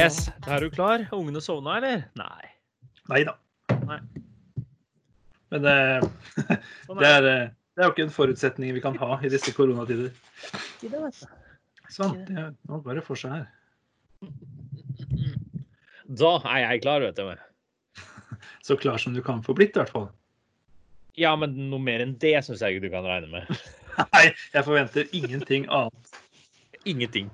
Yes, 0.00 0.30
da 0.46 0.56
er 0.56 0.64
du 0.64 0.72
klar? 0.72 1.02
Ungene 1.12 1.42
sovna, 1.44 1.76
eller? 1.76 2.04
Nei. 2.16 2.50
Nei 3.10 3.20
da. 3.28 3.34
Nei. 3.84 3.98
Men 5.52 5.66
eh, 5.68 6.06
Sånn 6.86 7.00
det, 7.02 7.10
er, 7.10 7.26
eh, 7.28 7.50
det 7.76 7.82
er 7.82 7.90
jo 7.90 7.92
ikke 7.92 8.06
en 8.06 8.14
forutsetning 8.14 8.72
vi 8.76 8.82
kan 8.84 8.96
ha 9.02 9.18
i 9.20 9.30
disse 9.32 9.52
koronatider. 9.52 10.08
Sånn, 11.90 12.16
det, 12.30 12.46
nå 12.70 12.80
går 12.86 13.00
det 13.00 13.04
for 13.04 13.20
seg 13.20 13.34
her. 13.34 13.44
Da 16.22 16.32
er 16.54 16.64
jeg 16.64 16.82
klar, 16.86 17.04
vet 17.04 17.20
du. 17.20 18.00
Så 18.66 18.78
klar 18.80 18.96
som 19.02 19.12
du 19.12 19.20
kan 19.26 19.44
få 19.44 19.56
blitt, 19.58 19.76
i 19.76 19.82
hvert 19.82 19.92
fall. 19.92 20.08
Ja, 21.20 21.34
men 21.36 21.58
noe 21.68 21.82
mer 21.82 22.00
enn 22.06 22.16
det 22.22 22.38
syns 22.46 22.64
jeg 22.64 22.78
ikke 22.78 22.86
du 22.88 22.94
kan 22.94 23.04
regne 23.10 23.28
med. 23.34 23.62
Nei, 24.14 24.30
jeg 24.54 24.64
forventer 24.64 25.12
ingenting 25.12 25.68
annet. 25.68 26.20
Ingenting. 26.88 27.28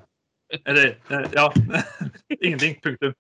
Eller, 0.64 0.96
eh, 1.10 1.26
ja. 1.34 1.46
Ingenting. 2.42 2.78
Punktum. 2.84 3.14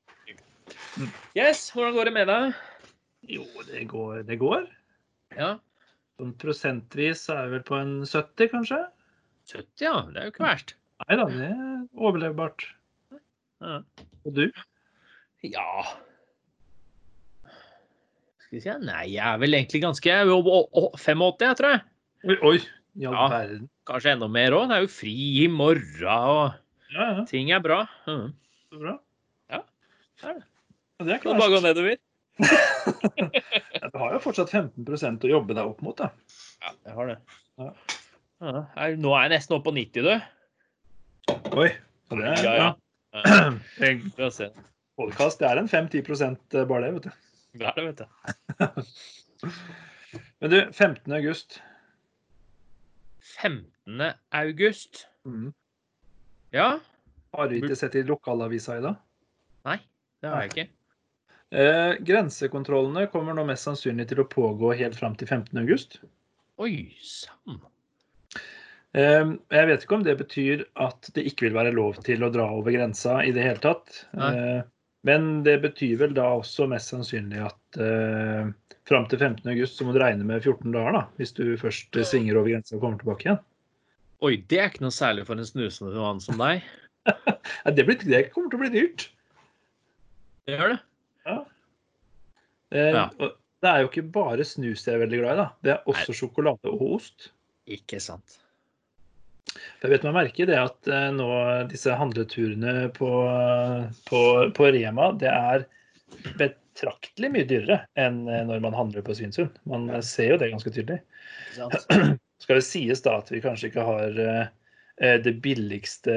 Yes, 1.36 1.70
hvordan 1.74 1.94
går 1.96 2.08
det 2.08 2.12
med 2.16 2.28
deg? 2.30 2.54
Jo, 3.28 3.44
det 3.68 3.84
går. 3.90 4.22
Det 4.28 4.38
går. 4.40 4.66
Ja. 5.36 5.56
Sånn 6.16 6.32
prosentvis 6.40 7.26
er 7.32 7.48
vi 7.50 7.56
vel 7.58 7.64
på 7.66 7.76
en 7.80 7.94
70, 8.08 8.48
kanskje? 8.54 8.78
70, 9.50 9.84
ja. 9.84 9.94
Det 10.12 10.20
er 10.22 10.28
jo 10.28 10.32
ikke 10.34 10.46
verst. 10.46 10.74
Nei 11.04 11.18
da, 11.20 11.26
det 11.28 11.48
er 11.50 11.82
overlevbart. 12.00 12.64
Ja. 13.60 13.80
Og 14.24 14.32
du? 14.36 14.46
ja. 15.44 15.66
Skal 18.46 18.56
vi 18.56 18.62
si 18.64 18.72
Nei, 18.86 19.02
jeg 19.16 19.24
er 19.26 19.38
vel 19.42 19.56
egentlig 19.58 19.82
ganske 19.84 20.08
jeg 20.08 20.22
er 20.24 20.30
jo 20.30 20.38
å- 20.40 20.68
å- 20.70 20.92
85, 20.96 21.44
jeg 21.50 21.58
tror 21.58 21.74
jeg. 21.74 21.82
Oi, 22.30 22.36
oi. 22.52 22.56
I 22.96 23.06
all 23.10 23.14
Ja. 23.18 23.28
verden. 23.28 23.68
Kanskje 23.86 24.12
enda 24.14 24.28
mer 24.28 24.50
òg. 24.56 24.68
Det 24.70 24.76
er 24.76 24.80
jo 24.86 24.92
fri 24.94 25.44
i 25.44 25.48
morgen, 25.52 26.06
og 26.08 26.54
Ja, 26.94 27.06
ja. 27.18 27.24
ting 27.28 27.50
er 27.50 27.60
bra. 27.64 27.80
Mm. 28.06 28.28
Så 28.70 28.78
bra. 28.82 28.94
Ja, 29.52 29.62
det 30.20 30.28
er 30.30 30.38
det. 30.38 30.44
Ja, 30.96 31.04
det 31.08 31.14
er 31.16 31.24
du 31.24 31.40
bare 31.40 31.54
gå 31.56 31.60
nedover? 31.64 31.96
Du 33.96 33.98
har 34.02 34.12
jo 34.12 34.18
fortsatt 34.20 34.50
15% 34.52 35.24
å 35.24 35.30
jobbe 35.30 35.54
deg 35.56 35.68
opp 35.70 35.80
mot, 35.84 35.96
da. 35.96 36.10
Ja, 36.62 36.72
jeg 36.88 36.96
har 36.98 37.10
det. 37.10 37.16
Ja. 37.62 37.68
Ja, 38.44 38.88
nå 39.00 39.12
er 39.16 39.22
jeg 39.26 39.32
nesten 39.36 39.56
oppe 39.56 39.70
på 39.70 39.76
90, 39.76 40.04
du. 40.04 40.10
Oi. 41.56 41.70
Så 42.10 42.18
det 42.20 42.26
er 42.28 42.42
Ja, 42.44 42.54
ja. 42.56 42.66
bra. 42.74 43.22
ja. 43.24 43.52
Skal 43.78 44.50
podcast. 45.00 45.40
Det 45.40 45.48
er 45.48 45.60
en 45.62 45.70
5-10 45.70 46.66
bare 46.68 46.82
det, 46.84 46.92
vet 46.98 47.06
du. 47.08 47.10
Det 47.56 47.70
er 47.70 47.78
det, 47.78 47.86
vet 47.86 47.98
du. 48.02 48.06
Men 50.40 50.52
du, 50.52 50.58
15. 50.72 51.12
august. 51.16 51.58
15. 53.40 54.02
august. 54.32 55.06
Mm. 55.24 55.52
Ja? 56.54 56.78
Har 57.36 57.48
du 57.48 57.56
ikke 57.58 57.76
sett 57.78 57.96
i 57.98 58.04
lokalavisa 58.06 58.78
i 58.78 58.84
dag? 58.84 58.98
Nei, 59.66 59.78
det 60.22 60.32
har 60.32 60.44
jeg 60.44 60.52
ikke. 60.52 60.66
Eh, 61.56 61.94
grensekontrollene 62.06 63.06
kommer 63.12 63.36
nå 63.36 63.44
mest 63.46 63.68
sannsynlig 63.68 64.08
til 64.10 64.22
å 64.22 64.28
pågå 64.30 64.72
helt 64.78 64.98
fram 64.98 65.14
til 65.18 65.28
15. 65.28 65.58
august. 65.62 65.98
Oi 66.62 66.88
sann. 67.04 67.60
Eh, 68.96 69.34
jeg 69.52 69.68
vet 69.70 69.84
ikke 69.84 69.98
om 69.98 70.06
det 70.06 70.16
betyr 70.22 70.64
at 70.82 71.10
det 71.14 71.26
ikke 71.28 71.48
vil 71.48 71.58
være 71.58 71.74
lov 71.76 72.00
til 72.06 72.24
å 72.24 72.32
dra 72.32 72.48
over 72.56 72.74
grensa 72.74 73.20
i 73.26 73.34
det 73.36 73.44
hele 73.44 73.62
tatt. 73.62 74.06
Eh, 74.16 74.62
men 75.06 75.42
det 75.46 75.60
betyr 75.62 75.98
vel 76.00 76.14
da 76.16 76.30
også 76.34 76.66
mest 76.70 76.90
sannsynlig 76.90 77.44
at 77.46 77.78
eh, 77.82 78.48
fram 78.88 79.06
til 79.10 79.20
15. 79.20 79.44
august 79.52 79.78
så 79.78 79.86
må 79.86 79.94
du 79.94 80.00
regne 80.02 80.26
med 80.26 80.42
14 80.42 80.72
dager, 80.74 80.96
da, 80.96 81.04
hvis 81.20 81.34
du 81.36 81.44
først 81.60 81.94
eh, 81.94 82.06
svinger 82.06 82.40
over 82.40 82.54
grensa 82.54 82.74
og 82.74 82.82
kommer 82.82 83.02
tilbake 83.02 83.28
igjen. 83.28 83.38
Oi, 84.24 84.36
det 84.48 84.60
er 84.60 84.70
ikke 84.70 84.84
noe 84.86 84.94
særlig 84.94 85.26
for 85.28 85.36
en 85.36 85.48
snusende 85.48 85.92
mann 86.00 86.22
som 86.24 86.40
deg. 86.40 86.64
Det, 87.76 87.84
blir, 87.86 87.98
det 88.02 88.30
kommer 88.32 88.50
til 88.50 88.58
å 88.58 88.62
bli 88.64 88.70
dyrt. 88.72 89.04
Det 90.46 90.56
gjør 90.56 90.72
det. 90.74 90.78
Eh, 92.74 92.90
Ja. 92.96 93.04
Det 93.64 93.70
er 93.70 93.82
jo 93.82 93.88
ikke 93.88 94.02
bare 94.12 94.44
snus 94.46 94.82
jeg 94.84 94.94
er 94.98 95.00
veldig 95.04 95.18
glad 95.22 95.32
i, 95.32 95.38
da. 95.40 95.46
Det 95.64 95.70
er 95.72 95.86
også 95.90 96.14
sjokolade 96.14 96.70
og 96.70 96.82
ost. 96.98 97.30
Ikke 97.72 97.98
sant. 98.02 98.36
Jeg 99.80 99.90
vet 99.92 100.04
meg 100.04 100.14
merke 100.18 100.46
det 100.48 100.58
at 100.60 100.90
eh, 100.90 101.08
nå 101.14 101.28
disse 101.70 101.94
handleturene 101.96 102.90
på, 102.96 103.08
på, 104.10 104.20
på 104.58 104.68
Rema, 104.76 105.08
det 105.18 105.30
er 105.32 105.64
betraktelig 106.36 107.32
mye 107.32 107.48
dyrere 107.48 107.80
enn 107.98 108.24
eh, 108.28 108.44
når 108.50 108.62
man 108.66 108.76
handler 108.76 109.06
på 109.06 109.16
Svinesund. 109.16 109.56
Man 109.70 109.88
ser 110.04 110.34
jo 110.34 110.40
det 110.42 110.52
ganske 110.52 110.74
tydelig. 110.74 111.00
Skal 112.42 112.60
det 112.60 112.66
sies 112.66 113.02
da 113.04 113.16
at 113.22 113.32
vi 113.32 113.40
kanskje 113.44 113.70
ikke 113.70 113.86
har 113.86 114.20
eh, 114.20 114.52
eh, 115.00 115.16
det 115.24 115.38
billigste 115.44 116.14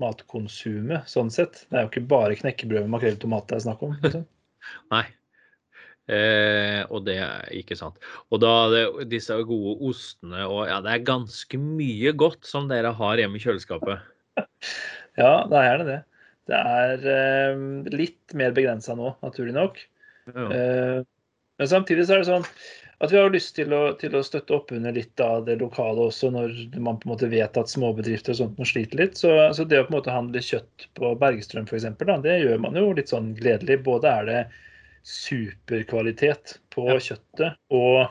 matkonsumet, 0.00 1.08
sånn 1.10 1.30
sett. 1.32 1.64
Det 1.68 1.76
er 1.76 1.86
jo 1.86 1.92
ikke 1.92 2.08
bare 2.10 2.38
knekkebrød 2.40 2.86
med 2.86 2.94
makrell 2.96 3.18
i 3.18 3.22
tomat 3.22 3.48
det 3.50 3.58
er 3.58 3.64
snakk 3.68 3.84
om. 3.84 3.96
Liksom. 4.02 4.26
Nei. 4.94 5.04
Eh, 6.08 6.80
og 6.88 7.04
det 7.04 7.18
er 7.20 7.50
ikke 7.52 7.76
sant. 7.76 7.98
Og 8.32 8.40
da 8.40 8.52
det, 8.72 8.84
disse 9.12 9.36
gode 9.44 9.74
ostene 9.90 10.46
og 10.48 10.62
ja, 10.70 10.78
det 10.84 10.94
er 10.94 11.04
ganske 11.04 11.60
mye 11.60 12.14
godt 12.16 12.48
som 12.48 12.70
dere 12.70 12.94
har 12.96 13.20
hjemme 13.20 13.40
i 13.40 13.44
kjøleskapet. 13.44 14.06
Ja, 15.18 15.48
det 15.50 15.60
er 15.66 15.80
det. 15.82 15.94
Det 16.46 16.58
er 16.78 17.06
eh, 17.10 17.62
litt 17.90 18.34
mer 18.38 18.52
begrensa 18.54 18.94
nå, 18.94 19.16
naturlig 19.18 19.56
nok. 19.56 19.80
Ja. 20.30 20.44
Eh, 20.54 21.00
Men 21.58 21.70
samtidig 21.72 22.04
så 22.06 22.14
er 22.14 22.22
det 22.22 22.28
sånn 22.28 22.46
at 23.00 23.12
vi 23.12 23.18
har 23.18 23.30
lyst 23.30 23.54
til 23.54 23.72
å, 23.74 23.82
til 23.98 24.16
å 24.18 24.24
støtte 24.26 24.56
opp 24.56 24.72
under 24.74 24.94
litt 24.94 25.20
av 25.22 25.44
det 25.46 25.54
lokale 25.60 26.08
også, 26.08 26.32
når 26.34 26.54
man 26.82 26.98
på 26.98 27.06
en 27.06 27.12
måte 27.12 27.28
vet 27.30 27.58
at 27.60 27.70
småbedrifter 27.70 28.34
og 28.34 28.40
sånt 28.40 28.58
må 28.58 28.66
slite 28.66 28.98
litt. 28.98 29.18
Så, 29.20 29.30
så 29.54 29.66
det 29.68 29.78
å 29.78 29.84
på 29.86 29.92
en 29.92 29.98
måte 30.00 30.14
handle 30.14 30.42
kjøtt 30.42 30.88
på 30.98 31.12
Bergstrøm 31.20 31.68
f.eks., 31.70 31.86
det 32.24 32.38
gjør 32.40 32.64
man 32.64 32.78
jo 32.78 32.88
litt 32.98 33.12
sånn 33.12 33.30
gledelig. 33.38 33.78
Både 33.86 34.10
er 34.10 34.26
det 34.26 34.40
superkvalitet 35.06 36.56
på 36.74 36.88
Ja. 36.90 36.98
kjøttet 36.98 37.54
og 37.70 38.08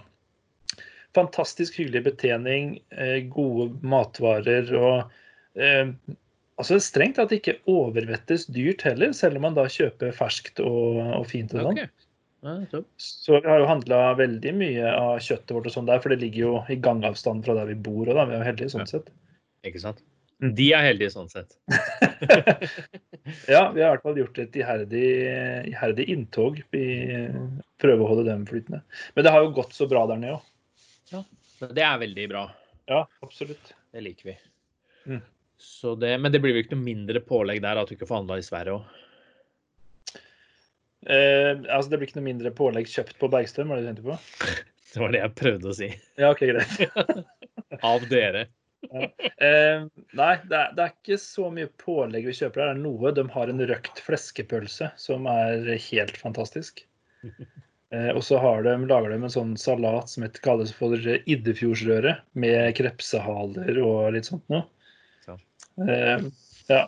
fantastisk 1.18 1.82
hyggelig 1.82 2.06
betjening, 2.08 2.78
eh, 2.96 3.20
gode 3.28 3.74
matvarer 3.84 4.72
og 4.78 5.12
eh, 5.60 5.92
Altså 6.58 6.80
strengt 6.82 7.20
tatt 7.20 7.30
ikke 7.36 7.60
overvettes 7.70 8.48
dyrt 8.50 8.82
heller, 8.82 9.12
selv 9.14 9.38
om 9.38 9.44
man 9.46 9.54
da 9.54 9.68
kjøper 9.70 10.10
ferskt 10.10 10.58
og, 10.64 10.98
og 11.20 11.28
fint 11.30 11.52
og 11.54 11.68
sånn. 11.68 11.84
Ok. 11.84 12.07
Ja. 12.48 12.82
Så 13.02 13.40
vi 13.42 13.50
har 13.50 13.62
jo 13.62 13.70
handla 13.70 14.02
veldig 14.20 14.54
mye 14.56 14.92
av 14.96 15.18
kjøttet 15.24 15.56
vårt 15.56 15.68
og 15.68 15.74
sånn 15.74 15.90
der, 15.90 16.00
for 16.04 16.14
det 16.14 16.22
ligger 16.22 16.44
jo 16.46 16.52
i 16.72 16.78
gangavstand 16.80 17.44
fra 17.46 17.58
der 17.58 17.68
vi 17.72 17.80
bor 17.88 18.08
òg, 18.08 18.16
da. 18.16 18.28
Vi 18.30 18.38
er 18.38 18.44
jo 18.44 18.48
heldige 18.48 18.74
sånn 18.74 18.88
sett. 18.90 19.10
Ikke 19.68 19.82
sant? 19.84 20.00
De 20.38 20.68
er 20.76 20.86
heldige 20.86 21.14
sånn 21.16 21.32
sett. 21.34 21.58
Ja, 23.52 23.74
vi 23.76 23.82
har 23.84 23.90
i 23.90 23.92
hvert 23.92 24.04
fall 24.06 24.20
gjort 24.22 24.38
et 24.40 24.54
iherdig, 24.56 25.08
iherdig 25.68 26.06
inntog. 26.14 26.62
Vi 26.72 26.84
prøver 27.82 28.04
å 28.04 28.08
holde 28.08 28.24
dem 28.30 28.46
flytende. 28.48 28.80
Men 29.18 29.26
det 29.28 29.34
har 29.34 29.44
jo 29.44 29.50
gått 29.58 29.76
så 29.76 29.88
bra 29.92 30.06
der 30.08 30.22
nede 30.22 30.38
òg. 30.38 30.46
Ja, 31.12 31.24
Det 31.68 31.84
er 31.84 31.98
veldig 32.00 32.28
bra. 32.32 32.44
Ja, 32.88 33.02
absolutt. 33.26 33.74
Det 33.92 34.04
liker 34.06 34.30
vi. 34.30 34.38
Mm. 35.12 35.20
Så 35.60 35.96
det, 36.00 36.14
men 36.22 36.32
det 36.32 36.40
blir 36.44 36.56
jo 36.56 36.64
ikke 36.64 36.78
noe 36.78 36.86
mindre 36.86 37.20
pålegg 37.26 37.60
der 37.66 37.82
at 37.82 37.90
du 37.90 37.98
ikke 37.98 38.08
får 38.08 38.22
handla 38.22 38.40
i 38.40 38.48
Sverige 38.48 38.78
òg? 38.78 39.04
Eh, 41.08 41.54
altså, 41.72 41.90
det 41.92 42.00
blir 42.00 42.10
ikke 42.10 42.20
noe 42.20 42.28
mindre 42.28 42.52
pålegg 42.56 42.90
kjøpt 42.92 43.18
på 43.22 43.30
Bergstrøm, 43.32 43.72
var 43.72 43.80
det 43.80 43.86
du 43.86 43.92
tenkte 43.94 44.10
på? 44.10 44.18
Det 44.88 45.02
var 45.04 45.12
det 45.12 45.20
jeg 45.20 45.36
prøvde 45.36 45.68
å 45.68 45.74
si. 45.76 45.88
Ja, 46.18 46.30
OK, 46.32 46.46
greit. 46.48 47.26
Av 47.86 48.06
dere. 48.08 48.46
Eh, 48.88 49.84
nei, 50.16 50.30
det 50.48 50.58
er, 50.58 50.72
det 50.78 50.84
er 50.86 50.94
ikke 50.94 51.18
så 51.20 51.50
mye 51.54 51.68
pålegg 51.84 52.26
vi 52.30 52.36
kjøper 52.38 52.64
her. 52.64 52.72
Det 52.72 52.78
er 52.78 52.82
noe. 52.86 53.12
De 53.14 53.26
har 53.34 53.52
en 53.52 53.66
røkt 53.70 54.02
fleskepølse 54.06 54.90
som 54.98 55.28
er 55.30 55.68
helt 55.90 56.18
fantastisk. 56.22 56.86
Eh, 57.92 58.10
og 58.16 58.24
så 58.26 58.40
har 58.42 58.64
de, 58.66 58.74
lager 58.90 59.14
de 59.14 59.20
en 59.20 59.32
sånn 59.32 59.54
salat 59.60 60.12
som 60.12 60.26
heter, 60.26 60.44
kalles 60.44 60.74
for 60.76 60.96
Iddefjordsrøre, 60.98 62.18
med 62.40 62.74
krepsehaler 62.80 63.80
og 63.84 64.12
litt 64.16 64.32
sånt 64.32 64.48
noe. 64.54 64.66
Så. 65.28 65.38
Eh, 65.84 66.28
ja. 66.72 66.84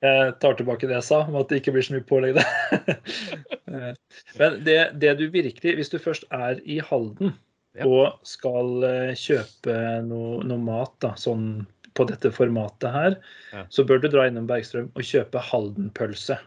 Jeg 0.00 0.32
tar 0.40 0.54
tilbake 0.56 0.88
det 0.88 0.94
jeg 0.96 1.04
sa, 1.10 1.18
om 1.28 1.36
at 1.36 1.50
det 1.50 1.58
ikke 1.60 1.74
blir 1.76 1.84
så 1.84 1.92
mye 1.96 2.06
pålegg 2.08 2.38
der. 2.40 2.96
Eh, 3.70 3.92
Men 4.40 4.56
det, 4.66 4.76
det 4.98 5.12
du 5.20 5.28
virkelig 5.30 5.76
Hvis 5.78 5.92
du 5.92 5.98
først 6.02 6.24
er 6.34 6.58
i 6.66 6.80
Halden 6.82 7.36
Ja. 7.78 7.84
og 7.86 8.16
skal 8.26 8.82
eh, 8.82 9.12
kjøpe 9.14 9.76
noe, 10.08 10.40
noe 10.42 10.58
mat 10.58 10.96
da, 11.04 11.12
sånn 11.14 11.68
på 11.94 12.02
dette 12.08 12.32
formatet 12.34 12.90
her, 12.90 13.14
Ja. 13.52 13.62
så 13.70 13.84
bør 13.86 14.00
du 14.02 14.08
dra 14.10 14.24
innom 14.26 14.48
Bergstrøm 14.50 14.88
og 14.90 15.06
kjøpe 15.06 15.38
Halden-pølse. 15.52 16.40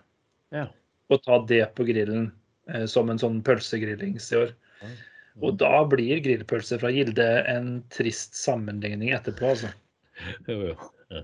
Ja. 0.51 0.65
Og 1.07 1.23
ta 1.23 1.37
det 1.47 1.61
på 1.79 1.87
grillen 1.87 2.27
eh, 2.67 2.83
som 2.91 3.07
en 3.13 3.21
sånn 3.23 3.39
pølsegrillings 3.47 4.27
i 4.35 4.41
år. 4.41 4.51
Og 5.39 5.55
da 5.63 5.79
blir 5.87 6.19
grillpølse 6.25 6.81
fra 6.83 6.91
Gilde 6.91 7.29
en 7.49 7.77
trist 7.95 8.35
sammenligning 8.35 9.15
etterpå, 9.15 9.53
altså. 9.55 9.71
Jo, 10.51 10.73
jo. 10.73 11.23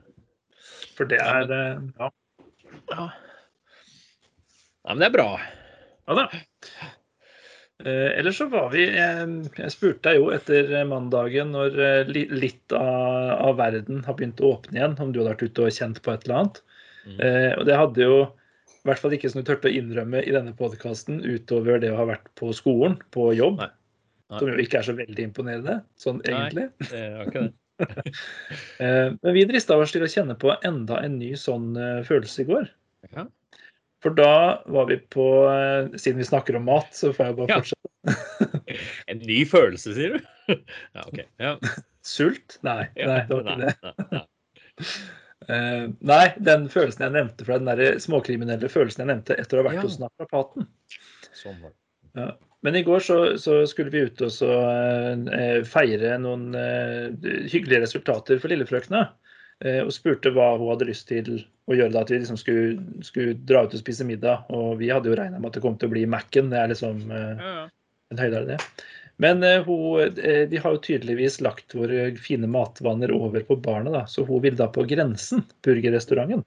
For 0.98 1.10
det 1.10 1.20
er 1.24 1.52
eh, 1.56 1.84
Ja. 2.00 2.12
Ja. 2.90 3.04
ja, 4.86 4.94
men 4.94 5.02
det 5.02 5.10
er 5.10 5.18
bra. 5.18 5.28
ja 6.08 6.18
da. 6.18 6.26
Eh, 7.86 8.10
ellers 8.20 8.36
så 8.42 8.50
var 8.52 8.74
vi 8.74 8.84
Jeg, 8.90 9.28
jeg 9.56 9.72
spurte 9.72 10.10
deg 10.10 10.18
jo 10.20 10.32
etter 10.36 10.74
mandagen, 10.90 11.54
når 11.56 11.78
eh, 11.80 12.12
litt 12.12 12.76
av, 12.76 13.30
av 13.50 13.56
verden 13.62 14.04
har 14.08 14.18
begynt 14.20 14.42
å 14.44 14.56
åpne 14.58 14.82
igjen, 14.82 14.98
om 15.00 15.14
du 15.14 15.22
hadde 15.22 15.32
vært 15.38 15.46
ute 15.48 15.68
og 15.70 15.78
kjent 15.78 16.02
på 16.04 16.12
et 16.12 16.28
eller 16.28 16.42
annet. 16.42 16.62
Mm. 17.06 17.18
Eh, 17.24 17.52
og 17.56 17.64
det 17.70 17.78
hadde 17.80 18.04
jo 18.04 18.18
I 18.80 18.90
hvert 18.90 19.02
fall 19.02 19.16
ikke 19.16 19.32
som 19.32 19.42
du 19.42 19.48
turte 19.48 19.70
å 19.70 19.76
innrømme 19.76 20.22
i 20.24 20.34
denne 20.36 20.54
podkasten, 20.56 21.22
utover 21.24 21.80
det 21.84 21.94
å 21.94 22.00
ha 22.00 22.10
vært 22.12 22.28
på 22.40 22.52
skolen, 22.56 23.00
på 23.16 23.32
jobb. 23.38 23.60
Nei. 23.64 23.72
Nei. 24.30 24.40
Som 24.40 24.52
jo 24.52 24.60
ikke 24.62 24.80
er 24.80 24.86
så 24.86 24.94
veldig 24.94 25.24
imponerende, 25.26 25.80
sånn 26.00 26.22
egentlig. 26.28 26.68
Nei, 26.84 26.90
det 26.92 27.02
var 27.16 27.32
ikke 27.32 27.44
det. 27.48 27.54
Eh, 28.80 29.10
Men 29.22 29.34
vi 29.36 29.44
drista 29.50 29.76
oss 29.78 29.92
til 29.96 30.04
å 30.06 30.10
kjenne 30.12 30.36
på 30.40 30.54
enda 30.68 31.02
en 31.04 31.18
ny 31.20 31.34
sånn 31.40 31.74
eh, 31.80 32.00
følelse 32.08 32.44
i 32.44 32.48
går. 32.50 32.70
Ja. 33.16 33.26
For 34.04 34.16
da 34.16 34.62
var 34.72 34.86
vi 34.88 34.96
på 35.12 35.26
eh, 35.52 35.90
Siden 36.00 36.22
vi 36.22 36.28
snakker 36.28 36.56
om 36.56 36.64
mat, 36.70 36.88
så 36.96 37.12
får 37.16 37.26
jeg 37.32 37.38
bare 37.40 37.50
Ja. 37.52 37.60
fortsette. 37.60 38.76
En 39.12 39.20
ny 39.26 39.42
følelse, 39.50 39.94
sier 39.98 40.16
du? 40.18 40.28
Ja, 40.96 41.04
OK. 41.06 41.20
Ja. 41.44 41.56
Sult? 42.08 42.60
Nei, 42.64 42.86
nei, 42.96 43.20
det 43.28 43.36
var 43.36 43.44
ikke 43.44 43.60
det. 43.66 44.22
Uh, 45.50 45.90
nei. 46.06 46.26
Den 46.46 46.68
følelsen 46.72 47.04
jeg 47.08 47.16
nevnte 47.16 47.46
fra 47.48 47.58
den 47.60 47.68
der 47.70 48.00
småkriminelle 48.02 48.70
følelsen 48.72 49.04
jeg 49.04 49.10
nevnte 49.12 49.36
etter 49.42 49.60
å 49.60 49.64
ha 49.64 49.68
vært 49.72 49.80
Ja. 49.82 49.86
hos 49.88 50.00
naprapaten. 50.02 50.68
Sånn 51.36 51.60
var 51.64 51.74
det. 52.16 52.30
Men 52.66 52.76
i 52.76 52.84
går 52.84 53.00
så, 53.00 53.18
så 53.40 53.62
skulle 53.68 53.94
vi 53.94 54.04
ut 54.10 54.22
og 54.26 54.32
så, 54.36 54.50
eh, 55.32 55.62
feire 55.64 56.18
noen 56.20 56.50
eh, 56.60 57.08
hyggelige 57.48 57.86
resultater 57.86 58.42
for 58.42 58.52
lillefrøkna. 58.52 59.06
Eh, 59.64 59.82
og 59.84 59.92
spurte 59.92 60.32
hva 60.36 60.54
hun 60.58 60.70
hadde 60.72 60.88
lyst 60.88 61.08
til 61.12 61.42
å 61.70 61.76
gjøre 61.76 61.92
da 61.96 62.04
at 62.06 62.12
vi 62.12 62.20
liksom 62.22 62.40
skulle, 62.40 62.80
skulle 63.04 63.36
dra 63.48 63.66
ut 63.66 63.76
og 63.76 63.82
spise 63.82 64.08
middag. 64.08 64.48
Og 64.56 64.80
vi 64.80 64.92
hadde 64.92 65.12
jo 65.12 65.18
regna 65.20 65.40
med 65.40 65.52
at 65.52 65.60
det 65.60 65.64
kom 65.66 65.80
til 65.80 65.92
å 65.92 65.96
bli 65.96 66.06
Mac-en. 66.10 66.52
Det 66.52 66.60
er 66.60 66.72
liksom 66.74 67.04
eh, 67.16 67.50
en 68.12 68.24
høydere 68.24 68.54
det. 68.54 68.60
Men 69.20 69.44
eh, 69.44 69.64
hun, 69.68 70.16
eh, 70.24 70.46
de 70.50 70.62
har 70.64 70.76
jo 70.76 70.84
tydeligvis 70.84 71.42
lagt 71.44 71.76
våre 71.76 72.10
fine 72.24 72.48
matvaner 72.48 73.12
over 73.16 73.44
på 73.48 73.60
barna, 73.60 73.92
da. 73.92 74.06
Så 74.08 74.24
hun 74.28 74.44
vil 74.46 74.56
da 74.60 74.70
på 74.72 74.88
Grensen, 74.88 75.44
burgerrestauranten. 75.66 76.46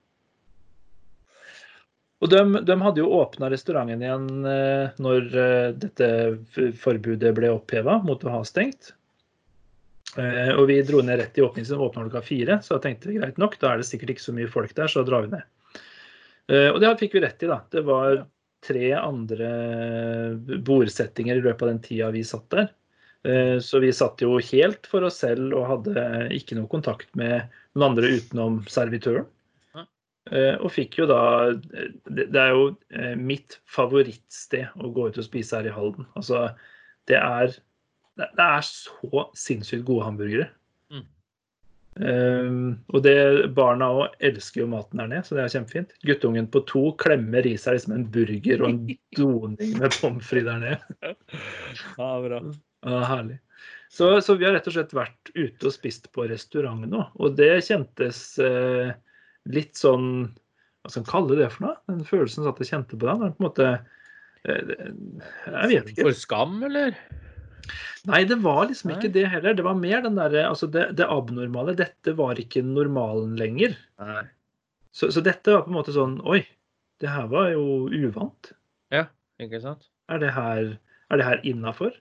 Og 2.22 2.30
de, 2.30 2.40
de 2.62 2.74
hadde 2.78 3.02
jo 3.02 3.12
åpna 3.18 3.48
restauranten 3.50 4.02
igjen 4.04 4.26
eh, 4.46 4.98
når 5.02 5.24
eh, 5.42 5.70
dette 5.74 6.10
forbudet 6.78 7.32
ble 7.34 7.50
oppheva 7.50 7.98
mot 8.06 8.22
å 8.22 8.34
ha 8.36 8.42
stengt. 8.46 8.92
Eh, 10.14 10.52
og 10.54 10.68
vi 10.70 10.78
dro 10.86 11.00
ned 11.02 11.18
rett 11.18 11.40
i 11.40 11.42
åpningen, 11.42 11.66
så 11.66 11.80
åpna 11.82 12.04
klokka 12.06 12.22
fire. 12.26 12.60
Så 12.62 12.76
jeg 12.76 12.84
tenkte 12.84 13.16
greit 13.16 13.42
nok, 13.42 13.58
da 13.58 13.72
er 13.72 13.82
det 13.82 13.88
sikkert 13.90 14.14
ikke 14.14 14.26
så 14.28 14.36
mye 14.36 14.50
folk 14.52 14.74
der, 14.78 14.92
så 14.92 15.02
drar 15.06 15.26
vi 15.26 15.34
ned. 15.34 15.48
Og 16.52 16.80
det 16.82 16.88
fikk 17.00 17.14
vi 17.16 17.20
rett 17.22 17.44
i, 17.46 17.48
da. 17.48 17.60
Det 17.70 17.80
var 17.86 18.24
tre 18.66 18.88
andre 18.98 19.50
bordsettinger 20.66 21.38
i 21.38 21.44
løpet 21.44 21.62
av 21.64 21.70
den 21.70 21.78
tida 21.84 22.10
vi 22.12 22.24
satt 22.26 22.48
der. 22.52 22.66
Så 23.62 23.78
vi 23.80 23.92
satt 23.94 24.20
jo 24.20 24.34
helt 24.50 24.90
for 24.90 25.06
oss 25.06 25.20
selv 25.22 25.54
og 25.54 25.68
hadde 25.70 26.02
ikke 26.34 26.58
noe 26.58 26.68
kontakt 26.68 27.14
med 27.16 27.46
noen 27.78 27.86
andre 27.92 28.10
utenom 28.18 28.58
servitøren. 28.68 29.30
Eh, 30.32 30.54
Og 30.64 30.72
fikk 30.72 30.96
jo 31.02 31.08
da 31.10 31.52
Det 31.52 32.30
det 32.32 32.40
er 32.40 32.54
jo 32.54 32.70
eh, 32.94 33.12
mitt 33.18 33.58
favorittsted 33.68 34.80
å 34.80 34.92
gå 34.94 35.10
ut 35.10 35.20
og 35.20 35.26
spise 35.28 35.58
her 35.58 35.68
i 35.68 35.74
Halden. 35.74 36.08
Altså, 36.16 36.48
det 37.10 37.18
er 37.20 37.52
Det 38.16 38.28
det 38.36 38.44
er 38.44 38.64
så 38.68 39.26
sinnssykt 39.38 39.86
gode 39.88 40.04
hamburgere. 40.04 40.48
Mm. 40.92 41.04
Um, 41.96 42.66
og 42.92 43.02
det, 43.04 43.14
barna 43.56 43.88
òg 43.92 44.18
elsker 44.24 44.62
jo 44.62 44.66
maten 44.68 45.00
der 45.00 45.08
nede, 45.08 45.24
så 45.24 45.36
det 45.36 45.46
er 45.46 45.54
kjempefint. 45.54 45.94
Guttungen 46.04 46.48
på 46.52 46.60
to 46.68 46.82
klemmer 47.00 47.46
i 47.48 47.54
seg 47.60 47.78
liksom 47.78 47.94
en 47.96 48.04
burger 48.12 48.64
og 48.64 48.68
en 48.68 48.82
doning 49.16 49.78
med 49.80 49.96
pommes 49.96 50.28
frites 50.28 50.48
der 50.50 50.60
nede. 50.60 51.14
Ja, 51.96 52.10
bra. 52.24 52.42
Ja, 52.84 53.00
herlig. 53.08 53.38
Så, 53.92 54.20
så 54.24 54.36
vi 54.36 54.44
har 54.44 54.54
rett 54.56 54.68
og 54.68 54.76
slett 54.76 54.92
vært 54.96 55.32
ute 55.32 55.68
og 55.68 55.72
spist 55.72 56.08
på 56.12 56.28
restaurant 56.28 56.84
nå, 56.88 57.06
og 57.16 57.34
det 57.36 57.50
kjentes 57.64 58.22
eh, 58.40 58.92
litt 59.50 59.74
sånn 59.78 60.06
Hva 60.82 60.90
skal 60.90 61.02
man 61.04 61.10
kalle 61.10 61.38
det 61.38 61.48
for 61.54 61.66
noe? 61.66 61.76
Den 61.90 62.04
følelsen 62.06 62.46
at 62.50 62.60
jeg 62.62 62.70
kjente 62.72 62.98
på 62.98 63.06
den. 63.08 63.32
på 63.34 63.42
en 63.42 63.46
måte 63.48 63.66
eh, 64.46 64.72
Jeg 65.46 65.70
vet 65.72 65.92
ikke. 65.92 66.06
For 66.08 66.18
skam, 66.18 66.56
eller? 66.66 66.96
Nei, 68.10 68.24
det 68.26 68.40
var 68.42 68.66
liksom 68.66 68.90
Nei. 68.90 68.96
ikke 68.98 69.12
det 69.14 69.28
heller. 69.30 69.54
Det 69.54 69.64
var 69.66 69.78
mer 69.78 70.02
den 70.02 70.18
derre 70.18 70.46
Altså, 70.48 70.66
det, 70.66 70.88
det 70.98 71.06
abnormale. 71.06 71.76
Dette 71.78 72.16
var 72.18 72.40
ikke 72.42 72.64
normalen 72.66 73.36
lenger. 73.38 73.76
Så, 74.92 75.12
så 75.14 75.22
dette 75.24 75.54
var 75.54 75.62
på 75.66 75.70
en 75.72 75.78
måte 75.78 75.94
sånn 75.94 76.18
Oi, 76.28 76.42
det 77.02 77.10
her 77.10 77.28
var 77.30 77.52
jo 77.54 77.86
uvant. 77.88 78.50
Ja, 78.92 79.06
Ikke 79.42 79.62
sant? 79.62 79.86
Er 80.10 80.18
det 80.20 80.32
her, 80.34 80.74
er 81.10 81.20
det 81.20 81.24
her 81.28 81.40
innafor? 81.46 81.94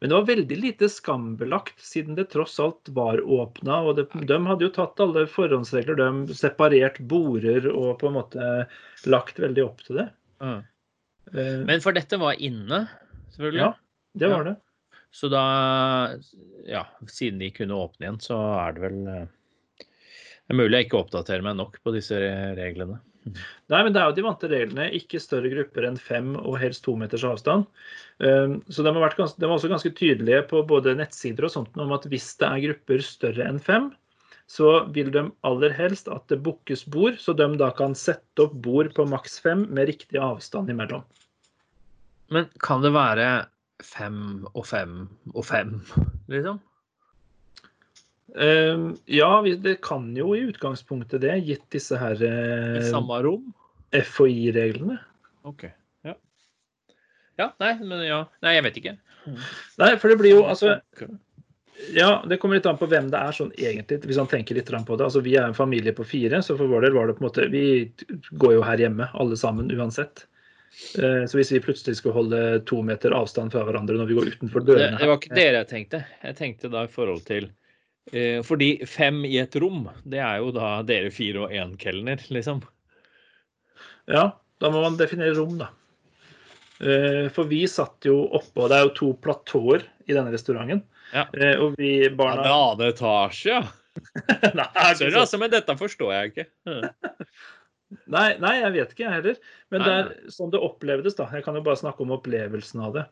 Men 0.00 0.10
det 0.10 0.16
var 0.18 0.28
veldig 0.28 0.58
lite 0.60 0.88
skambelagt, 0.92 1.80
siden 1.82 2.18
det 2.18 2.28
tross 2.34 2.58
alt 2.60 2.90
var 2.96 3.22
åpna. 3.22 3.80
Og 3.88 3.96
det, 3.98 4.06
de 4.28 4.38
hadde 4.46 4.66
jo 4.66 4.72
tatt 4.74 5.00
alle 5.02 5.26
forhåndsregler, 5.30 5.98
de 6.00 6.36
separert 6.36 7.00
border 7.10 7.68
og 7.72 7.96
på 8.02 8.10
en 8.10 8.18
måte 8.18 8.52
lagt 9.08 9.40
veldig 9.42 9.64
opp 9.64 9.82
til 9.86 10.02
det. 10.02 10.06
Mm. 10.44 10.60
Uh, 11.32 11.58
Men 11.66 11.82
for 11.82 11.96
dette 11.96 12.20
var 12.20 12.38
inne, 12.38 12.84
selvfølgelig. 13.34 13.64
ja, 13.64 13.72
det 14.20 14.32
var 14.34 14.48
det. 14.50 14.56
Så 15.16 15.30
da, 15.32 15.42
ja, 16.68 16.82
siden 17.08 17.40
de 17.40 17.48
kunne 17.54 17.78
åpne 17.78 18.04
igjen, 18.04 18.20
så 18.20 18.36
er 18.60 18.74
det 18.76 18.82
vel 18.82 18.98
eh, 19.08 19.22
Det 19.80 20.52
er 20.52 20.58
mulig 20.58 20.76
jeg 20.76 20.88
ikke 20.90 20.98
oppdaterer 20.98 21.46
meg 21.46 21.56
nok 21.56 21.78
på 21.80 21.94
disse 21.94 22.18
reglene. 22.58 22.98
Nei, 23.26 23.80
men 23.82 23.92
det 23.94 24.00
er 24.00 24.10
jo 24.10 24.16
de 24.16 24.24
vante 24.26 24.48
reglene. 24.50 24.88
Ikke 24.94 25.20
større 25.22 25.50
grupper 25.52 25.88
enn 25.88 25.98
fem 26.00 26.34
og 26.38 26.58
helst 26.62 26.84
to 26.86 26.94
meters 26.98 27.26
avstand. 27.26 27.66
Um, 28.22 28.60
Så 28.70 28.84
de, 28.86 28.92
har 28.94 29.16
ganske, 29.18 29.40
de 29.40 29.48
var 29.48 29.58
også 29.58 29.70
ganske 29.72 29.92
tydelige 29.98 30.44
på 30.50 30.62
både 30.68 30.94
nettsider 30.98 31.48
og 31.48 31.54
sånt 31.54 31.80
om 31.82 31.94
at 31.96 32.06
hvis 32.10 32.30
det 32.40 32.48
er 32.48 32.64
grupper 32.68 33.04
større 33.04 33.48
enn 33.48 33.62
fem, 33.62 33.90
så 34.46 34.84
vil 34.94 35.10
de 35.14 35.24
aller 35.46 35.74
helst 35.74 36.08
at 36.12 36.28
det 36.30 36.38
bookes 36.46 36.84
bord, 36.86 37.18
så 37.18 37.34
de 37.34 37.48
da 37.58 37.72
kan 37.74 37.96
sette 37.98 38.46
opp 38.46 38.54
bord 38.62 38.92
på 38.94 39.08
maks 39.10 39.40
fem 39.42 39.66
med 39.74 39.90
riktig 39.90 40.22
avstand 40.22 40.70
imellom. 40.70 41.02
Men 42.30 42.46
kan 42.62 42.82
det 42.82 42.94
være 42.94 43.46
fem 43.84 44.46
og 44.54 44.64
fem 44.66 45.04
og 45.34 45.44
fem, 45.46 45.80
liksom? 46.30 46.62
Um, 48.34 48.96
Ja, 49.06 49.42
det 49.42 49.80
kan 49.86 50.10
jo 50.16 50.34
i 50.34 50.42
utgangspunktet 50.48 51.22
det, 51.22 51.36
gitt 51.46 51.66
disse 51.72 51.98
her 52.00 52.18
I 52.18 52.30
eh, 52.80 52.88
samme 52.90 53.20
rom? 53.24 53.52
FHI-reglene. 53.94 54.98
OK. 55.46 55.68
Ja. 56.04 56.16
ja. 57.38 57.52
Nei, 57.62 57.76
men 57.84 58.02
ja. 58.04 58.24
Nei, 58.42 58.56
jeg 58.58 58.66
vet 58.66 58.80
ikke. 58.82 58.96
Nei, 59.78 59.92
for 60.00 60.10
det 60.10 60.18
blir 60.20 60.36
jo 60.36 60.44
altså 60.46 60.76
Ja, 61.94 62.22
det 62.28 62.38
kommer 62.40 62.58
litt 62.58 62.66
an 62.66 62.78
på 62.80 62.88
hvem 62.90 63.10
det 63.12 63.18
er 63.20 63.34
sånn 63.36 63.50
egentlig, 63.58 64.00
hvis 64.06 64.18
han 64.20 64.30
tenker 64.30 64.58
litt 64.58 64.70
på 64.70 64.96
det. 64.96 65.06
Altså, 65.06 65.22
Vi 65.22 65.36
er 65.36 65.46
en 65.46 65.56
familie 65.56 65.94
på 65.94 66.06
fire, 66.06 66.42
så 66.42 66.56
for 66.56 66.70
vår 66.70 66.86
del 66.86 66.96
var 66.96 67.06
det 67.06 67.18
på 67.18 67.24
en 67.24 67.28
måte 67.28 67.50
Vi 67.52 67.66
går 68.42 68.56
jo 68.58 68.64
her 68.66 68.82
hjemme, 68.82 69.10
alle 69.14 69.36
sammen, 69.38 69.70
uansett. 69.70 70.26
Eh, 70.98 71.24
Så 71.26 71.38
hvis 71.38 71.52
vi 71.52 71.62
plutselig 71.62 71.96
skulle 71.96 72.16
holde 72.16 72.60
to 72.66 72.82
meter 72.82 73.14
avstand 73.16 73.54
fra 73.54 73.62
hverandre 73.64 73.96
når 73.96 74.10
vi 74.10 74.18
går 74.18 74.32
utenfor 74.34 74.66
dørene 74.66 74.98
det 75.00 75.08
var 75.08 75.20
ikke 75.20 75.38
dere 75.38 75.62
jeg 75.62 75.70
tenkte. 75.70 76.02
Jeg 76.24 76.36
tenkte 76.36 76.72
da 76.72 76.84
i 76.84 76.90
forhold 76.92 77.22
til 77.28 77.48
Fordi 78.46 78.68
fem 78.86 79.24
i 79.26 79.32
et 79.42 79.56
rom, 79.58 79.88
det 80.06 80.20
er 80.22 80.36
jo 80.38 80.52
da 80.54 80.76
dere 80.86 81.10
fire 81.10 81.40
og 81.46 81.50
én 81.50 81.72
kelner, 81.80 82.20
liksom. 82.30 82.60
Ja, 84.06 84.28
da 84.62 84.70
må 84.70 84.82
man 84.84 84.94
definere 85.00 85.34
rom, 85.34 85.56
da. 85.58 85.72
Eh, 86.78 87.26
For 87.34 87.48
vi 87.50 87.62
satt 87.66 88.04
jo 88.04 88.18
oppå 88.36 88.66
Det 88.68 88.76
er 88.76 88.82
jo 88.84 88.90
to 88.98 89.06
platåer 89.24 89.82
i 90.06 90.12
denne 90.14 90.30
restauranten. 90.34 90.82
Ja. 91.14 91.24
Eh, 91.34 91.56
Og 91.58 91.74
vi 91.80 92.04
Ja, 92.04 92.10
barna 92.14 92.76
det 92.78 92.86
er 92.90 92.92
etasje, 92.94 93.56
ja. 93.56 93.62
Nei, 94.54 94.66
Sorry, 94.94 95.10
så- 95.10 95.22
altså, 95.24 95.38
men 95.40 95.50
dette 95.50 95.76
forstår 95.80 96.12
jeg 96.12 96.32
ikke. 96.34 96.46
Nei, 98.10 98.36
nei, 98.42 98.52
jeg 98.60 98.72
vet 98.74 98.90
ikke, 98.92 99.04
jeg 99.06 99.12
heller. 99.14 99.36
Men 99.70 99.80
Nei, 99.82 99.88
det 99.88 99.96
er 100.26 100.32
sånn 100.34 100.50
det 100.52 100.60
opplevdes, 100.60 101.14
da. 101.16 101.28
Jeg 101.32 101.44
kan 101.46 101.54
jo 101.54 101.62
bare 101.62 101.78
snakke 101.78 102.02
om 102.02 102.10
opplevelsen 102.16 102.82
av 102.82 102.92
det. 102.98 103.04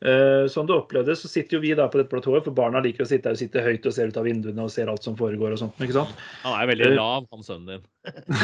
Eh, 0.00 0.46
sånn 0.48 0.64
det 0.68 0.72
opplevdes, 0.72 1.20
så 1.20 1.28
sitter 1.28 1.58
jo 1.58 1.60
vi 1.60 1.74
da 1.76 1.84
på 1.92 1.98
dette 2.00 2.08
platået, 2.12 2.46
for 2.46 2.56
barna 2.56 2.80
liker 2.80 3.04
å 3.04 3.08
sitte 3.08 3.28
der 3.28 3.36
og 3.36 3.40
sitte 3.42 3.64
høyt 3.64 3.84
og 3.84 3.92
ser 3.92 4.08
ut 4.08 4.16
av 4.16 4.24
vinduene 4.24 4.64
og 4.64 4.72
ser 4.72 4.88
alt 4.88 5.04
som 5.04 5.16
foregår 5.18 5.52
og 5.52 5.60
sånt. 5.60 5.76
ikke 5.84 5.98
sant? 5.98 6.22
Han 6.44 6.56
er 6.56 6.70
veldig 6.72 6.88
lav, 6.94 7.26
han 7.34 7.44
sønnen 7.44 7.74
din. 7.74 7.84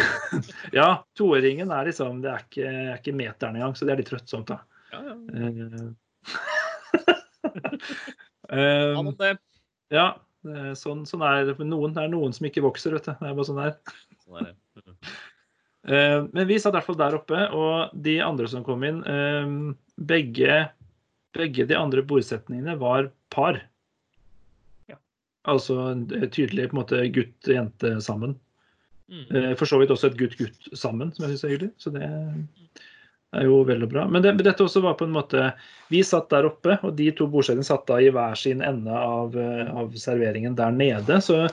Ja, 0.76 0.88
toåringen 1.16 1.70
er 1.72 1.88
liksom 1.88 2.18
Det 2.20 2.28
er 2.28 2.42
ikke, 2.44 2.66
er 2.68 2.98
ikke 2.98 3.16
meteren 3.16 3.56
engang, 3.56 3.76
så 3.78 3.88
det 3.88 3.94
er 3.94 4.02
litt 4.02 4.10
trøttsomt, 4.12 4.52
da. 4.52 4.60
Ja, 4.92 5.00
ja. 5.08 5.14
Eh, 5.32 5.86
eh, 8.58 9.12
det. 9.22 9.32
ja, 9.94 10.06
sånn, 10.76 11.06
sånn 11.08 11.24
er 11.24 11.46
det. 11.48 11.56
for 11.56 11.68
Noen, 11.68 11.96
det 11.96 12.04
er 12.04 12.12
noen 12.12 12.36
som 12.36 12.48
ikke 12.50 12.64
vokser, 12.66 12.98
vet 12.98 13.08
du. 13.08 13.14
Det 13.16 13.30
er 13.30 13.38
bare 13.40 13.48
sånn 13.48 13.62
der. 13.62 13.72
er. 13.72 14.20
Sånn 14.26 14.42
er 14.42 14.52
det. 14.52 14.92
Eh, 15.86 16.20
Men 16.32 16.48
vi 16.48 16.58
satt 16.58 16.74
i 16.74 16.78
hvert 16.78 16.88
fall 16.88 16.98
der 16.98 17.16
oppe, 17.18 17.42
og 17.54 17.94
de 18.04 18.18
andre 18.24 18.48
som 18.50 18.64
kom 18.66 18.84
inn 18.86 19.02
eh, 19.06 19.52
Begge, 19.96 20.58
begge 21.36 21.66
de 21.68 21.76
andre 21.78 22.02
bordsetningene 22.06 22.76
var 22.80 23.10
par. 23.34 23.60
Ja. 24.90 24.98
Altså 25.48 25.78
eh, 25.92 26.28
tydelig 26.32 26.70
på 26.70 26.76
en 26.76 26.82
måte 26.82 27.02
gutt-jente 27.14 27.96
sammen. 28.04 28.36
Mm. 29.12 29.24
Eh, 29.30 29.52
For 29.58 29.68
så 29.68 29.80
vidt 29.80 29.92
også 29.94 30.10
et 30.10 30.18
gutt-gutt 30.20 30.70
sammen, 30.76 31.12
som 31.14 31.26
jeg 31.26 31.34
syns 31.34 31.46
er 31.46 31.54
hyggelig. 31.54 31.72
Så 31.82 31.92
det 31.94 32.06
er 32.06 33.48
jo 33.48 33.60
vel 33.68 33.84
og 33.86 33.92
bra. 33.92 34.06
Men, 34.10 34.24
det, 34.24 34.36
dette 34.46 34.64
også 34.64 34.82
var 34.84 34.96
på 34.98 35.06
en 35.06 35.14
måte 35.14 35.50
Vi 35.92 36.02
satt 36.06 36.30
der 36.32 36.48
oppe, 36.48 36.78
og 36.82 36.96
de 36.98 37.10
to 37.14 37.28
bordsetningene 37.30 37.68
satt 37.68 37.86
da 37.90 38.00
i 38.02 38.10
hver 38.14 38.38
sin 38.38 38.64
ende 38.64 38.96
av, 38.96 39.36
eh, 39.38 39.68
av 39.70 39.94
serveringen 40.00 40.58
der 40.58 40.74
nede. 40.74 41.20
Så 41.22 41.44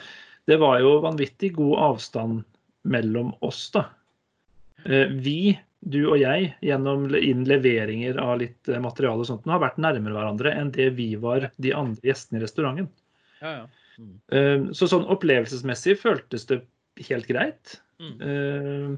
det 0.49 0.59
var 0.59 0.79
jo 0.83 0.97
vanvittig 1.03 1.53
god 1.59 1.77
avstand 1.91 2.41
mellom 2.83 3.31
oss, 3.45 3.69
da. 3.71 3.85
Vi 4.83 5.53
du 5.85 5.99
og 6.07 6.17
jeg 6.21 6.53
gjennom 6.63 7.07
inn 7.15 7.43
leveringer 7.49 8.19
av 8.21 8.37
litt 8.39 8.69
eh, 8.71 8.79
materiale 8.79 9.19
og 9.23 9.27
sånt, 9.27 9.47
har 9.51 9.59
vært 9.63 9.81
nærmere 9.83 10.15
hverandre 10.15 10.53
enn 10.55 10.71
det 10.75 10.91
vi 10.95 11.15
var 11.19 11.49
de 11.57 11.73
andre 11.75 12.09
gjestene 12.11 12.39
i 12.39 12.43
restauranten. 12.45 12.87
Ja, 13.41 13.55
ja. 13.61 13.65
Mm. 13.99 14.13
Eh, 14.33 14.67
Så 14.73 14.87
sånn 14.89 15.03
opplevelsesmessig 15.11 15.97
føltes 16.01 16.47
det 16.49 16.61
helt 17.09 17.27
greit. 17.27 17.81
Mm. 17.99 18.15
Eh, 18.21 18.93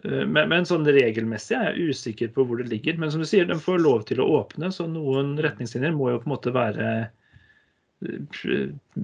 Men, 0.00 0.48
men 0.48 0.64
sånn 0.64 0.86
regelmessig 0.88 1.58
er 1.58 1.74
jeg 1.74 1.92
usikker 1.92 2.30
på 2.32 2.46
hvor 2.48 2.56
det 2.56 2.70
ligger. 2.70 2.96
Men 2.96 3.10
som 3.12 3.20
du 3.20 3.26
sier, 3.28 3.44
den 3.44 3.60
får 3.60 3.82
lov 3.84 4.06
til 4.08 4.22
å 4.24 4.28
åpne, 4.38 4.70
så 4.72 4.86
noen 4.88 5.34
retningslinjer 5.36 5.92
må 5.92 6.06
jo 6.08 6.22
på 6.22 6.28
en 6.30 6.32
måte 6.32 6.52
være 6.56 7.10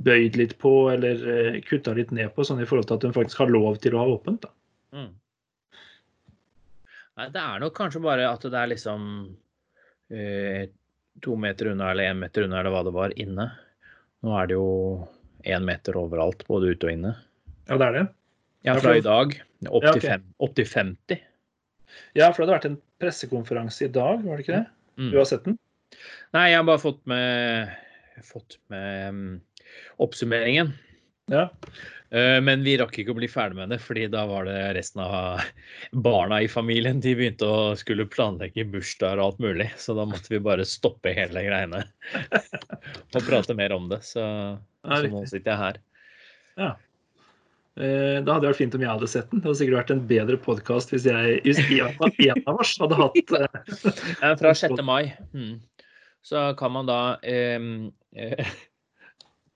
bøyd 0.07 0.39
litt 0.41 0.55
på 0.63 0.73
eller 0.95 1.61
kutta 1.69 1.93
litt 1.99 2.15
ned 2.17 2.33
på, 2.33 2.47
sånn 2.49 2.63
i 2.63 2.69
forhold 2.69 2.89
til 2.89 2.97
at 2.97 3.05
den 3.05 3.13
faktisk 3.13 3.43
har 3.43 3.53
lov 3.53 3.77
til 3.85 3.93
å 3.93 4.01
ha 4.01 4.15
åpent. 4.15 4.47
da. 4.47 4.53
Mm. 4.97 5.11
Nei, 7.17 7.29
det 7.33 7.41
er 7.41 7.63
nok 7.63 7.77
kanskje 7.77 8.03
bare 8.05 8.27
at 8.29 8.43
det 8.45 8.59
er 8.61 8.73
liksom 8.75 9.07
eh, 10.13 10.67
to 11.25 11.37
meter 11.41 11.73
unna 11.73 11.91
eller 11.93 12.11
én 12.11 12.21
meter 12.21 12.45
unna 12.45 12.61
eller 12.61 12.75
hva 12.75 12.83
det 12.85 12.93
var 12.97 13.15
inne. 13.17 13.49
Nå 14.27 14.35
er 14.37 14.51
det 14.51 14.59
jo 14.59 14.69
én 15.47 15.65
meter 15.65 15.97
overalt, 15.97 16.45
både 16.49 16.75
ute 16.75 16.89
og 16.89 16.93
inne. 16.93 17.15
Ja, 17.71 17.79
det 17.79 17.87
er 17.89 17.97
det. 17.97 18.05
Ja, 18.67 18.75
fra 18.83 18.97
i 18.99 19.05
dag. 19.05 19.37
Opp 19.69 19.85
Ja, 19.87 19.93
til, 19.95 20.05
fem, 20.05 20.25
opp 20.43 20.57
til 20.59 20.69
50. 20.69 21.23
Ja, 22.19 22.29
for 22.33 22.43
det 22.43 22.47
hadde 22.47 22.57
vært 22.57 22.69
en 22.69 22.81
pressekonferanse 23.01 23.87
i 23.87 23.93
dag, 23.93 24.21
var 24.25 24.37
det 24.37 24.45
ikke 24.45 24.59
det? 24.59 24.67
Mm. 25.01 25.11
Du 25.13 25.19
har 25.21 25.29
sett 25.29 25.47
den? 25.47 25.59
Nei, 26.37 26.49
jeg 26.51 26.59
har 26.59 26.67
bare 26.69 26.83
fått 26.83 27.01
med, 27.09 27.73
fått 28.27 28.59
med 28.73 29.15
um, 29.15 29.23
oppsummeringen. 30.03 30.75
Ja. 31.33 31.49
Eh, 32.11 32.41
Men 32.41 32.63
vi 32.63 32.77
rakk 32.79 32.95
ikke 33.01 33.15
å 33.15 33.19
bli 33.19 33.29
ferdig 33.31 33.59
med 33.59 33.73
det, 33.75 33.81
fordi 33.83 34.07
da 34.13 34.25
var 34.31 34.47
det 34.47 34.57
resten 34.77 35.03
av 35.03 35.43
barna 36.07 36.39
i 36.43 36.49
familien. 36.51 37.01
De 37.03 37.17
begynte 37.19 37.49
å 37.49 37.75
skulle 37.79 38.07
planlegge 38.11 38.67
bursdager 38.71 39.21
og 39.21 39.33
alt 39.33 39.43
mulig, 39.43 39.69
så 39.81 39.97
da 39.99 40.07
måtte 40.09 40.31
vi 40.33 40.43
bare 40.43 40.67
stoppe 40.69 41.15
hele 41.17 41.43
greiene. 41.49 41.83
Og 43.17 43.23
prate 43.27 43.57
mer 43.59 43.75
om 43.75 43.89
det. 43.91 44.03
Så, 44.07 44.25
så 44.87 45.03
nå 45.11 45.25
sitter 45.27 45.53
jeg 45.53 45.63
her. 45.65 45.81
Ja. 46.57 46.75
Da 47.77 47.85
hadde 48.33 48.41
det 48.47 48.51
vært 48.55 48.61
fint 48.63 48.75
om 48.79 48.85
jeg 48.87 48.89
hadde 48.89 49.09
sett 49.11 49.27
den. 49.29 49.43
Det 49.43 49.51
hadde 49.51 49.59
sikkert 49.59 49.81
vært 49.83 49.91
en 49.93 50.05
bedre 50.09 50.39
podkast 50.41 50.95
hvis 50.95 51.05
jeg, 51.05 51.41
hvis 51.45 51.59
en 51.61 52.39
av 52.49 52.63
oss 52.63 52.73
hadde 52.81 52.97
hatt 52.97 53.35
eh, 53.37 54.31
fra 54.41 54.55
6. 54.63 54.81
mai. 54.91 55.11
Mm. 55.37 55.59
Så 56.25 56.47
kan 56.57 56.73
man 56.73 56.89
da 56.89 57.01
eh, 57.21 57.61
eh, 58.17 58.55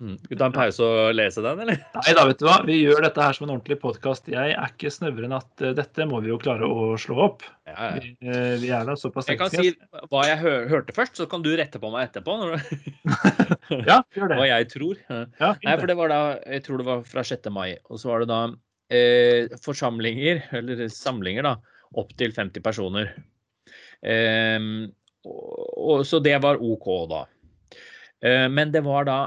mm. 0.00 0.16
Skal 0.22 0.32
vi 0.32 0.38
ta 0.40 0.48
en 0.48 0.54
pause 0.56 0.86
og 0.86 1.12
lese 1.14 1.42
den, 1.44 1.62
eller? 1.64 1.80
Nei 1.96 2.14
da, 2.16 2.24
vet 2.28 2.40
du 2.40 2.46
hva. 2.48 2.56
Vi 2.66 2.78
gjør 2.80 3.04
dette 3.04 3.24
her 3.24 3.36
som 3.36 3.46
en 3.46 3.54
ordentlig 3.54 3.78
podkast. 3.82 4.30
Jeg 4.32 4.54
er 4.56 4.72
ikke 4.72 4.92
snauere 4.92 5.28
enn 5.28 5.36
at 5.36 5.64
eh, 5.64 5.74
dette 5.76 6.06
må 6.08 6.22
vi 6.24 6.32
jo 6.32 6.38
klare 6.42 6.68
å 6.68 6.92
slå 7.00 7.18
opp. 7.28 7.44
Ja, 7.68 7.76
ja. 7.76 7.90
Vi, 8.00 8.12
eh, 8.24 8.54
vi 8.62 8.72
er 8.74 8.88
da 8.88 8.96
såpass 8.98 9.30
Jeg 9.30 9.40
kan 9.40 9.52
si 9.52 9.74
hva 10.10 10.24
jeg 10.26 10.40
hør, 10.42 10.66
hørte 10.72 10.96
først, 10.96 11.20
så 11.20 11.28
kan 11.30 11.44
du 11.44 11.52
rette 11.58 11.82
på 11.82 11.92
meg 11.92 12.08
etterpå. 12.08 12.36
Når 12.40 12.56
du, 12.56 12.60
Ja, 13.90 14.00
gjør 14.16 14.32
det. 14.32 14.38
hva 14.40 14.48
jeg 14.50 14.70
tror. 14.72 15.02
Ja. 15.06 15.52
Nei, 15.62 15.76
for 15.76 15.90
det 15.90 15.98
var 16.00 16.12
da, 16.12 16.20
jeg 16.42 16.64
tror 16.66 16.82
det 16.82 16.88
var 16.88 17.04
fra 17.06 17.26
6. 17.26 17.50
mai. 17.54 17.68
Og 17.90 18.00
så 18.02 18.10
var 18.10 18.24
det 18.24 18.30
da 18.32 18.40
eh, 18.90 19.58
forsamlinger, 19.64 20.46
eller 20.58 20.86
samlinger, 20.94 21.46
da, 21.46 21.56
opp 22.00 22.14
til 22.18 22.34
50 22.36 22.64
personer. 22.64 23.12
Eh, 24.02 24.58
og, 25.28 25.76
og, 25.76 26.06
så 26.08 26.22
det 26.24 26.38
var 26.42 26.62
OK, 26.64 26.88
da. 27.10 27.26
Eh, 28.24 28.46
men 28.52 28.72
det 28.74 28.82
var 28.86 29.06
da 29.08 29.18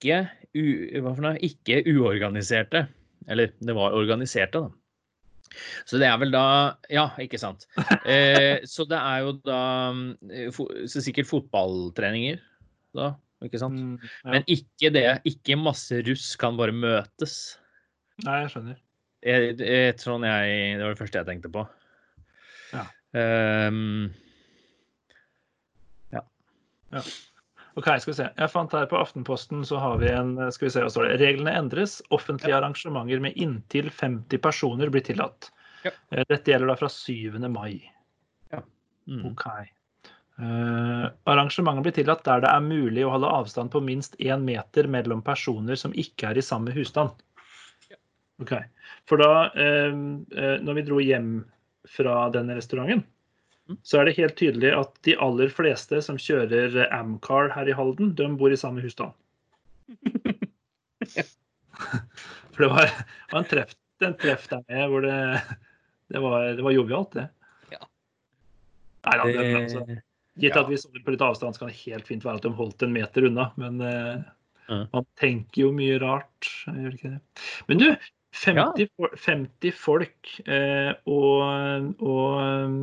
ikke, 0.00 0.24
u, 0.56 0.64
noe? 1.20 1.36
ikke 1.44 1.82
uorganiserte. 1.92 2.86
Eller 3.30 3.52
det 3.60 3.74
var 3.76 3.94
organiserte, 3.94 4.64
da. 4.64 4.70
Så 5.84 5.98
det 5.98 6.06
er 6.06 6.14
vel 6.22 6.30
da 6.30 6.44
Ja, 6.92 7.08
ikke 7.20 7.40
sant. 7.42 7.66
Eh, 8.08 8.62
så 8.64 8.86
det 8.88 8.98
er 8.98 9.24
jo 9.26 9.34
da 9.44 9.62
eh, 10.30 10.60
så 10.88 11.02
sikkert 11.04 11.28
fotballtreninger, 11.28 12.40
da. 12.96 13.12
Ikke 13.44 13.60
sant? 13.60 13.76
Mm, 13.76 13.98
ja. 14.24 14.30
Men 14.34 14.48
ikke 14.52 14.92
det. 14.92 15.04
Ikke 15.28 15.58
masse 15.60 16.00
russ 16.06 16.32
kan 16.40 16.58
bare 16.60 16.74
møtes. 16.76 17.36
Nei, 18.24 18.42
jeg 18.44 18.54
skjønner. 18.54 18.80
Jeg, 19.24 19.54
jeg, 19.60 19.94
sånn 20.00 20.24
jeg, 20.24 20.58
det 20.76 20.84
var 20.84 20.96
det 20.96 21.00
første 21.00 21.20
jeg 21.20 21.28
tenkte 21.28 21.52
på. 21.52 21.64
Ja. 22.72 22.84
Ehm, 23.16 24.10
Ok, 27.78 27.86
skal 28.02 28.10
vi 28.10 28.16
se. 28.18 28.28
Jeg 28.36 28.50
fant 28.50 28.72
her 28.74 28.86
på 28.90 28.98
Aftenposten 28.98 29.62
så 29.66 29.78
har 29.78 29.98
vi 30.00 30.08
en 30.10 30.34
skal 30.52 30.66
vi 30.66 30.72
se, 30.74 30.82
hva 30.82 30.90
står 30.90 31.06
det? 31.06 31.18
Reglene 31.22 31.52
endres. 31.54 32.00
Offentlige 32.10 32.56
arrangementer 32.56 33.22
med 33.22 33.36
inntil 33.38 33.90
50 33.94 34.42
personer 34.42 34.90
blir 34.90 35.04
tillatt. 35.06 35.52
Ja. 35.86 35.92
Eh, 36.10 36.24
Dette 36.28 36.50
gjelder 36.50 36.72
da 36.72 36.76
fra 36.80 36.88
7. 36.90 37.38
mai. 37.48 37.78
mm, 39.06 39.22
Ok. 39.32 39.46
Uh, 40.40 41.10
arrangementer 41.28 41.84
blir 41.84 41.92
tillatt 41.92 42.24
der 42.24 42.40
det 42.40 42.48
er 42.48 42.62
mulig 42.64 43.02
å 43.04 43.10
holde 43.12 43.28
avstand 43.28 43.68
på 43.74 43.82
minst 43.84 44.14
én 44.24 44.40
meter 44.46 44.86
mellom 44.88 45.20
personer 45.22 45.76
som 45.76 45.92
ikke 45.92 46.30
er 46.30 46.40
i 46.40 46.44
samme 46.44 46.72
husstand. 46.72 47.12
Ok. 48.40 48.54
For 49.08 49.20
da, 49.20 49.50
uh, 49.52 49.92
uh, 50.32 50.56
når 50.64 50.78
vi 50.78 50.86
dro 50.88 51.00
hjem 51.04 51.32
fra 51.88 52.28
den 52.32 52.50
restauranten, 52.56 53.04
Mm. 53.04 53.19
Så 53.86 54.00
er 54.00 54.08
det 54.08 54.16
helt 54.18 54.36
tydelig 54.38 54.72
at 54.76 54.94
de 55.06 55.16
aller 55.22 55.50
fleste 55.52 56.00
som 56.04 56.18
kjører 56.20 56.78
Amcar 56.94 57.50
her 57.54 57.70
i 57.70 57.76
Halden, 57.76 58.14
de 58.18 58.28
bor 58.40 58.52
i 58.52 58.58
samme 58.60 58.82
husstand. 58.84 59.12
For 62.54 62.64
det 62.64 62.70
var, 62.70 62.90
det 62.90 63.32
var 63.32 63.40
en, 63.40 63.50
treff, 63.50 63.74
en 64.04 64.16
treff 64.20 64.46
der 64.50 64.62
nede 64.68 64.86
hvor 64.92 65.06
det, 65.06 65.16
det, 66.12 66.22
var, 66.22 66.46
det 66.58 66.66
var 66.66 66.76
jovialt, 66.76 67.16
det. 67.16 67.26
Ja. 67.72 67.82
Nei 69.06 69.16
da, 69.16 69.28
det, 69.30 69.48
altså, 69.62 69.84
Gitt 70.40 70.54
Ja. 70.54 70.62
at 70.62 70.70
vi 70.70 70.78
står 70.78 71.02
på 71.04 71.12
litt 71.14 71.24
avstand, 71.24 71.56
så 71.56 71.64
kan 71.64 71.72
det 71.72 71.80
helt 71.82 72.06
fint 72.08 72.24
være 72.24 72.40
at 72.40 72.46
de 72.46 72.52
holdt 72.56 72.84
en 72.86 72.94
meter 72.94 73.26
unna. 73.28 73.50
Men 73.60 73.80
uh, 73.82 74.22
man 74.94 75.06
tenker 75.20 75.66
jo 75.66 75.72
mye 75.74 75.98
rart. 76.00 76.48
Gjør 76.68 76.94
ikke 76.96 77.12
det? 77.16 77.20
Men 77.68 77.82
du, 77.82 77.88
50, 78.32 78.86
ja. 78.86 79.08
50 79.16 79.74
folk 79.74 80.28
eh, 80.46 80.92
og, 81.10 81.96
og 81.98 82.36
eh, 82.38 82.76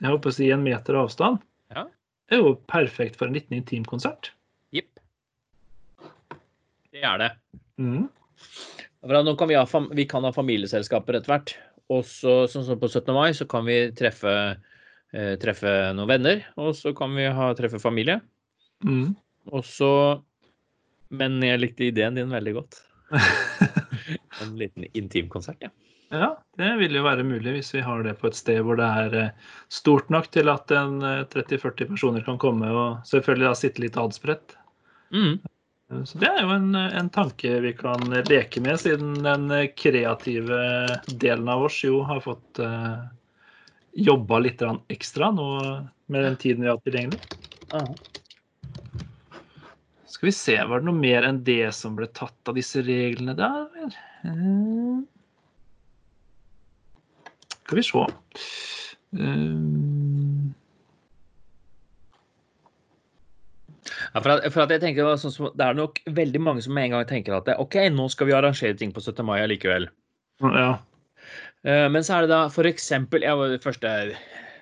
jeg 0.00 0.12
håper 0.12 0.32
å 0.32 0.36
si 0.38 0.48
en 0.54 0.64
meter 0.64 0.96
avstand 0.96 1.42
Ja. 1.74 1.84
er 2.32 2.40
jo 2.40 2.54
perfekt 2.70 3.18
for 3.20 3.28
en 3.28 3.36
liten 3.36 3.58
intimkonsert. 3.58 4.32
Jepp. 4.74 4.88
Det 6.92 7.04
er 7.04 7.20
det. 7.20 7.30
Mm. 7.76 8.06
Nå 9.06 9.36
kan 9.38 9.50
vi, 9.50 9.58
ha, 9.58 9.82
vi 9.92 10.06
kan 10.08 10.24
ha 10.24 10.32
familieselskaper 10.34 11.20
etter 11.20 11.34
hvert. 11.34 11.52
Og 11.92 12.02
så, 12.08 12.46
sånn 12.50 12.64
som 12.66 12.80
på 12.80 12.88
17. 12.90 13.12
mai, 13.14 13.30
så 13.36 13.46
kan 13.48 13.66
vi 13.68 13.76
treffe, 13.94 14.32
eh, 15.14 15.34
treffe 15.42 15.74
noen 15.94 16.10
venner. 16.10 16.42
Og 16.58 16.72
så 16.78 16.94
kan 16.96 17.14
vi 17.14 17.28
ha, 17.30 17.52
treffe 17.58 17.78
familie. 17.82 18.18
Mm. 18.84 19.14
Og 19.52 19.62
så 19.64 20.22
Men 21.08 21.38
jeg 21.38 21.60
likte 21.62 21.84
ideen 21.86 22.16
din 22.16 22.32
veldig 22.34 22.52
godt. 22.56 22.80
En 24.44 24.56
liten 24.60 24.86
intimkonsert, 24.92 25.62
ja. 25.64 25.72
Ja, 26.14 26.36
det 26.54 26.68
vil 26.78 26.94
jo 26.94 27.02
være 27.02 27.24
mulig 27.26 27.56
hvis 27.56 27.72
vi 27.74 27.82
har 27.82 28.04
det 28.06 28.12
på 28.20 28.28
et 28.30 28.38
sted 28.38 28.60
hvor 28.62 28.78
det 28.78 28.86
er 28.86 29.14
eh, 29.18 29.50
stort 29.74 30.06
nok 30.14 30.28
til 30.34 30.46
at 30.52 30.70
eh, 30.70 31.24
30-40 31.32 31.88
personer 31.90 32.22
kan 32.26 32.38
komme 32.38 32.70
og 32.70 33.00
selvfølgelig 33.10 33.48
da 33.48 33.54
sitte 33.58 33.82
litt 33.82 33.98
adspredt. 33.98 34.54
Mm. 35.10 35.40
Så 36.06 36.18
det 36.18 36.30
er 36.30 36.40
jo 36.42 36.54
en, 36.54 36.74
en 36.74 37.10
tanke 37.14 37.58
vi 37.62 37.72
kan 37.78 38.02
leke 38.26 38.62
med, 38.62 38.78
siden 38.82 39.20
den 39.22 39.50
kreative 39.78 40.58
delen 41.22 41.50
av 41.50 41.66
oss 41.68 41.78
jo 41.84 42.00
har 42.08 42.18
fått 42.24 42.58
uh, 42.58 43.06
jobba 43.94 44.40
litt 44.42 44.64
ekstra 44.90 45.30
nå 45.30 45.46
med 46.10 46.26
den 46.26 46.38
tiden 46.42 46.64
vi 46.64 46.72
har 46.72 46.80
hatt 46.80 46.88
tilgjengelig. 46.90 47.20
Aha. 47.70 47.94
Skal 50.10 50.26
vi 50.26 50.34
se, 50.34 50.58
var 50.66 50.82
det 50.82 50.88
noe 50.88 50.98
mer 50.98 51.28
enn 51.28 51.38
det 51.46 51.70
som 51.76 51.94
ble 51.94 52.10
tatt 52.18 52.50
av 52.50 52.58
disse 52.58 52.82
reglene 52.82 53.36
der? 53.38 53.96
Eh, 54.26 55.00
Skal 57.66 57.78
vi 57.78 57.86
se. 57.86 58.06
Eh, 59.18 60.54
Ja, 64.14 64.20
for, 64.20 64.32
at, 64.32 64.46
for 64.52 64.64
at 64.64 64.72
jeg 64.74 64.82
tenker 64.82 65.08
sånn 65.20 65.52
Det 65.56 65.64
er 65.66 65.76
nok 65.76 66.00
veldig 66.16 66.40
mange 66.42 66.62
som 66.64 66.74
med 66.76 66.88
en 66.88 66.96
gang 66.96 67.06
tenker 67.08 67.36
at 67.36 67.46
det, 67.48 67.56
OK, 67.62 67.76
nå 67.92 68.08
skal 68.12 68.30
vi 68.30 68.34
arrangere 68.36 68.76
ting 68.78 68.92
på 68.94 69.02
17. 69.02 69.22
mai 69.26 69.38
allikevel. 69.42 69.88
ja. 70.42 70.70
Eh, 71.66 71.86
Men 71.92 72.04
så 72.06 72.16
er 72.16 72.26
det 72.26 72.32
da 72.34 72.66
eksempel 72.70 73.26
ja, 73.26 73.34
Det 73.50 73.62
første 73.64 73.92
jeg 73.92 74.16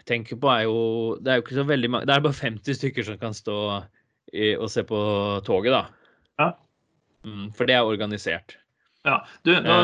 tenker 0.09 0.41
på, 0.41 0.51
er 0.51 0.67
jo 0.67 1.17
Det 1.21 1.33
er 1.33 1.39
jo 1.41 1.45
ikke 1.47 1.59
så 1.61 1.67
veldig 1.69 1.91
mange 1.91 2.09
Det 2.09 2.15
er 2.17 2.25
bare 2.27 2.41
50 2.41 2.81
stykker 2.81 3.07
som 3.07 3.19
kan 3.21 3.37
stå 3.37 3.59
i, 4.35 4.55
og 4.57 4.67
se 4.73 4.83
på 4.83 4.99
toget, 5.47 5.71
da. 5.71 5.85
Ja. 6.41 6.49
Mm, 7.23 7.53
for 7.55 7.69
det 7.69 7.77
er 7.77 7.87
organisert. 7.87 8.57
Ja, 9.05 9.19
du, 9.45 9.53
nå, 9.61 9.75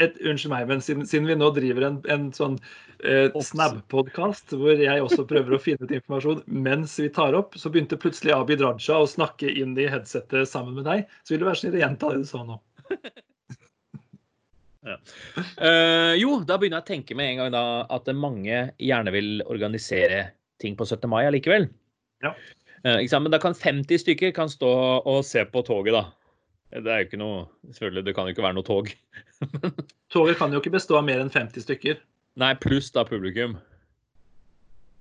et, 0.00 0.16
Unnskyld 0.24 0.52
meg, 0.52 0.68
men 0.70 0.80
siden, 0.84 1.04
siden 1.08 1.28
vi 1.28 1.36
nå 1.36 1.50
driver 1.56 1.84
en, 1.86 1.98
en 2.12 2.28
sånn 2.36 2.56
eh. 3.04 3.28
Snab-podkast 3.36 4.54
hvor 4.56 4.80
jeg 4.80 5.04
også 5.04 5.26
prøver 5.28 5.56
å 5.56 5.60
finne 5.60 5.84
ut 5.84 5.92
informasjon 5.92 6.40
mens 6.48 6.96
vi 7.00 7.10
tar 7.12 7.36
opp, 7.36 7.58
så 7.60 7.72
begynte 7.72 8.00
plutselig 8.00 8.32
Abid 8.36 8.64
Raja 8.64 9.00
å 9.00 9.08
snakke 9.08 9.52
inn 9.52 9.76
i 9.76 9.88
headsetet 9.92 10.48
sammen 10.48 10.78
med 10.78 10.88
deg. 10.88 11.04
Så 11.24 11.34
vil 11.34 11.42
du 11.44 11.48
være 11.50 11.60
snill 11.62 11.76
å 11.76 11.82
gjenta 11.84 12.12
det 12.14 12.22
du 12.22 12.30
sa 12.30 12.44
nå. 12.46 12.60
Eh, 14.80 16.14
jo, 16.16 16.38
da 16.48 16.56
begynner 16.56 16.80
jeg 16.80 16.84
å 16.86 16.88
tenke 16.88 17.16
med 17.18 17.34
en 17.34 17.40
gang 17.42 17.50
da 17.52 17.64
at 17.92 18.06
mange 18.16 18.62
gjerne 18.80 19.12
vil 19.12 19.42
organisere 19.44 20.22
ting 20.62 20.72
på 20.78 20.86
17. 20.88 21.04
mai 21.12 21.26
allikevel. 21.26 21.68
Ja. 22.24 22.32
Uh? 22.80 22.96
Men 22.96 23.28
da 23.28 23.40
kan 23.42 23.52
50 23.52 24.00
stykker 24.00 24.32
kan 24.36 24.48
stå 24.48 24.70
og 25.04 25.20
se 25.28 25.44
på 25.44 25.62
toget, 25.68 25.92
da. 25.98 26.06
Det 26.70 26.86
er 26.86 27.02
jo 27.02 27.08
ikke 27.08 27.18
noe 27.18 27.40
Selvfølgelig, 27.72 28.04
det 28.06 28.14
kan 28.14 28.28
jo 28.28 28.34
ikke 28.34 28.46
være 28.46 28.58
noe 28.58 28.66
tog. 28.66 28.92
Toget 30.14 30.38
kan 30.38 30.54
jo 30.54 30.60
ikke 30.62 30.74
bestå 30.76 31.00
av 31.00 31.06
mer 31.08 31.22
enn 31.22 31.32
50 31.32 31.66
stykker. 31.66 31.98
Nei, 32.40 32.54
pluss 32.62 32.92
da 32.94 33.04
publikum. 33.06 33.58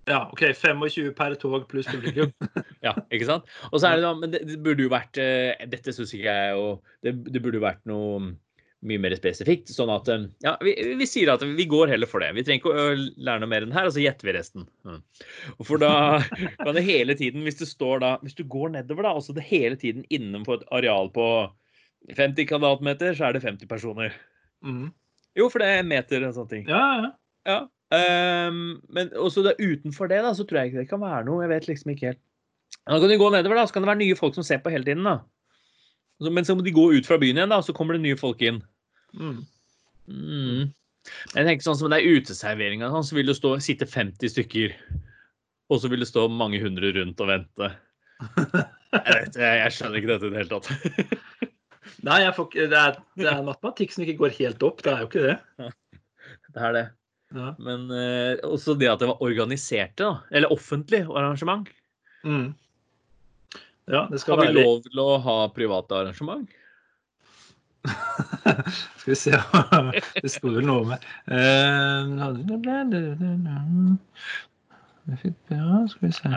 Ja, 0.09 0.23
OK. 0.33 0.41
25 0.57 1.13
per 1.17 1.37
tog 1.41 1.67
pluss 1.69 1.89
publikum. 1.91 2.33
Ja, 2.85 2.93
ikke 3.11 3.27
sant? 3.27 3.49
Og 3.73 3.81
så 3.81 3.89
er 3.89 3.97
det 3.99 4.05
da, 4.05 4.13
men 4.15 4.31
det, 4.31 4.39
det 4.47 4.61
burde 4.63 4.85
jo 4.85 4.91
vært 4.93 5.17
eh, 5.19 5.65
Dette 5.67 5.91
syns 5.91 6.13
ikke 6.15 6.31
jeg 6.31 6.53
jo 6.55 6.69
det, 7.03 7.11
det 7.27 7.41
burde 7.43 7.59
jo 7.59 7.65
vært 7.65 7.81
noe 7.89 8.29
mye 8.87 9.01
mer 9.03 9.11
spesifikt. 9.19 9.67
Sånn 9.73 9.91
at 9.91 10.07
eh, 10.11 10.25
Ja, 10.45 10.55
vi, 10.63 10.73
vi 10.99 11.07
sier 11.09 11.33
at 11.33 11.43
vi 11.43 11.67
går 11.69 11.91
heller 11.91 12.09
for 12.09 12.23
det. 12.23 12.31
Vi 12.37 12.45
trenger 12.47 12.63
ikke 12.63 12.71
å 12.71 12.95
lære 12.95 13.43
noe 13.43 13.51
mer 13.51 13.67
enn 13.67 13.75
her, 13.75 13.89
og 13.89 13.95
så 13.95 14.03
gjetter 14.03 14.29
vi 14.29 14.37
resten. 14.37 14.67
Mm. 14.87 15.01
For 15.67 15.81
da 15.83 15.91
kan 16.63 16.73
det 16.77 16.85
hele 16.87 17.17
tiden, 17.19 17.43
hvis 17.43 17.59
du 17.59 17.65
står 17.67 18.03
da 18.05 18.15
Hvis 18.23 18.37
du 18.39 18.45
går 18.47 18.77
nedover, 18.77 19.09
da, 19.09 19.15
og 19.19 19.25
så 19.25 19.35
det 19.35 19.47
hele 19.49 19.75
tiden 19.79 20.07
innenfor 20.07 20.61
et 20.61 20.69
areal 20.79 21.11
på 21.15 21.27
50 22.15 22.47
kvadratmeter, 22.49 23.13
så 23.17 23.27
er 23.27 23.35
det 23.35 23.43
50 23.45 23.69
personer. 23.69 24.15
Mm. 24.65 24.89
Jo, 25.37 25.49
for 25.49 25.61
det 25.61 25.69
er 25.69 25.83
en 25.83 25.91
meter 25.91 26.25
og 26.27 26.35
sånne 26.35 26.53
ting. 26.53 26.65
Ja, 26.69 26.85
ja. 27.03 27.11
Ja. 27.49 27.59
Um, 27.89 28.79
men 28.93 29.09
også 29.17 29.41
det, 29.45 29.55
utenfor 29.57 30.09
det, 30.11 30.21
da, 30.25 30.33
så 30.37 30.45
tror 30.45 30.61
jeg 30.61 30.71
ikke 30.71 30.83
det 30.83 30.89
kan 30.91 31.01
være 31.01 31.25
noe. 31.27 31.43
Jeg 31.45 31.53
vet 31.53 31.69
liksom 31.69 31.93
ikke 31.93 32.11
helt. 32.11 32.23
Da 32.89 32.97
kan 33.01 33.11
du 33.11 33.17
gå 33.21 33.29
nedover, 33.33 33.59
da, 33.59 33.67
så 33.67 33.75
kan 33.75 33.85
det 33.85 33.91
være 33.91 34.01
nye 34.03 34.17
folk 34.17 34.35
som 34.37 34.45
ser 34.45 34.61
på 34.63 34.73
hele 34.73 34.85
tiden. 34.85 35.05
da. 35.05 35.19
Så, 36.19 36.31
men 36.33 36.45
så 36.45 36.55
må 36.57 36.65
de 36.65 36.75
gå 36.75 36.89
ut 36.93 37.07
fra 37.07 37.17
byen 37.21 37.39
igjen, 37.39 37.53
da, 37.53 37.61
så 37.65 37.73
kommer 37.75 37.97
det 37.97 38.03
nye 38.03 38.19
folk 38.19 38.41
inn. 38.45 38.59
Mm. 39.17 39.39
Mm. 40.09 40.63
Jeg 41.33 41.45
tenker 41.47 41.65
sånn 41.65 41.77
som 41.79 41.93
det 41.93 42.01
er 42.01 42.19
uteserveringa, 42.19 42.89
sånn, 42.93 43.07
så 43.07 43.17
vil 43.17 43.29
det 43.29 43.37
stå, 43.37 43.53
sitte 43.63 43.87
50 43.89 44.33
stykker. 44.35 44.75
Og 45.69 45.81
så 45.81 45.89
vil 45.91 46.03
det 46.03 46.09
stå 46.09 46.25
mange 46.33 46.59
hundre 46.61 46.91
rundt 46.97 47.21
og 47.23 47.31
vente. 47.31 47.71
Jeg, 48.89 49.13
vet, 49.13 49.35
jeg, 49.37 49.57
jeg 49.59 49.73
skjønner 49.75 49.99
ikke 49.99 50.09
dette 50.09 50.25
i 50.25 50.31
det 50.33 50.39
hele 50.39 50.57
tatt. 50.57 51.49
Nei, 52.05 52.21
jeg 52.23 52.35
får 52.37 52.55
det, 52.55 52.69
er, 52.79 53.01
det 53.19 53.29
er 53.31 53.43
matematikk 53.45 53.93
som 53.93 54.05
ikke 54.05 54.19
går 54.23 54.37
helt 54.39 54.63
opp. 54.65 54.83
Det 54.85 54.93
er 54.93 55.03
jo 55.03 55.09
ikke 55.09 55.25
det. 55.25 55.37
Det 56.49 56.63
er 56.69 56.75
det. 56.77 56.85
Ja. 57.35 57.51
Men 57.61 57.89
eh, 57.93 58.39
også 58.47 58.73
det 58.79 58.89
at 58.89 59.01
det 59.03 59.09
var 59.11 59.21
organiserte, 59.25 60.01
da. 60.01 60.13
Eller 60.33 60.53
offentlig 60.53 61.03
arrangement. 61.05 61.69
Mm. 62.23 62.53
Ja, 63.89 64.07
det 64.11 64.19
skal 64.21 64.35
Har 64.35 64.41
vi 64.41 64.47
være 64.53 64.63
lov 64.65 64.81
til 64.85 64.99
å 65.01 65.17
ha 65.25 65.37
private 65.53 65.95
arrangement? 66.03 66.49
Skal 68.99 69.13
vi 69.13 69.15
se 69.15 69.31
Det 70.23 70.29
sto 70.29 70.49
vel 70.51 70.65
noe 70.67 70.83
med 70.89 70.99
uh, 71.31 72.03
Ja, 75.55 75.87
skal 75.87 76.03
vi 76.03 76.11
se. 76.13 76.29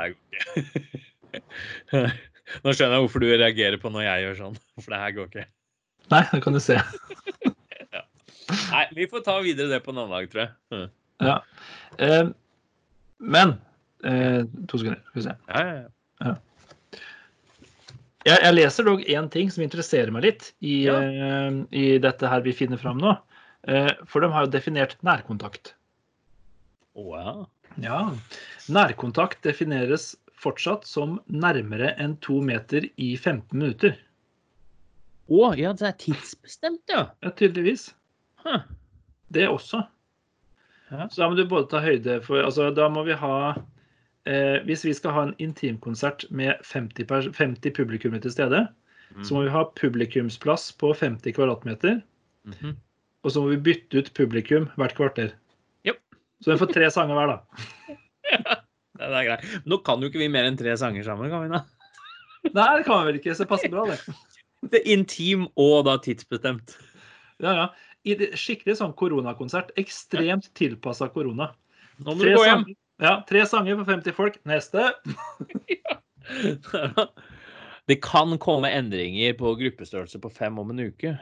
Nå 2.64 2.74
skjønner 2.76 2.98
jeg 2.98 3.04
hvorfor 3.06 3.22
du 3.24 3.28
reagerer 3.32 3.78
på 3.80 3.90
når 3.94 4.04
jeg 4.06 4.24
gjør 4.26 4.38
sånn. 4.42 4.58
For 4.80 4.92
det 4.94 5.00
her 5.02 5.14
går 5.16 5.30
ikke. 5.30 5.46
Nei, 6.12 6.22
det 6.32 6.40
kan 6.44 6.56
du 6.56 6.60
se. 6.62 6.76
Nei, 8.72 8.84
vi 8.96 9.06
får 9.08 9.22
ta 9.26 9.38
videre 9.44 9.70
det 9.72 9.80
på 9.84 9.92
en 9.94 10.00
annen 10.02 10.12
dag, 10.12 10.28
tror 10.32 10.42
jeg. 10.44 10.52
Mm. 10.74 10.88
Ja. 11.22 11.36
Eh, 12.02 12.30
men 13.22 13.54
eh, 14.04 14.40
To 14.68 14.80
sekunder, 14.80 15.00
skal 15.08 15.20
vi 15.20 15.26
se. 15.28 15.36
Ja, 15.48 15.62
ja, 15.62 15.76
ja. 16.26 16.34
Jeg, 18.22 18.38
jeg 18.44 18.54
leser 18.54 18.86
dog 18.86 19.00
én 19.10 19.26
ting 19.34 19.48
som 19.50 19.64
interesserer 19.64 20.12
meg 20.14 20.22
litt 20.28 20.50
i, 20.62 20.84
Ja. 20.86 20.98
eh, 21.02 21.56
i 21.74 21.86
dette 22.02 22.28
her 22.30 22.44
vi 22.44 22.52
finner 22.54 22.78
fram 22.78 23.00
nå. 23.02 23.16
Eh, 23.70 23.88
for 24.10 24.22
de 24.22 24.30
har 24.34 24.46
jo 24.46 24.52
definert 24.52 24.94
nærkontakt. 25.06 25.72
Wow. 26.98 27.46
Ja. 27.82 28.10
Nærkontakt 28.70 29.40
defineres 29.46 30.12
fortsatt 30.42 30.86
som 30.88 31.16
nærmere 31.30 31.92
enn 32.02 32.16
to 32.24 32.40
meter 32.44 32.86
i 33.00 33.12
15 33.16 33.54
minutter. 33.56 33.96
Å, 35.32 35.52
ja, 35.56 35.70
det 35.78 35.86
er 35.88 35.98
tidsbestemt, 36.02 36.82
ja. 36.90 37.06
Ja, 37.22 37.30
tydeligvis. 37.38 37.88
Huh. 38.42 38.64
Det 39.32 39.46
også. 39.48 39.84
Ja. 40.90 41.06
Så 41.08 41.22
da 41.22 41.28
må 41.30 41.38
du 41.38 41.46
både 41.48 41.70
ta 41.72 41.80
høyde 41.80 42.18
for 42.26 42.42
Altså, 42.44 42.66
da 42.76 42.84
må 42.92 43.00
vi 43.06 43.14
ha 43.16 43.36
eh, 44.28 44.58
Hvis 44.66 44.82
vi 44.84 44.92
skal 44.92 45.14
ha 45.16 45.22
en 45.24 45.32
intimkonsert 45.40 46.26
med 46.28 46.58
50, 46.68 47.06
pers 47.08 47.30
50 47.38 47.72
publikummere 47.78 48.26
til 48.26 48.34
stede, 48.34 48.66
Mm. 49.12 49.24
så 49.28 49.34
må 49.34 49.42
vi 49.44 49.50
ha 49.52 49.60
publikumsplass 49.76 50.70
på 50.80 50.94
50 50.96 51.34
kvadratmeter. 51.36 51.98
Mhm. 52.48 52.70
Og 53.24 53.30
så 53.34 53.42
må 53.44 53.50
vi 53.50 53.58
bytte 53.60 53.98
ut 54.00 54.08
publikum 54.16 54.70
hvert 54.80 54.94
kvarter. 54.96 55.34
Yep. 55.84 55.98
Så 56.40 56.50
den 56.50 56.58
får 56.62 56.70
tre 56.72 56.88
sanger 56.90 57.18
hver, 57.18 57.34
da. 57.34 58.56
Ja, 59.00 59.08
det 59.08 59.20
er 59.20 59.28
greit. 59.30 59.46
Nå 59.68 59.78
kan 59.86 60.02
jo 60.02 60.10
ikke 60.10 60.20
vi 60.20 60.28
mer 60.32 60.48
enn 60.48 60.58
tre 60.60 60.74
sanger 60.80 61.06
sammen, 61.06 61.30
kan 61.32 61.46
vi 61.46 61.52
da? 61.54 61.62
Nei, 62.50 62.68
det 62.78 62.84
kan 62.86 63.00
vi 63.00 63.08
vel 63.10 63.20
ikke. 63.20 63.34
Så 63.34 63.46
det 63.46 63.52
passer 63.52 63.72
bra, 63.72 63.86
det. 63.88 63.98
Det 64.72 64.78
er 64.82 64.92
intim 64.94 65.48
og 65.58 65.86
da 65.88 65.96
tidsbestemt. 66.02 66.76
Ja, 67.42 67.54
ja. 67.56 67.66
I 68.06 68.16
det, 68.18 68.32
skikkelig 68.38 68.76
sånn 68.80 68.94
koronakonsert. 68.98 69.70
Ekstremt 69.80 70.50
tilpassa 70.58 71.08
korona. 71.14 71.52
Nå 72.02 72.14
må 72.14 72.20
du 72.22 72.32
gå 72.34 72.44
hjem. 72.44 72.64
sanger, 72.64 72.78
ja, 73.02 73.14
tre 73.28 73.44
sanger 73.46 73.78
for 73.80 73.90
50 73.94 74.16
folk. 74.18 74.40
Neste. 74.48 74.90
Det 77.90 77.96
kan 77.98 78.36
komme 78.38 78.70
endringer 78.70 79.32
på 79.34 79.56
gruppestørrelse 79.58 80.20
på 80.22 80.30
fem 80.30 80.58
om 80.62 80.70
en 80.70 80.84
uke. 80.86 81.16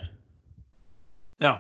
Ja. 1.40 1.56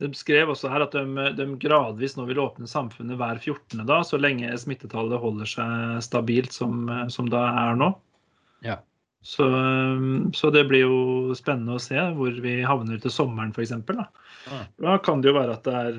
De 0.00 0.08
skrev 0.14 0.52
også 0.52 0.70
her 0.70 0.84
at 0.84 0.94
de, 0.94 1.28
de 1.36 1.46
gradvis 1.60 2.14
nå 2.16 2.26
vil 2.28 2.40
åpne 2.40 2.68
samfunnet 2.70 3.18
hver 3.18 3.40
14. 3.42 3.82
da, 3.88 4.00
så 4.06 4.20
lenge 4.20 4.52
smittetallet 4.60 5.20
holder 5.20 5.48
seg 5.50 6.02
stabilt 6.06 6.54
som, 6.54 6.86
som 7.12 7.30
det 7.32 7.40
er 7.40 7.78
nå. 7.80 7.90
Ja. 8.64 8.78
Så, 9.26 9.46
så 10.38 10.50
det 10.54 10.68
blir 10.70 10.84
jo 10.84 10.98
spennende 11.34 11.76
å 11.76 11.82
se 11.82 11.98
hvor 12.14 12.36
vi 12.44 12.60
havner 12.62 13.00
til 13.02 13.10
sommeren, 13.10 13.50
f.eks. 13.50 13.74
Da. 13.88 14.06
Ja. 14.46 14.60
da 14.84 14.98
kan 15.02 15.24
det 15.24 15.32
jo 15.32 15.38
være 15.40 15.56
at 15.58 15.66
det 15.66 15.80
er 15.80 15.96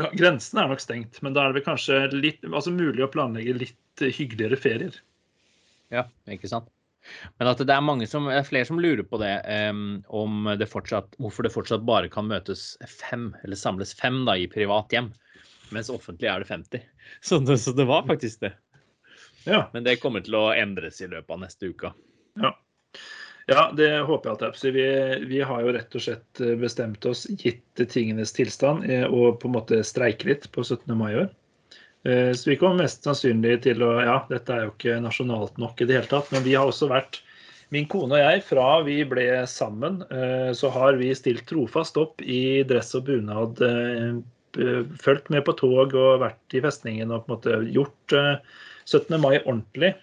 ja, 0.00 0.08
Grensen 0.16 0.62
er 0.62 0.70
nok 0.70 0.80
stengt, 0.80 1.18
men 1.20 1.34
da 1.36 1.44
er 1.44 1.52
det 1.52 1.60
vel 1.60 1.66
kanskje 1.66 1.98
litt, 2.16 2.40
altså 2.48 2.72
mulig 2.72 3.04
å 3.04 3.10
planlegge 3.12 3.58
litt 3.60 4.04
hyggeligere 4.06 4.56
ferier. 4.56 4.96
Ja, 5.92 6.06
ikke 6.32 6.48
sant. 6.48 6.70
Men 7.38 7.50
at 7.50 7.62
det 7.62 7.74
er 7.74 7.84
mange 7.84 8.06
som, 8.10 8.28
det 8.30 8.38
er 8.38 8.46
flere 8.46 8.68
som 8.68 8.80
lurer 8.82 9.04
på 9.06 9.18
det, 9.22 9.32
um, 9.70 10.02
om 10.08 10.50
det 10.58 10.70
fortsatt, 10.70 11.16
hvorfor 11.22 11.46
det 11.46 11.54
fortsatt 11.54 11.86
bare 11.88 12.10
kan 12.12 12.28
møtes 12.30 12.72
fem, 12.88 13.30
eller 13.42 13.58
samles 13.58 13.94
fem 13.98 14.22
da, 14.28 14.36
i 14.38 14.48
privat 14.50 14.94
hjem, 14.94 15.10
mens 15.74 15.90
offentlig 15.92 16.30
er 16.30 16.42
det 16.42 16.50
50. 16.52 16.86
Så 17.26 17.40
det, 17.42 17.58
så 17.58 17.74
det 17.76 17.88
var 17.88 18.06
faktisk 18.06 18.44
det. 18.44 18.52
Ja. 19.44 19.66
Men 19.72 19.84
det 19.84 19.98
kommer 20.02 20.22
til 20.22 20.36
å 20.38 20.52
endres 20.54 21.00
i 21.02 21.08
løpet 21.10 21.34
av 21.34 21.40
neste 21.42 21.72
uke. 21.72 21.90
Ja. 22.40 22.52
ja, 23.50 23.64
det 23.76 23.90
håper 24.06 24.30
jeg 24.30 24.52
at. 24.52 24.62
Vi, 24.62 24.86
vi 25.28 25.40
har 25.44 25.64
jo 25.64 25.74
rett 25.74 25.96
og 25.98 26.04
slett 26.04 26.42
bestemt 26.60 27.04
oss, 27.10 27.26
gitt 27.42 27.82
tingenes 27.90 28.34
tilstand, 28.36 28.86
eh, 28.86 29.04
og 29.08 29.40
på 29.42 29.50
en 29.50 29.56
måte 29.58 29.82
streike 29.86 30.30
litt 30.30 30.46
på 30.54 30.64
17. 30.64 30.86
mai 30.94 31.10
i 31.10 31.18
år. 31.24 31.32
Eh, 32.04 32.32
Så 32.32 32.50
vi 32.50 32.56
kommer 32.58 32.82
mest 32.82 33.04
sannsynlig 33.06 33.60
til 33.66 33.82
å 33.86 33.92
Ja, 34.02 34.16
dette 34.30 34.54
er 34.54 34.64
jo 34.66 34.72
ikke 34.74 35.00
nasjonalt 35.02 35.58
nok 35.62 35.80
i 35.80 35.86
det 35.86 36.00
hele 36.00 36.10
tatt, 36.10 36.32
men 36.34 36.42
vi 36.42 36.56
har 36.58 36.66
også 36.66 36.90
vært 36.90 37.20
Min 37.72 37.86
kone 37.88 38.18
og 38.18 38.20
jeg, 38.20 38.42
fra 38.44 38.82
vi 38.84 38.98
ble 39.08 39.24
sammen, 39.48 40.02
eh, 40.12 40.50
så 40.52 40.68
har 40.74 40.98
vi 41.00 41.08
stilt 41.16 41.46
trofast 41.48 41.96
opp 41.96 42.20
i 42.20 42.60
dress 42.68 42.92
og 42.98 43.06
bunad, 43.06 43.62
eh, 43.64 44.18
fulgt 45.00 45.30
med 45.32 45.46
på 45.46 45.54
tog 45.56 45.94
og 45.96 46.20
vært 46.20 46.52
i 46.52 46.60
festningen 46.60 47.08
og 47.10 47.24
på 47.24 47.30
en 47.30 47.36
måte 47.38 47.72
gjort 47.72 48.12
eh, 48.12 48.36
17. 48.84 49.16
mai 49.16 49.38
ordentlig. 49.46 49.94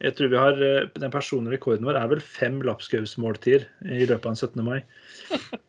Jeg 0.00 0.16
tror 0.16 0.32
vi 0.32 0.40
har, 0.40 0.88
Den 0.94 1.10
personlige 1.10 1.58
rekorden 1.58 1.84
vår 1.84 2.00
er 2.00 2.08
vel 2.08 2.20
fem 2.24 2.62
lapskausmåltider 2.62 3.66
i 3.84 4.06
løpet 4.06 4.24
av 4.24 4.32
en 4.32 4.40
17. 4.40 4.64
mai. 4.64 4.80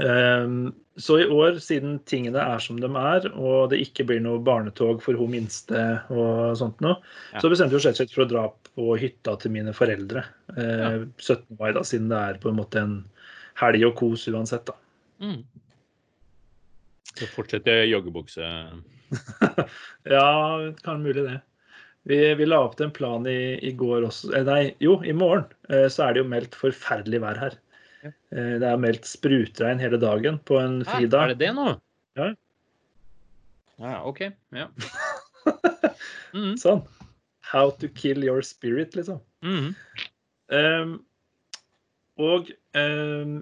Ehm, 0.00 0.72
Så 0.96 1.16
i 1.18 1.24
år, 1.26 1.56
siden 1.58 1.96
tingene 2.06 2.38
er 2.38 2.60
som 2.62 2.76
de 2.78 2.86
er, 2.86 3.24
og 3.34 3.70
det 3.72 3.80
ikke 3.82 4.04
blir 4.06 4.20
noe 4.22 4.38
barnetog 4.38 5.00
for 5.02 5.18
hun 5.18 5.32
minste, 5.32 5.80
og 6.08 6.54
sånt 6.56 6.78
noe, 6.80 7.00
Ja. 7.32 7.40
så 7.42 7.50
bestemte 7.50 7.74
vi 7.74 7.80
oss 7.80 7.96
slett 7.98 8.12
for 8.14 8.22
å 8.22 8.28
dra 8.30 8.44
på 8.76 8.94
hytta 9.00 9.34
til 9.42 9.50
mine 9.50 9.72
foreldre. 9.74 10.22
ja. 10.56 11.04
17. 11.18 11.56
mai, 11.58 11.72
da, 11.72 11.80
siden 11.82 12.08
det 12.08 12.16
er 12.20 12.38
på 12.38 12.48
en 12.52 12.56
måte 12.60 12.76
en 12.78 13.04
helg 13.56 13.84
og 13.88 13.96
kos 13.96 14.28
uansett. 14.28 14.66
da. 14.66 14.74
Mm. 15.20 15.42
Så 17.16 17.26
fortsetter 17.34 17.86
joggebukse. 17.90 18.46
Ja, 20.06 20.72
kan 20.84 21.02
mulig 21.02 21.24
det. 21.26 21.40
Vi, 22.04 22.18
vi 22.36 22.46
la 22.46 22.58
opp 22.66 22.76
til 22.76 22.86
en 22.86 22.92
plan 22.94 23.26
i, 23.26 23.58
i 23.64 23.72
går 23.72 24.04
også. 24.08 24.32
Eh, 24.36 24.44
nei, 24.44 24.74
jo, 24.82 24.98
i 25.02 25.12
morgen 25.16 25.46
eh, 25.70 25.86
så 25.88 26.04
er 26.08 26.12
det 26.14 26.22
jo 26.22 26.28
meldt 26.28 26.54
forferdelig 26.58 27.20
vær 27.22 27.38
her. 27.40 27.54
Eh, 28.10 28.54
det 28.60 28.68
er 28.68 28.80
meldt 28.80 29.08
sprutregn 29.08 29.80
hele 29.82 30.00
dagen 30.02 30.38
på 30.48 30.58
en 30.60 30.82
fridag. 30.88 31.30
er 31.30 31.34
det 31.34 31.40
det 31.46 31.52
nå? 31.56 31.68
Ja. 32.18 32.32
Ja, 33.80 33.96
OK. 34.06 34.26
Ja. 34.54 34.68
Mm. 36.34 36.56
Sånn. 36.58 36.80
How 37.46 37.70
to 37.78 37.86
kill 37.94 38.24
your 38.26 38.42
spirit, 38.42 38.96
liksom. 38.98 39.20
Mm. 39.46 39.68
Um, 40.50 40.94
og 42.18 42.50
um, 42.74 43.36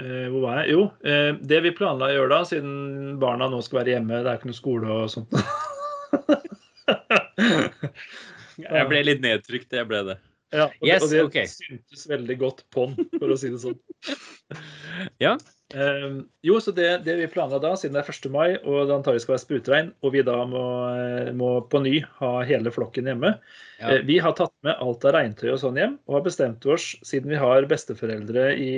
uh, 0.00 0.26
hvor 0.32 0.40
var 0.46 0.62
jeg? 0.62 0.70
Jo, 0.72 0.86
eh, 1.04 1.36
det 1.44 1.60
vi 1.66 1.74
planla 1.76 2.08
å 2.08 2.14
gjøre 2.14 2.32
da, 2.32 2.40
siden 2.48 3.18
barna 3.20 3.50
nå 3.52 3.60
skal 3.66 3.82
være 3.82 3.92
hjemme, 3.96 4.22
det 4.24 4.32
er 4.32 4.40
ikke 4.40 4.48
noe 4.50 4.56
skole 4.56 4.86
og 4.94 5.12
sånt 5.12 5.30
Jeg 8.64 8.88
ble 8.88 9.02
litt 9.04 9.20
nedtrykt, 9.24 9.72
jeg 9.74 9.88
ble 9.90 10.00
det. 10.08 10.16
Ja, 10.54 10.68
og, 10.70 10.86
Yes, 10.86 11.02
det, 11.02 11.06
og 11.06 11.10
det 11.10 11.22
okay. 11.26 11.50
syntes 11.50 12.06
veldig 12.10 12.36
godt 12.40 12.64
på 12.74 12.86
den, 12.90 13.08
for 13.18 13.34
å 13.34 13.38
si 13.40 13.50
det 13.52 13.60
sånn. 13.64 13.78
Ja. 15.22 15.34
Eh, 15.74 16.20
jo, 16.46 16.58
så 16.62 16.70
det, 16.76 16.86
det 17.06 17.16
vi 17.18 17.26
planla 17.32 17.58
da, 17.58 17.72
siden 17.78 17.96
det 17.96 18.04
er 18.04 18.10
1. 18.12 18.28
mai 18.30 18.52
og 18.60 18.84
det 18.86 18.94
antagelig 18.94 19.24
skal 19.24 19.34
være 19.34 19.42
sprutregn, 19.42 19.88
og 20.06 20.12
vi 20.14 20.22
da 20.26 20.36
må, 20.46 20.62
eh, 20.92 21.30
må 21.34 21.56
på 21.70 21.80
ny 21.82 21.96
ha 22.20 22.34
hele 22.46 22.70
flokken 22.74 23.10
hjemme 23.10 23.32
Ja. 23.80 23.96
uh, 23.96 23.98
Vi 24.06 24.20
har 24.22 24.36
tatt 24.38 24.54
med 24.62 24.78
alt 24.78 25.06
av 25.08 25.16
regntøy 25.16 25.48
og 25.50 25.58
sånn 25.64 25.80
hjem, 25.80 25.96
og 26.06 26.20
har 26.20 26.26
bestemt 26.28 26.68
oss, 26.70 26.92
siden 27.02 27.32
vi 27.34 27.40
har 27.40 27.66
besteforeldre 27.70 28.52
i, 28.54 28.76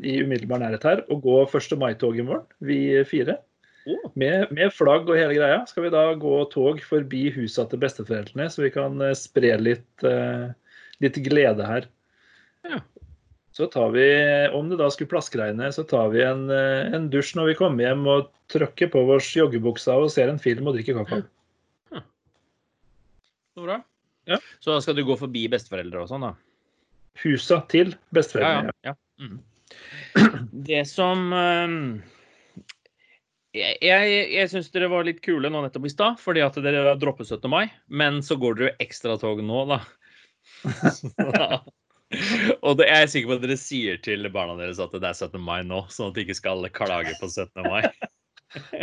i 0.00 0.16
umiddelbar 0.24 0.64
nærhet 0.64 0.88
her, 0.88 1.04
å 1.12 1.20
gå 1.20 1.42
1. 1.44 1.76
mai-tog 1.82 2.16
i 2.16 2.24
morgen, 2.24 2.48
vi 2.64 2.80
fire. 3.10 3.36
Med, 4.18 4.50
med 4.52 4.72
flagg 4.74 5.08
og 5.08 5.16
hele 5.16 5.36
greia 5.36 5.60
skal 5.68 5.86
vi 5.86 5.92
da 5.92 6.04
gå 6.20 6.38
tog 6.52 6.80
forbi 6.84 7.28
husa 7.36 7.64
til 7.68 7.80
besteforeldrene, 7.82 8.48
så 8.52 8.64
vi 8.66 8.72
kan 8.74 9.00
eh, 9.04 9.16
spre 9.16 9.54
litt, 9.60 10.04
eh, 10.04 10.50
litt 11.04 11.18
glede 11.24 11.66
her. 11.68 11.88
Ja. 12.66 12.80
Så 13.54 13.66
tar 13.72 13.90
vi, 13.90 14.04
om 14.54 14.68
det 14.70 14.78
da 14.78 14.86
skulle 14.94 15.10
plaskregne, 15.10 15.70
så 15.74 15.82
tar 15.88 16.12
vi 16.12 16.22
en, 16.22 16.44
eh, 16.52 16.92
en 16.94 17.08
dusj 17.10 17.34
når 17.38 17.52
vi 17.52 17.56
kommer 17.58 17.88
hjem 17.88 18.04
og 18.06 18.28
trykker 18.52 18.90
på 18.92 19.02
vår 19.08 19.24
joggebuksa 19.34 19.96
og 19.98 20.12
ser 20.14 20.30
en 20.30 20.38
film 20.42 20.68
og 20.70 20.76
drikker 20.78 21.00
kakao. 21.00 21.24
så 23.54 23.64
bra. 23.64 23.80
Ja. 24.28 24.38
Så 24.60 24.70
da 24.76 24.80
skal 24.84 24.94
du 24.94 25.02
gå 25.08 25.16
forbi 25.18 25.46
besteforeldre 25.50 26.04
og 26.04 26.10
sånn, 26.12 26.28
da? 26.28 26.34
Husa 27.24 27.62
til 27.72 27.94
Ja, 27.96 27.98
besteforeldrene. 28.14 28.74
ja. 28.86 28.92
ja. 28.92 29.24
Mm. 29.24 29.40
Det 30.68 30.84
som 30.88 31.32
ehm, 31.34 31.80
Jeg, 33.56 33.74
jeg, 33.82 34.12
jeg 34.36 34.50
syns 34.52 34.70
dere 34.70 34.88
var 34.92 35.02
litt 35.08 35.18
kule 35.24 35.50
nå 35.50 35.64
nettopp 35.64 35.88
i 35.88 35.90
stad, 35.92 36.20
fordi 36.22 36.44
at 36.44 36.54
dere 36.62 36.94
droppet 37.00 37.26
17. 37.26 37.48
mai. 37.50 37.64
Men 37.88 38.20
så 38.22 38.36
går 38.38 38.54
dere 38.60 38.70
jo 38.70 38.76
ekstratog 38.86 39.42
nå, 39.42 39.64
da. 39.72 39.80
Og 42.64 42.78
det, 42.78 42.86
jeg 42.88 43.04
er 43.04 43.10
sikker 43.12 43.28
på 43.28 43.36
at 43.36 43.42
dere 43.44 43.56
sier 43.60 43.98
til 44.00 44.24
barna 44.32 44.54
deres 44.56 44.78
at 44.80 44.94
det 44.96 45.04
er 45.04 45.16
17. 45.16 45.36
mai 45.44 45.60
nå, 45.66 45.82
sånn 45.92 46.08
at 46.08 46.16
de 46.16 46.24
ikke 46.24 46.38
skal 46.38 46.64
klage 46.72 47.12
på 47.20 47.28
17. 47.28 47.68
mai. 47.68 47.84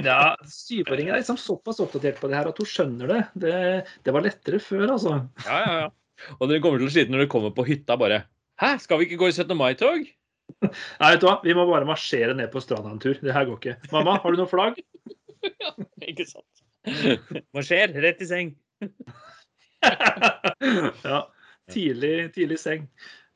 Ja, 0.06 0.36
Syvåringen 0.46 1.16
er 1.16 1.24
liksom 1.24 1.40
såpass 1.42 1.80
oppdatert 1.82 2.20
på 2.22 2.30
det 2.30 2.38
her 2.38 2.52
at 2.52 2.60
hun 2.62 2.68
skjønner 2.70 3.10
det. 3.10 3.22
Det, 3.42 3.54
det 4.06 4.14
var 4.14 4.22
lettere 4.22 4.60
før, 4.62 4.84
altså. 4.94 5.16
Ja, 5.42 5.56
ja, 5.64 5.72
ja. 5.80 6.28
Og 6.38 6.52
dere 6.52 6.62
kommer 6.62 6.78
til 6.78 6.86
å 6.86 6.94
slite 6.94 7.10
når 7.10 7.24
dere 7.24 7.32
kommer 7.34 7.50
på 7.56 7.66
hytta 7.66 7.98
bare 7.98 8.20
Hæ, 8.62 8.76
skal 8.84 9.02
vi 9.02 9.08
ikke 9.08 9.18
gå 9.20 9.32
i 9.32 9.34
17. 9.34 9.56
mai-tog? 9.58 10.06
Nei, 11.02 11.10
vet 11.10 11.24
du 11.24 11.26
hva? 11.28 11.40
Vi 11.44 11.56
må 11.58 11.66
bare 11.68 11.90
marsjere 11.90 12.38
ned 12.38 12.54
på 12.54 12.62
stranda 12.64 12.94
en 12.94 13.02
tur. 13.02 13.18
Det 13.20 13.34
her 13.34 13.50
går 13.50 13.58
ikke. 13.58 13.90
Mamma, 13.92 14.20
har 14.22 14.36
du 14.36 14.40
noe 14.40 14.54
flagg? 14.54 14.78
ja, 15.50 15.74
Ikke 16.06 16.30
sant? 16.30 16.64
Marsjer? 17.58 17.98
Rett 18.06 18.22
i 18.22 18.30
seng. 18.30 18.54
ja. 21.04 21.26
Tidlig, 21.74 22.34
tidlig 22.36 22.60
seng. 22.62 22.88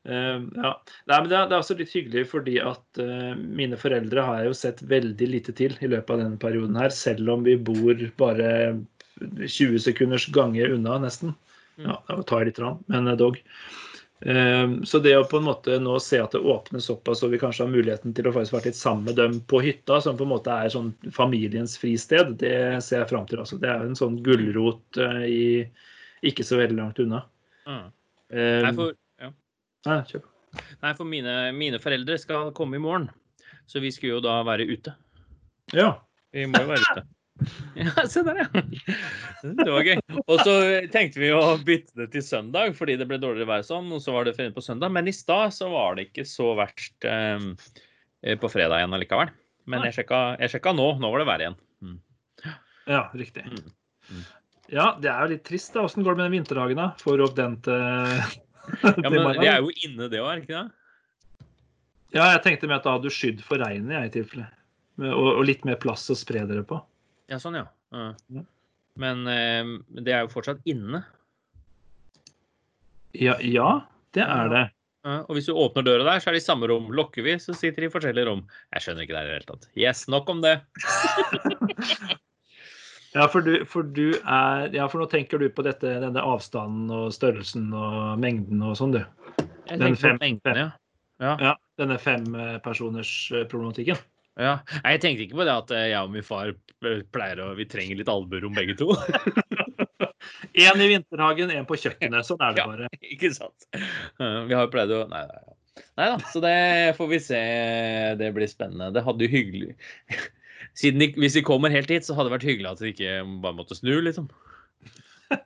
Uh, 0.08 0.46
ja. 0.56 0.72
Nei, 1.10 1.16
men 1.18 1.28
det 1.28 1.36
er, 1.36 1.48
det 1.50 1.56
er 1.56 1.58
også 1.58 1.76
litt 1.76 1.92
hyggelig 1.92 2.22
fordi 2.30 2.54
at 2.64 3.00
uh, 3.02 3.34
mine 3.36 3.76
foreldre 3.76 4.24
har 4.24 4.40
jeg 4.40 4.48
jo 4.48 4.56
sett 4.56 4.80
veldig 4.88 5.28
lite 5.28 5.52
til 5.56 5.74
i 5.76 5.90
løpet 5.90 6.14
av 6.14 6.22
denne 6.22 6.40
perioden 6.40 6.78
her, 6.80 6.94
selv 6.94 7.28
om 7.34 7.44
vi 7.44 7.58
bor 7.60 8.00
bare 8.20 8.48
20 9.20 9.76
sekunders 9.84 10.30
gange 10.32 10.64
unna, 10.72 10.96
nesten. 11.02 11.34
Ja, 11.80 11.98
det 12.08 12.24
tar 12.28 12.44
litt, 12.48 12.58
rann, 12.60 12.80
men 12.92 13.08
dog. 13.20 13.38
Uh, 14.24 14.80
Så 14.88 15.02
det 15.04 15.14
å 15.16 15.26
på 15.28 15.40
en 15.40 15.46
måte 15.48 15.76
nå 15.80 15.98
se 16.00 16.20
at 16.20 16.32
det 16.36 16.40
åpnes 16.40 16.88
såpass, 16.88 17.22
og 17.24 17.34
vi 17.34 17.40
kanskje 17.40 17.66
har 17.66 17.72
muligheten 17.72 18.16
til 18.16 18.28
å 18.28 18.34
faktisk 18.36 18.56
være 18.56 18.70
litt 18.70 18.80
sammen 18.80 19.08
med 19.10 19.20
dem 19.20 19.38
på 19.48 19.60
hytta, 19.64 20.00
som 20.00 20.16
på 20.16 20.24
en 20.24 20.32
måte 20.32 20.56
er 20.64 20.72
sånn 20.72 20.94
familiens 21.16 21.76
fristed, 21.80 22.38
det 22.40 22.80
ser 22.84 23.02
jeg 23.02 23.12
fram 23.12 23.28
til. 23.28 23.44
Altså. 23.44 23.60
Det 23.60 23.68
er 23.68 23.84
en 23.84 23.96
sånn 23.96 24.20
gulrot 24.24 25.00
eh, 25.00 25.24
i 25.28 26.28
ikke 26.32 26.44
så 26.44 26.58
veldig 26.60 26.76
langt 26.76 27.00
unna. 27.00 27.24
Mm. 27.68 27.88
Nei, 28.30 28.74
for, 28.76 28.94
ja. 29.20 29.30
nei. 29.88 30.00
Nei, 30.82 30.92
for 30.98 31.08
mine, 31.08 31.36
mine 31.56 31.80
foreldre 31.82 32.18
skal 32.20 32.52
komme 32.56 32.78
i 32.78 32.82
morgen. 32.82 33.08
Så 33.70 33.82
vi 33.82 33.92
skulle 33.94 34.18
jo 34.18 34.24
da 34.24 34.40
være 34.46 34.66
ute. 34.70 34.94
Ja. 35.76 35.92
Vi 36.34 36.46
må 36.50 36.62
jo 36.64 36.70
være 36.74 36.86
ute. 36.90 37.06
Ja, 37.72 38.02
se 38.04 38.20
der, 38.20 38.36
ja. 38.36 38.62
Det 39.40 39.64
var 39.72 39.86
gøy. 39.86 39.94
Og 40.26 40.42
så 40.44 40.54
tenkte 40.92 41.22
vi 41.22 41.30
å 41.32 41.54
bytte 41.64 42.02
det 42.02 42.10
til 42.12 42.24
søndag 42.26 42.74
fordi 42.76 42.98
det 43.00 43.06
ble 43.08 43.16
dårligere 43.22 43.48
vær 43.48 43.64
sånn. 43.64 43.88
Og 43.96 44.02
så 44.04 44.12
var 44.12 44.28
det 44.28 44.34
funnet 44.36 44.52
på 44.52 44.64
søndag. 44.64 44.92
Men 44.92 45.08
i 45.08 45.14
stad 45.16 45.54
så 45.56 45.70
var 45.72 45.96
det 45.96 46.10
ikke 46.10 46.26
så 46.28 46.50
verst 46.58 47.08
eh, 47.08 47.40
på 48.42 48.50
fredag 48.52 48.82
igjen 48.82 48.98
allikevel. 48.98 49.32
Men 49.70 49.86
jeg 49.88 50.00
sjekka, 50.00 50.20
jeg 50.42 50.52
sjekka 50.52 50.74
nå. 50.76 50.90
Nå 51.00 51.12
var 51.14 51.22
det 51.22 51.28
vær 51.30 51.46
igjen. 51.46 51.56
Mm. 51.80 51.96
ja, 52.92 53.02
riktig. 53.16 53.46
Mm. 53.48 53.72
Mm. 54.10 54.28
Ja, 54.70 54.92
det 55.02 55.10
er 55.10 55.24
jo 55.24 55.34
litt 55.34 55.44
trist. 55.46 55.72
da. 55.74 55.84
Åssen 55.86 56.06
går 56.06 56.14
det 56.14 56.22
med 56.22 56.30
den 56.30 56.38
vinterdagen? 56.38 56.78
da? 56.78 56.92
Får 57.02 57.24
opp 57.26 57.34
den 57.38 57.56
til, 57.66 57.80
Ja, 58.84 59.10
men 59.10 59.26
vi 59.42 59.48
er 59.50 59.64
jo 59.64 59.72
inne 59.86 60.08
det 60.12 60.22
òg, 60.22 60.30
er 60.30 60.40
det 60.40 60.46
ikke 60.46 60.60
det? 60.60 61.48
Ja, 62.14 62.24
jeg 62.34 62.42
tenkte 62.46 62.70
med 62.70 62.80
at 62.80 62.86
da 62.86 62.96
hadde 62.96 63.10
du 63.10 63.14
skydd 63.14 63.42
for 63.46 63.62
regnet, 63.62 63.94
jeg, 63.94 64.10
i 64.10 64.14
tilfelle. 64.18 64.48
Og, 65.00 65.28
og 65.38 65.44
litt 65.46 65.62
mer 65.66 65.78
plass 65.80 66.08
å 66.12 66.16
spre 66.18 66.42
dere 66.48 66.64
på. 66.66 66.80
Ja, 67.30 67.38
sånn, 67.42 67.60
ja. 67.60 67.68
ja. 67.94 68.42
Men 69.00 69.22
eh, 69.30 69.70
det 70.02 70.14
er 70.14 70.26
jo 70.26 70.32
fortsatt 70.32 70.62
inne. 70.70 71.04
Ja, 73.16 73.38
ja 73.42 73.70
det 74.14 74.26
er 74.26 74.50
det. 74.52 74.64
Ja, 75.06 75.20
og 75.22 75.38
hvis 75.38 75.46
du 75.48 75.54
åpner 75.56 75.86
døra 75.86 76.04
der, 76.04 76.20
så 76.20 76.28
er 76.28 76.36
de 76.36 76.42
i 76.42 76.44
samme 76.44 76.68
rom. 76.68 76.90
Lokker 76.92 77.24
vi, 77.24 77.38
så 77.40 77.54
sitter 77.56 77.86
de 77.86 77.88
i 77.88 77.92
forskjellige 77.94 78.28
rom. 78.28 78.42
Jeg 78.74 78.84
skjønner 78.84 79.06
ikke 79.06 79.16
det 79.16 79.22
i 79.22 79.30
det 79.30 79.36
hele 79.38 79.48
tatt. 79.48 79.70
Yes, 79.78 80.02
nok 80.12 80.28
om 80.34 80.42
det. 80.44 80.58
Ja, 83.14 83.24
for 83.28 83.40
du, 83.42 83.64
for 83.66 83.82
du 83.82 84.12
er 84.22 84.68
Ja, 84.74 84.84
for 84.88 85.00
nå 85.02 85.06
tenker 85.10 85.38
du 85.42 85.48
på 85.50 85.62
dette, 85.66 85.96
denne 86.04 86.22
avstanden 86.22 86.90
og 86.94 87.12
størrelsen 87.14 87.72
og 87.74 88.18
mengden 88.22 88.62
og 88.62 88.76
sånn, 88.78 88.92
du. 88.94 89.00
Jeg 89.70 89.78
Den 89.80 89.96
fem- 89.98 90.18
på 90.18 90.24
mengden, 90.26 90.56
ja. 90.56 90.68
Ja. 91.20 91.34
Ja, 91.40 91.54
denne 91.78 91.98
fempersoners-problematikken. 92.00 93.98
ja. 94.40 94.54
Nei, 94.84 94.92
jeg 94.94 95.00
tenkte 95.02 95.22
ikke 95.26 95.36
på 95.40 95.44
det 95.44 95.52
at 95.56 95.70
eh, 95.76 95.88
jeg 95.92 96.00
og 96.00 96.10
min 96.14 96.22
far 96.24 96.52
pleier 97.12 97.42
å 97.44 97.50
Vi 97.58 97.66
trenger 97.68 97.96
litt 98.00 98.08
albuerom 98.08 98.54
begge 98.56 98.74
to. 98.78 98.94
Én 100.60 100.80
i 100.82 100.88
vinterhagen, 100.90 101.50
én 101.54 101.66
på 101.68 101.76
kjøkkenet. 101.78 102.24
Sånn 102.26 102.40
er 102.42 102.52
det 102.56 102.62
Ja. 102.62 102.66
bare. 102.70 102.88
ikke 103.14 103.30
sant? 103.36 103.66
Eh, 103.74 104.40
Vi 104.48 104.54
har 104.56 104.64
jo 104.66 104.70
pleid 104.72 104.90
å 104.96 105.02
Nei, 105.10 105.24
nei, 105.26 105.40
nei. 105.46 105.56
Nei 105.96 106.06
da, 106.10 106.16
så 106.32 106.40
det 106.42 106.96
får 106.96 107.08
vi 107.08 107.18
se. 107.22 107.40
Det 108.20 108.30
blir 108.36 108.48
spennende. 108.50 108.90
Det 108.94 109.02
hadde 109.04 109.24
jo 109.26 109.30
hyggelig 109.32 109.74
de, 110.78 111.10
Hvis 111.18 111.34
de 111.36 111.42
kommer 111.46 111.72
helt 111.74 111.90
hit, 111.90 112.06
så 112.06 112.14
hadde 112.14 112.30
det 112.30 112.36
vært 112.38 112.46
hyggelig 112.48 112.70
at 112.70 112.80
de 112.82 112.92
ikke 112.92 113.16
bare 113.42 113.56
måtte 113.58 113.76
snu, 113.78 113.92
liksom. 114.04 114.30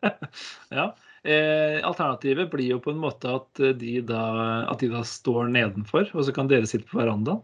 Ja. 0.74 0.90
Eh, 1.24 1.78
alternativet 1.86 2.50
blir 2.52 2.74
jo 2.74 2.78
på 2.84 2.92
en 2.92 3.00
måte 3.00 3.30
at 3.32 3.60
de, 3.80 3.94
da, 4.04 4.22
at 4.68 4.82
de 4.84 4.90
da 4.92 5.00
står 5.08 5.48
nedenfor, 5.54 6.10
og 6.12 6.26
så 6.26 6.34
kan 6.36 6.50
dere 6.50 6.68
sitte 6.68 6.88
på 6.90 7.00
verandaen. 7.00 7.40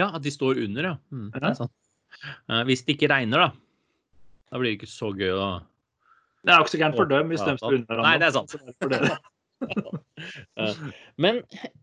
Ja, 0.00 0.08
at 0.16 0.24
de 0.24 0.32
står 0.32 0.58
under, 0.64 0.88
ja. 0.88 0.94
Mm, 1.12 1.28
det 1.34 1.42
er 1.44 1.58
sant. 1.58 1.74
Eh, 2.48 2.62
Hvis 2.68 2.84
det 2.86 2.96
ikke 2.96 3.10
regner, 3.12 3.44
da. 3.44 3.50
Da 4.50 4.60
blir 4.60 4.72
det 4.72 4.78
ikke 4.80 4.90
så 4.90 5.10
gøy 5.12 5.32
å 5.34 5.46
Det 6.44 6.52
er 6.52 6.58
jo 6.60 6.64
ikke 6.66 6.74
så 6.74 6.80
gærent 6.80 6.98
for 7.00 7.10
dem 7.10 7.30
hvis 7.32 7.42
de 7.44 7.54
står 7.58 7.76
under 7.80 8.02
Nei, 8.04 8.16
det 8.22 8.26
er 8.28 8.34
sant. 8.36 8.56
For 8.80 8.92
dere. 8.94 9.16
Eh, 10.60 10.80
Men 11.20 11.40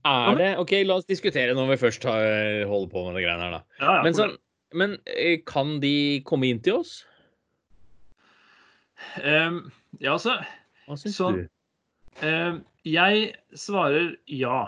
er 0.07 0.37
det 0.39 0.49
OK, 0.61 0.73
la 0.87 0.97
oss 1.01 1.07
diskutere 1.09 1.55
når 1.57 1.73
vi 1.73 1.79
først 1.81 2.05
holder 2.07 2.89
på 2.91 3.05
med 3.07 3.17
det 3.19 3.25
greiene 3.25 3.45
her, 3.47 3.55
da. 3.59 3.61
Ja, 3.81 3.95
ja, 3.99 4.01
Men, 4.05 4.17
sånn, 4.17 4.35
men 4.77 4.97
eh, 5.05 5.39
kan 5.47 5.79
de 5.83 6.21
komme 6.27 6.49
inn 6.51 6.61
til 6.63 6.81
oss? 6.81 7.01
Um, 9.17 9.65
ja, 9.99 10.13
altså 10.13 10.37
Hva 10.85 10.97
syns 10.99 11.17
så, 11.17 11.31
du? 11.33 11.45
Um, 12.21 12.61
Jeg 12.85 13.31
svarer 13.57 14.15
ja. 14.29 14.63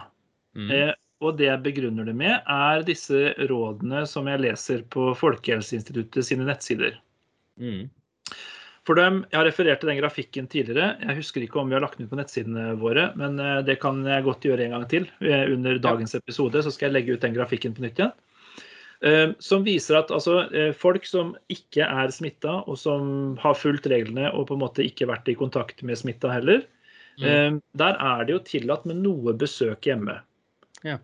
Mm. 0.57 0.69
Uh, 0.69 0.93
og 1.23 1.37
det 1.39 1.47
jeg 1.47 1.63
begrunner 1.63 2.07
det 2.07 2.15
med, 2.19 2.35
er 2.51 2.83
disse 2.87 3.31
rådene 3.47 4.03
som 4.09 4.27
jeg 4.27 4.41
leser 4.43 4.81
på 4.91 5.13
Folkehelseinstituttet 5.15 6.27
sine 6.27 6.47
nettsider. 6.49 6.97
Mm. 7.61 7.87
For 8.83 8.99
dem, 8.99 9.21
Jeg 9.31 9.39
har 9.39 9.47
referert 9.47 9.79
til 9.79 9.93
den 9.93 10.01
grafikken 10.01 10.49
tidligere. 10.51 10.97
Jeg 10.99 11.15
husker 11.21 11.45
ikke 11.45 11.61
om 11.61 11.69
vi 11.71 11.77
har 11.77 11.83
lagt 11.85 11.95
den 11.95 12.09
ut 12.09 12.11
på 12.11 12.19
nettsidene 12.19 12.73
våre, 12.81 13.13
men 13.15 13.39
eh, 13.39 13.61
det 13.63 13.77
kan 13.79 14.01
jeg 14.03 14.25
godt 14.25 14.43
gjøre 14.43 14.65
en 14.65 14.75
gang 14.75 14.83
til. 14.91 15.07
Under 15.23 15.79
dagens 15.79 16.17
episode 16.19 16.65
så 16.65 16.73
skal 16.73 16.89
jeg 16.89 16.97
legge 16.97 17.15
ut 17.15 17.23
den 17.23 17.37
grafikken 17.37 17.77
på 17.77 17.85
nytt 17.85 18.01
igjen. 18.01 18.11
Eh, 19.03 19.31
Som 19.39 19.63
viser 19.65 19.97
at 19.99 20.11
altså, 20.15 20.45
eh, 20.55 20.71
folk 20.73 21.05
som 21.05 21.33
ikke 21.51 21.83
er 21.83 22.11
smitta, 22.15 22.61
og 22.67 22.77
som 22.79 23.35
har 23.41 23.53
fulgt 23.59 23.87
reglene 23.91 24.29
og 24.33 24.47
på 24.47 24.55
en 24.55 24.61
måte 24.63 24.85
ikke 24.85 25.07
vært 25.09 25.27
i 25.27 25.35
kontakt 25.35 25.83
med 25.83 25.97
smitta 25.99 26.31
heller, 26.31 26.63
Mm. 27.19 27.25
eh, 27.29 27.59
der 27.77 27.97
er 27.99 28.23
det 28.25 28.33
jo 28.33 28.39
tillatt 28.39 28.85
med 28.85 28.97
noe 29.03 29.33
besøk 29.37 29.81
hjemme. 29.85 30.21
Ja. 30.83 30.97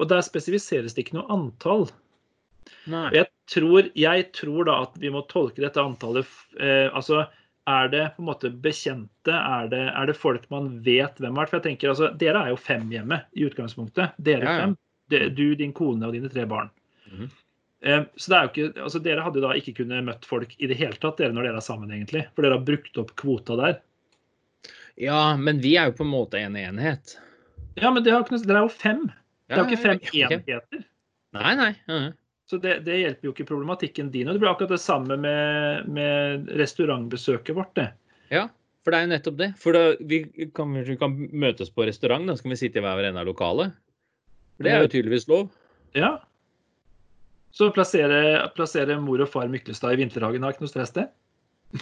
Og 0.00 0.08
der 0.08 0.22
spesifiseres 0.24 0.94
det 0.94 1.04
ikke 1.04 1.18
noe 1.18 1.28
antall. 1.28 1.90
Jeg 2.88 3.26
tror, 3.52 3.90
jeg 3.94 4.32
tror 4.32 4.64
da 4.64 4.82
at 4.86 4.94
vi 4.96 5.10
må 5.10 5.20
tolke 5.28 5.60
dette 5.60 5.76
antallet 5.76 6.24
altså 6.94 7.26
er 7.68 7.88
det 7.92 8.04
på 8.16 8.22
en 8.22 8.28
måte 8.30 8.50
bekjente? 8.64 9.28
Er 9.34 9.68
det, 9.68 9.82
er 9.92 10.06
det 10.06 10.16
folk 10.16 10.46
man 10.50 10.82
vet 10.82 11.18
hvem 11.20 11.36
er? 11.36 11.46
For 11.50 11.58
jeg 11.58 11.66
tenker, 11.66 11.90
altså, 11.92 12.08
Dere 12.16 12.46
er 12.46 12.48
jo 12.54 12.56
fem 12.56 12.88
hjemme 12.88 13.20
i 13.36 13.44
utgangspunktet. 13.44 14.14
Dere 14.16 14.44
Ja, 14.46 14.52
ja. 14.54 14.60
fem. 14.64 14.76
Du, 15.36 15.54
din 15.54 15.72
kone 15.72 16.06
og 16.06 16.12
dine 16.16 16.28
tre 16.32 16.46
barn. 16.48 16.70
Mhm. 17.10 17.28
Eh, 17.80 18.04
Så 18.18 18.30
det 18.32 18.36
er 18.38 18.42
jo 18.46 18.50
ikke, 18.52 18.82
altså 18.82 18.98
Dere 19.02 19.22
hadde 19.22 19.40
da 19.44 19.52
ikke 19.54 19.76
kunnet 19.76 20.04
møtt 20.04 20.24
folk 20.26 20.54
i 20.58 20.66
det 20.66 20.76
hele 20.80 20.96
tatt 20.98 21.16
dere 21.20 21.32
når 21.32 21.46
dere 21.46 21.60
er 21.60 21.66
sammen, 21.68 21.92
egentlig. 21.94 22.24
For 22.34 22.42
dere 22.42 22.58
har 22.58 22.64
brukt 22.66 22.98
opp 22.98 23.12
kvota 23.16 23.56
der. 23.60 23.78
Ja, 24.98 25.36
men 25.38 25.60
vi 25.62 25.76
er 25.78 25.86
jo 25.92 25.98
på 26.00 26.06
en 26.06 26.10
måte 26.10 26.40
en 26.42 26.56
enhet. 26.58 27.16
Ja, 27.78 27.92
men 27.94 28.02
dere 28.02 28.18
er 28.26 28.64
jo 28.64 28.68
fem. 28.68 29.04
Det 29.46 29.54
er 29.56 29.62
jo 29.62 29.68
ikke 29.70 29.82
fem 29.84 30.00
Ja, 30.12 30.26
okay. 30.26 30.40
enheter. 30.42 30.84
Nei, 31.38 31.54
nei. 31.54 31.70
Ja. 31.86 32.00
Så 32.48 32.58
det, 32.60 32.78
det 32.86 32.96
hjelper 32.98 33.28
jo 33.28 33.32
ikke 33.34 33.46
problematikken 33.46 34.10
din. 34.10 34.26
Og 34.26 34.34
det 34.34 34.40
blir 34.42 34.50
akkurat 34.50 34.72
det 34.74 34.80
samme 34.80 35.16
med, 35.20 35.86
med 35.92 36.48
restaurantbesøket 36.58 37.54
vårt. 37.54 37.74
det. 37.76 37.92
Ja, 38.32 38.48
for 38.82 38.90
det 38.90 38.98
er 38.98 39.06
jo 39.06 39.12
nettopp 39.12 39.36
det. 39.38 39.48
For 39.60 39.76
da, 39.76 39.82
vi 40.00 40.22
kan, 40.56 40.72
vi 40.74 40.96
kan 40.98 41.14
møtes 41.30 41.70
på 41.70 41.86
restaurant, 41.86 42.26
da 42.26 42.34
skal 42.40 42.50
vi 42.54 42.58
sitte 42.58 42.80
i 42.80 42.82
hver 42.82 43.04
ende 43.06 43.20
av 43.22 43.28
lokalet. 43.28 43.76
For 44.56 44.64
det 44.66 44.72
er 44.74 44.82
jo 44.82 44.90
tydeligvis 44.96 45.28
lov. 45.30 45.50
Ja. 45.94 46.16
Så 47.58 47.72
plassere, 47.74 48.20
plassere 48.54 49.00
mor 49.02 49.24
og 49.24 49.32
far 49.32 49.50
Myklestad 49.50 49.96
i 49.96 50.04
vinterhagen 50.04 50.44
har 50.46 50.54
ikke 50.54 50.66
noe 50.66 50.70
stress, 50.70 50.94
det? 50.94 51.08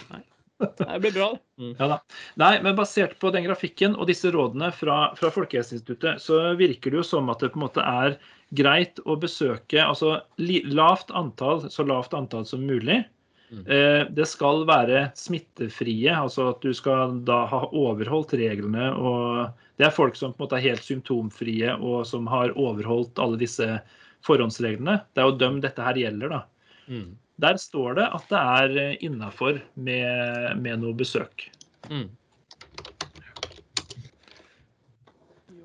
Nei. 0.07 0.23
Det 0.57 0.99
blir 1.03 1.13
bra. 1.13 1.27
Mm. 1.61 1.73
Ja 1.77 1.87
da. 1.91 1.97
Nei, 2.41 2.55
men 2.65 2.77
basert 2.77 3.19
på 3.21 3.29
den 3.33 3.45
grafikken 3.45 3.93
og 3.93 4.07
disse 4.09 4.31
rådene 4.33 4.71
fra, 4.73 5.11
fra 5.19 5.29
Folkehelseinstituttet, 5.33 6.23
så 6.23 6.39
virker 6.57 6.93
det 6.93 7.01
jo 7.01 7.05
som 7.05 7.29
at 7.29 7.43
det 7.43 7.51
på 7.53 7.59
en 7.59 7.67
måte 7.67 7.83
er 7.85 8.17
greit 8.57 8.97
å 9.05 9.19
besøke 9.21 9.83
altså 9.83 10.15
lavt 10.39 11.13
antall, 11.13 11.67
så 11.69 11.85
lavt 11.85 12.15
antall 12.17 12.47
som 12.49 12.65
mulig. 12.65 13.03
Mm. 13.51 13.61
Eh, 13.63 14.01
det 14.17 14.25
skal 14.27 14.65
være 14.67 15.05
smittefrie, 15.15 16.11
altså 16.11 16.49
at 16.55 16.65
du 16.65 16.73
skal 16.75 17.19
da 17.27 17.43
ha 17.51 17.61
overholdt 17.69 18.33
reglene. 18.39 18.89
og 18.97 19.53
Det 19.77 19.87
er 19.87 19.95
folk 19.95 20.17
som 20.17 20.33
på 20.33 20.41
en 20.41 20.47
måte 20.47 20.59
er 20.59 20.67
helt 20.71 20.89
symptomfrie 20.89 21.77
og 21.77 22.01
som 22.09 22.27
har 22.33 22.55
overholdt 22.57 23.21
alle 23.21 23.39
disse 23.39 23.77
forhåndsreglene. 24.25 24.99
Det 25.13 25.21
er 25.21 25.29
jo 25.29 25.37
dem 25.39 25.59
dette 25.63 25.83
her 25.83 25.99
gjelder, 25.99 26.33
da. 26.33 26.41
Mm. 26.87 27.17
Der 27.37 27.59
står 27.61 27.99
det 27.99 28.07
at 28.17 28.31
det 28.31 28.39
er 28.41 29.03
innafor 29.05 29.59
med, 29.75 30.57
med 30.57 30.81
noe 30.81 30.95
besøk. 30.97 31.45
Mm. 31.91 32.07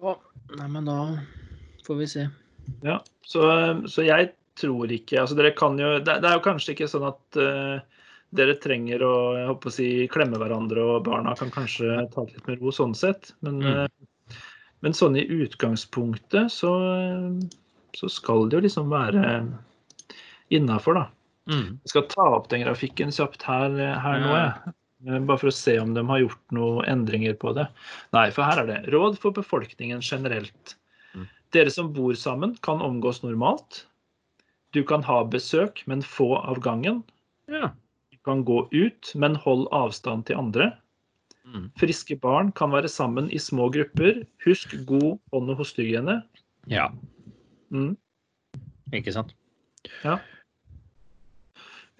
Ja, 0.03 0.17
nei, 0.59 0.69
men 0.69 0.85
da 0.91 0.99
får 1.87 1.99
vi 2.03 2.07
se. 2.11 2.27
Ja, 2.85 2.99
så, 3.27 3.47
så 3.89 4.05
jeg 4.07 4.33
tror 4.61 4.93
ikke 4.93 5.23
altså 5.23 5.39
dere 5.39 5.55
kan 5.57 5.79
jo, 5.81 5.95
det, 6.05 6.19
det 6.23 6.29
er 6.29 6.37
jo 6.37 6.45
kanskje 6.45 6.75
ikke 6.75 6.91
sånn 6.91 7.09
at 7.09 7.39
uh, 7.41 7.81
dere 8.37 8.59
trenger 8.61 9.03
å 9.07 9.15
jeg 9.39 9.49
håper 9.49 9.71
å 9.71 9.75
si, 9.75 9.89
klemme 10.13 10.41
hverandre, 10.41 10.85
og 10.85 11.07
barna 11.09 11.35
kan 11.39 11.51
kanskje 11.55 12.05
ta 12.13 12.27
det 12.27 12.37
litt 12.37 12.51
med 12.51 12.63
ro 12.63 12.75
sånn 12.75 12.95
sett. 12.99 13.33
Men, 13.41 13.63
Mm. 13.63 13.87
uh, 13.87 14.39
men 14.83 14.97
sånn 14.99 15.15
i 15.15 15.23
utgangspunktet 15.31 16.51
så, 16.51 16.71
så 17.97 18.09
skal 18.11 18.49
det 18.49 18.59
jo 18.59 18.65
liksom 18.67 18.93
være 18.93 19.25
innafor, 20.53 20.95
da. 21.01 21.07
Mm. 21.51 21.79
Jeg 21.83 21.91
skal 21.91 22.07
ta 22.13 22.29
opp 22.37 22.49
den 22.53 22.63
grafikken 22.65 23.11
kjapt 23.15 23.43
her, 23.49 23.75
her 24.05 24.23
nå, 24.23 24.31
jeg. 24.37 24.75
Eh, 25.09 25.19
Bare 25.27 25.41
for 25.41 25.51
å 25.51 25.55
se 25.55 25.73
om 25.83 25.95
de 25.97 26.05
har 26.07 26.21
gjort 26.23 26.55
noen 26.55 26.85
endringer 26.87 27.35
på 27.35 27.51
det. 27.57 27.65
Nei, 28.15 28.29
for 28.31 28.47
her 28.47 28.63
er 28.63 28.69
det. 28.69 28.81
Råd 28.95 29.17
for 29.19 29.35
befolkningen 29.35 30.03
generelt. 30.07 30.77
Mm. 31.17 31.25
Dere 31.57 31.73
som 31.75 31.91
bor 31.97 32.15
sammen, 32.15 32.55
kan 32.63 32.85
omgås 32.85 33.23
normalt. 33.25 33.87
Du 34.73 34.85
kan 34.87 35.03
ha 35.03 35.25
besøk, 35.27 35.83
men 35.91 36.05
få 36.07 36.37
av 36.39 36.61
gangen. 36.63 37.03
Ja. 37.51 37.73
Du 38.15 38.21
kan 38.25 38.45
gå 38.47 38.63
ut, 38.71 39.11
men 39.19 39.35
hold 39.43 39.67
avstand 39.75 40.29
til 40.31 40.39
andre. 40.39 40.71
Mm. 41.43 41.67
Friske 41.83 42.15
barn 42.23 42.53
kan 42.55 42.71
være 42.71 42.89
sammen 42.89 43.27
i 43.35 43.43
små 43.43 43.67
grupper. 43.75 44.23
Husk 44.47 44.77
god 44.87 45.19
hånd- 45.35 45.51
og 45.51 45.65
hostehygiene. 45.65 46.23
ja. 46.71 46.93
Mm. 47.73 47.95
Ikke 48.93 49.13
sant? 49.15 49.33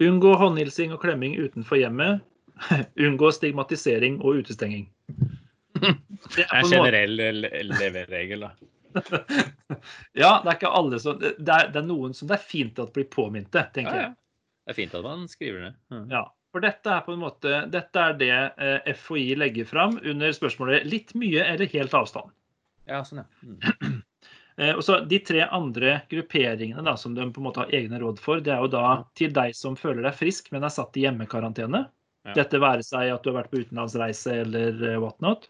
Unngå 0.03 0.33
håndhilsing 0.39 0.93
og 0.93 1.01
klemming 1.03 1.35
utenfor 1.39 1.79
hjemmet. 1.81 2.21
Unngå 3.05 3.31
stigmatisering 3.33 4.19
og 4.21 4.41
utestenging. 4.43 4.87
Det 6.33 6.45
er 6.45 6.59
en 6.61 6.69
generell 6.71 7.17
le- 7.17 7.63
leveregel, 7.67 8.45
da. 8.45 8.53
Ja, 10.21 10.29
det 10.43 10.51
er 10.51 10.53
ikke 10.55 10.69
alle 10.69 10.99
som 11.01 11.17
Det 11.19 11.33
er, 11.49 11.65
det 11.73 11.79
er 11.81 11.87
noen 11.87 12.13
som 12.15 12.29
det 12.29 12.35
er 12.37 12.43
fint 12.45 12.77
at 12.79 12.91
blir 12.95 13.07
påminte, 13.11 13.63
tenker 13.75 13.89
Ja, 13.97 14.03
ja. 14.03 14.05
jeg. 14.05 14.13
Det 14.63 14.71
er 14.71 14.77
fint 14.77 14.93
at 14.95 15.03
man 15.03 15.25
skriver 15.27 15.65
det. 15.65 15.71
Mm. 15.91 16.05
Ja, 16.13 16.21
For 16.53 16.63
dette 16.63 16.93
er 16.93 17.01
på 17.03 17.15
en 17.15 17.23
måte 17.25 17.55
Dette 17.73 18.03
er 18.05 18.13
det 18.21 18.29
eh, 18.31 18.93
FHI 19.01 19.25
legger 19.41 19.65
fram 19.67 19.97
under 19.99 20.31
spørsmålet 20.37 20.85
'litt 20.87 21.11
mye 21.19 21.41
eller 21.43 21.67
helt 21.73 21.97
avstand'. 21.99 22.31
Ja, 22.87 23.01
sånn, 23.03 23.23
ja. 23.25 23.27
Mm. 23.43 23.99
Eh, 24.57 24.71
og 24.75 24.83
så 24.85 24.99
De 25.09 25.19
tre 25.25 25.43
andre 25.47 25.97
grupperingene 26.11 26.83
da, 26.85 26.95
som 26.99 27.15
de 27.15 27.25
på 27.33 27.41
en 27.41 27.47
måte 27.47 27.63
har 27.63 27.73
egne 27.73 27.99
råd 28.01 28.21
for, 28.21 28.43
det 28.43 28.53
er 28.53 28.61
jo 28.63 28.71
da 28.73 29.03
til 29.17 29.33
deg 29.33 29.55
som 29.57 29.77
føler 29.79 30.05
deg 30.05 30.17
frisk, 30.17 30.51
men 30.53 30.65
er 30.65 30.73
satt 30.73 30.97
i 30.99 31.05
hjemmekarantene. 31.07 31.85
Ja. 32.23 32.37
Dette 32.37 32.61
være 32.63 32.85
seg 32.85 33.11
at 33.11 33.23
du 33.23 33.31
har 33.31 33.41
vært 33.41 33.51
på 33.51 33.63
utenlandsreise 33.63 34.39
eller 34.45 34.79
eh, 34.87 34.99
whatnot. 35.01 35.49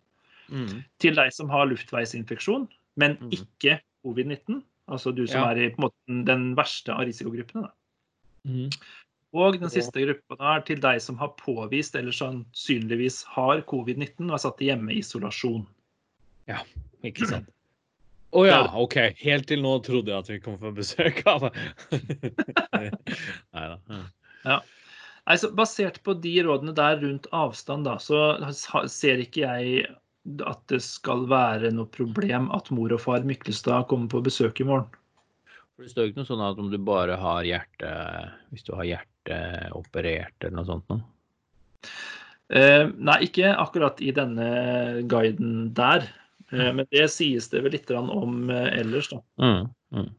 Mm. 0.50 0.84
Til 1.02 1.18
deg 1.18 1.32
som 1.36 1.52
har 1.54 1.70
luftveisinfeksjon, 1.70 2.68
men 3.00 3.18
mm. 3.22 3.32
ikke 3.38 3.80
covid-19. 4.06 4.64
Altså 4.92 5.14
du 5.16 5.26
som 5.28 5.44
Ja. 5.44 5.52
er 5.52 5.62
i 5.62 5.70
på 5.72 5.80
en 5.80 5.86
måte 5.88 6.26
den 6.28 6.50
verste 6.60 6.92
av 6.92 7.06
risikogruppene. 7.08 7.68
da. 7.68 7.72
Mm. 8.44 8.70
Og 9.34 9.58
den 9.58 9.72
siste 9.72 10.04
gruppa 10.04 10.38
er 10.54 10.62
til 10.68 10.82
deg 10.84 11.00
som 11.02 11.18
har 11.18 11.32
påvist 11.40 11.96
eller 11.98 12.14
sannsynligvis 12.14 13.24
har 13.34 13.64
covid-19 13.70 14.28
og 14.28 14.36
er 14.38 14.44
satt 14.44 14.62
i 14.62 14.70
hjemmeisolasjon. 14.70 15.66
Ja, 16.52 16.60
Ikke 17.04 17.28
sant. 17.28 17.50
Å 18.34 18.44
ja, 18.48 18.62
OK. 18.82 18.98
Helt 19.22 19.48
til 19.50 19.62
nå 19.62 19.76
trodde 19.86 20.10
jeg 20.10 20.24
at 20.24 20.30
vi 20.32 20.40
kom 20.42 20.58
på 20.62 20.72
besøk 20.74 21.22
av 21.30 21.50
Nei 22.74 23.66
da. 23.70 24.00
Ja. 24.44 24.62
Altså, 25.30 25.52
basert 25.56 26.02
på 26.04 26.16
de 26.20 26.34
rådene 26.44 26.74
der 26.76 26.98
rundt 27.00 27.30
avstand, 27.32 27.86
da, 27.88 27.96
så 28.02 28.34
ser 28.92 29.22
ikke 29.24 29.46
jeg 29.46 29.86
at 30.44 30.60
det 30.72 30.80
skal 30.84 31.26
være 31.32 31.72
noe 31.76 31.88
problem 31.92 32.50
at 32.56 32.72
mor 32.76 32.92
og 32.96 33.02
far 33.04 33.24
Myklestad 33.28 33.88
kommer 33.92 34.12
på 34.12 34.24
besøk 34.26 34.60
i 34.64 34.68
morgen. 34.68 34.90
For 35.76 35.86
Det 35.86 35.94
står 35.94 36.10
ikke 36.10 36.22
noe 36.22 36.30
sånn 36.30 36.44
at 36.44 36.60
om 36.62 36.70
du 36.72 36.78
bare 36.80 37.16
har 37.18 37.48
hjerte 37.48 37.94
Hvis 38.54 38.66
du 38.68 38.76
har 38.78 38.86
hjerteoperert 38.88 40.36
eller 40.44 40.58
noe 40.60 40.70
sånt 40.70 40.92
noe. 40.92 41.02
Eh, 42.54 42.86
nei, 42.94 43.18
ikke 43.26 43.56
akkurat 43.58 44.02
i 44.04 44.12
denne 44.16 44.50
guiden 45.10 45.72
der. 45.76 46.06
Eh, 46.54 46.74
men 46.74 46.86
det 46.92 47.08
sies 47.12 47.50
det 47.50 47.64
vel 47.66 47.74
litt 47.76 47.92
om 47.92 48.50
eh, 48.50 48.70
ellers, 48.82 49.10
da. 49.10 49.22
Mm. 49.42 49.70
Mm. 49.96 50.12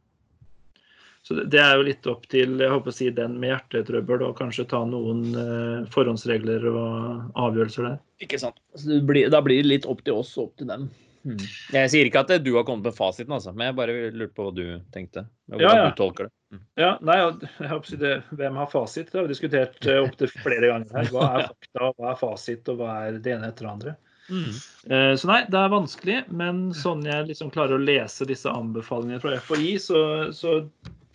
Så 1.25 1.33
det- 1.49 1.59
er 1.61 1.75
jo 1.79 1.85
litt 1.87 2.05
opp 2.07 2.27
til 2.29 2.59
jeg 2.61 2.69
håper 2.69 2.91
å 2.91 2.93
si, 2.93 3.09
den 3.09 3.39
med 3.39 3.49
hjertetrøbbel 3.55 4.27
og 4.27 4.37
kanskje 4.37 4.67
ta 4.69 4.83
noen 4.85 5.23
eh, 5.33 5.87
forhåndsregler 5.89 6.67
og 6.69 7.31
avgjørelser 7.47 7.87
der. 7.89 7.97
Ikke 8.21 8.39
sant. 8.39 8.59
Så 8.75 8.91
det 8.91 9.01
blir, 9.09 9.29
da 9.33 9.41
blir 9.41 9.63
det 9.63 9.71
litt 9.71 9.87
opp 9.89 10.03
til 10.05 10.19
oss 10.21 10.35
og 10.37 10.51
opp 10.51 10.57
til 10.61 10.69
dem. 10.69 10.89
Mm. 11.25 11.39
Jeg 11.73 11.89
sier 11.89 12.05
ikke 12.05 12.21
at 12.21 12.43
du 12.45 12.51
har 12.53 12.63
kommet 12.67 12.85
med 12.85 12.93
fasiten, 12.93 13.33
altså, 13.33 13.49
men 13.55 13.71
jeg 13.71 13.75
bare 13.79 13.95
lurte 14.13 14.35
på 14.37 14.45
hva 14.45 14.53
du 14.53 14.65
tenkte. 14.93 15.25
Hvordan 15.49 15.65
Ja, 15.65 15.75
ja. 15.79 15.87
du 15.89 15.97
tolker 15.97 16.27
det. 16.27 16.33
Mm. 16.53 16.61
Ja, 16.77 16.91
nei, 17.01 17.15
jeg 17.63 17.71
håper 17.71 17.81
å 17.81 17.89
si 17.89 17.97
det, 17.97 18.13
Hvem 18.29 18.59
har 18.61 18.69
fasit? 18.69 19.09
Det 19.09 19.17
har 19.17 19.25
vi 19.25 19.33
diskutert 19.33 19.87
opptil 19.95 20.29
flere 20.35 20.69
ganger 20.69 20.99
her. 20.99 21.09
Hva 21.09 21.29
er 21.39 21.47
fakta, 21.49 21.89
hva 21.97 22.11
er 22.11 22.19
fasit, 22.21 22.69
og 22.69 22.77
hva 22.83 22.91
er 23.07 23.17
det 23.17 23.33
ene 23.33 23.49
etter 23.49 23.65
det 23.65 23.71
andre? 23.73 23.95
Mm. 24.29 24.53
Eh, 24.89 25.13
Så 25.19 25.29
nei, 25.29 25.41
det 25.51 25.59
er 25.59 25.73
vanskelig, 25.73 26.19
men 26.33 26.67
sånn 26.77 27.05
jeg 27.05 27.29
liksom 27.29 27.51
klarer 27.53 27.77
å 27.77 27.83
lese 27.83 28.27
disse 28.29 28.51
anbefalingene 28.51 29.21
fra 29.23 29.35
FHI, 29.41 29.75
så, 29.81 30.01
så 30.35 30.57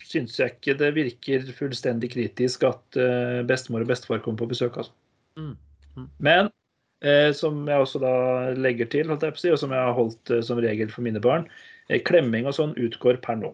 syns 0.05 0.37
jeg 0.39 0.55
ikke 0.55 0.77
det 0.79 0.93
virker 0.97 1.51
fullstendig 1.57 2.11
kritisk 2.15 2.65
at 2.67 2.99
eh, 2.99 3.41
bestemor 3.47 3.85
og 3.85 3.91
bestefar 3.91 4.23
kommer 4.23 4.43
på 4.43 4.51
besøk. 4.53 4.79
Altså. 4.81 4.95
Mm. 5.39 5.53
Mm. 5.97 6.07
Men 6.23 6.51
eh, 7.03 7.31
som 7.35 7.63
jeg 7.67 7.87
også 7.87 8.03
da 8.03 8.15
legger 8.57 8.91
til, 8.91 9.11
og 9.11 9.21
som 9.21 9.75
jeg 9.75 9.81
har 9.81 9.97
holdt 9.97 10.35
som 10.47 10.63
regel 10.63 10.91
for 10.93 11.05
mine 11.05 11.23
barn, 11.23 11.49
klemming 12.07 12.47
og 12.47 12.55
sånn 12.55 12.77
utgår 12.79 13.17
per 13.23 13.35
nå. 13.41 13.51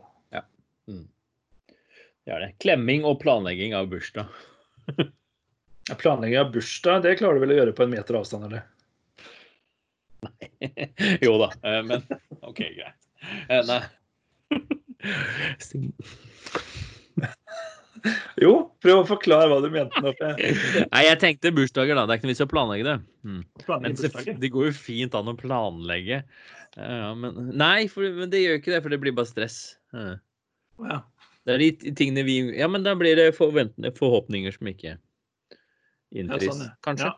Det 2.27 2.35
er 2.35 2.43
det. 2.43 2.49
Klemming 2.59 3.05
og 3.07 3.21
planlegging 3.21 3.71
av 3.77 3.87
bursdag. 3.87 4.27
Planlegging 6.01 6.41
av 6.41 6.49
bursdag, 6.51 7.05
det 7.05 7.13
klarer 7.21 7.39
du 7.39 7.45
vel 7.45 7.53
å 7.55 7.59
gjøre 7.61 7.75
på 7.77 7.85
en 7.85 7.93
meter 7.93 8.17
avstand, 8.19 8.49
eller? 8.49 8.65
jo 11.25 11.37
da, 11.41 11.49
eh, 11.63 11.81
men 11.85 12.03
OK, 12.41 12.61
greit. 12.77 13.07
Eh, 13.49 13.63
Nei. 13.67 13.81
Jo, 18.37 18.51
prøv 18.83 18.99
å 19.01 19.07
forklare 19.09 19.49
hva 19.49 19.57
du 19.63 19.69
mente 19.73 19.99
nå. 20.03 20.11
jeg- 20.19 20.53
Nei, 20.93 21.03
jeg 21.07 21.19
tenkte 21.23 21.51
bursdager, 21.55 21.97
da. 21.97 22.05
Det 22.05 22.13
er 22.13 22.19
ikke 22.19 22.27
noe 22.29 22.33
vits 22.35 22.43
i 22.43 22.45
å 22.45 22.51
planlegge 22.51 22.85
det. 22.87 22.97
Mm. 23.25 23.41
bursdager. 23.65 24.37
det 24.43 24.51
går 24.53 24.69
jo 24.69 24.75
fint 24.77 25.17
an 25.17 25.31
å 25.31 25.35
planlegge. 25.39 26.21
Ja, 26.77 27.11
men, 27.17 27.51
nei, 27.57 27.87
for, 27.89 28.05
men 28.13 28.29
det 28.29 28.43
gjør 28.43 28.59
ikke 28.59 28.73
det, 28.75 28.81
for 28.85 28.93
det 28.93 28.99
blir 29.01 29.15
bare 29.17 29.29
stress. 29.31 29.57
Ja. 29.97 30.15
Ja. 30.85 30.99
Det 31.47 31.55
er 31.55 31.61
de 31.63 31.91
tingene 31.97 32.25
vi 32.27 32.33
Ja, 32.59 32.67
men 32.69 32.83
da 32.85 32.91
blir 32.99 33.15
det 33.17 33.31
forventende 33.37 33.89
forhåpninger 33.95 34.51
som 34.53 34.67
ikke 34.69 34.91
Ja, 34.93 35.59
innfris, 36.21 36.51
sånn, 36.51 36.65
ja. 36.67 36.73
kanskje. 36.85 37.09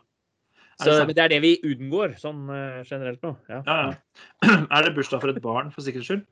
Så, 0.80 0.96
det 0.96 1.06
men 1.08 1.16
det 1.16 1.24
er 1.24 1.32
det 1.34 1.40
vi 1.44 1.54
unngår, 1.66 2.16
sånn 2.20 2.44
eh, 2.54 2.82
generelt 2.88 3.22
nå. 3.26 3.34
Ja. 3.52 3.62
Ja, 3.66 3.78
ja. 3.86 4.58
Er 4.76 4.86
det 4.86 4.94
bursdag 4.96 5.22
for 5.22 5.32
et 5.32 5.40
barn, 5.44 5.72
for 5.74 5.84
sikkerhets 5.84 6.12
skyld? 6.12 6.28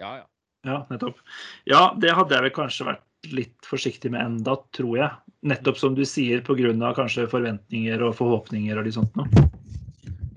ja, 0.00 0.16
ja. 0.20 0.24
Ja, 0.64 0.78
nettopp. 0.88 1.18
Ja, 1.68 1.90
det 2.00 2.14
hadde 2.16 2.32
jeg 2.32 2.46
vel 2.46 2.54
kanskje 2.56 2.86
vært 2.88 3.28
litt 3.36 3.68
forsiktig 3.68 4.10
med 4.14 4.22
enda, 4.22 4.56
tror 4.76 4.96
jeg. 4.96 5.10
Nettopp 5.44 5.76
som 5.76 5.96
du 5.96 6.06
sier, 6.08 6.40
pga. 6.44 6.92
kanskje 6.96 7.28
forventninger 7.28 8.00
og 8.04 8.16
forhåpninger 8.16 8.80
og 8.80 8.86
litt 8.86 8.96
sånt 8.96 9.12
noe. 9.20 9.28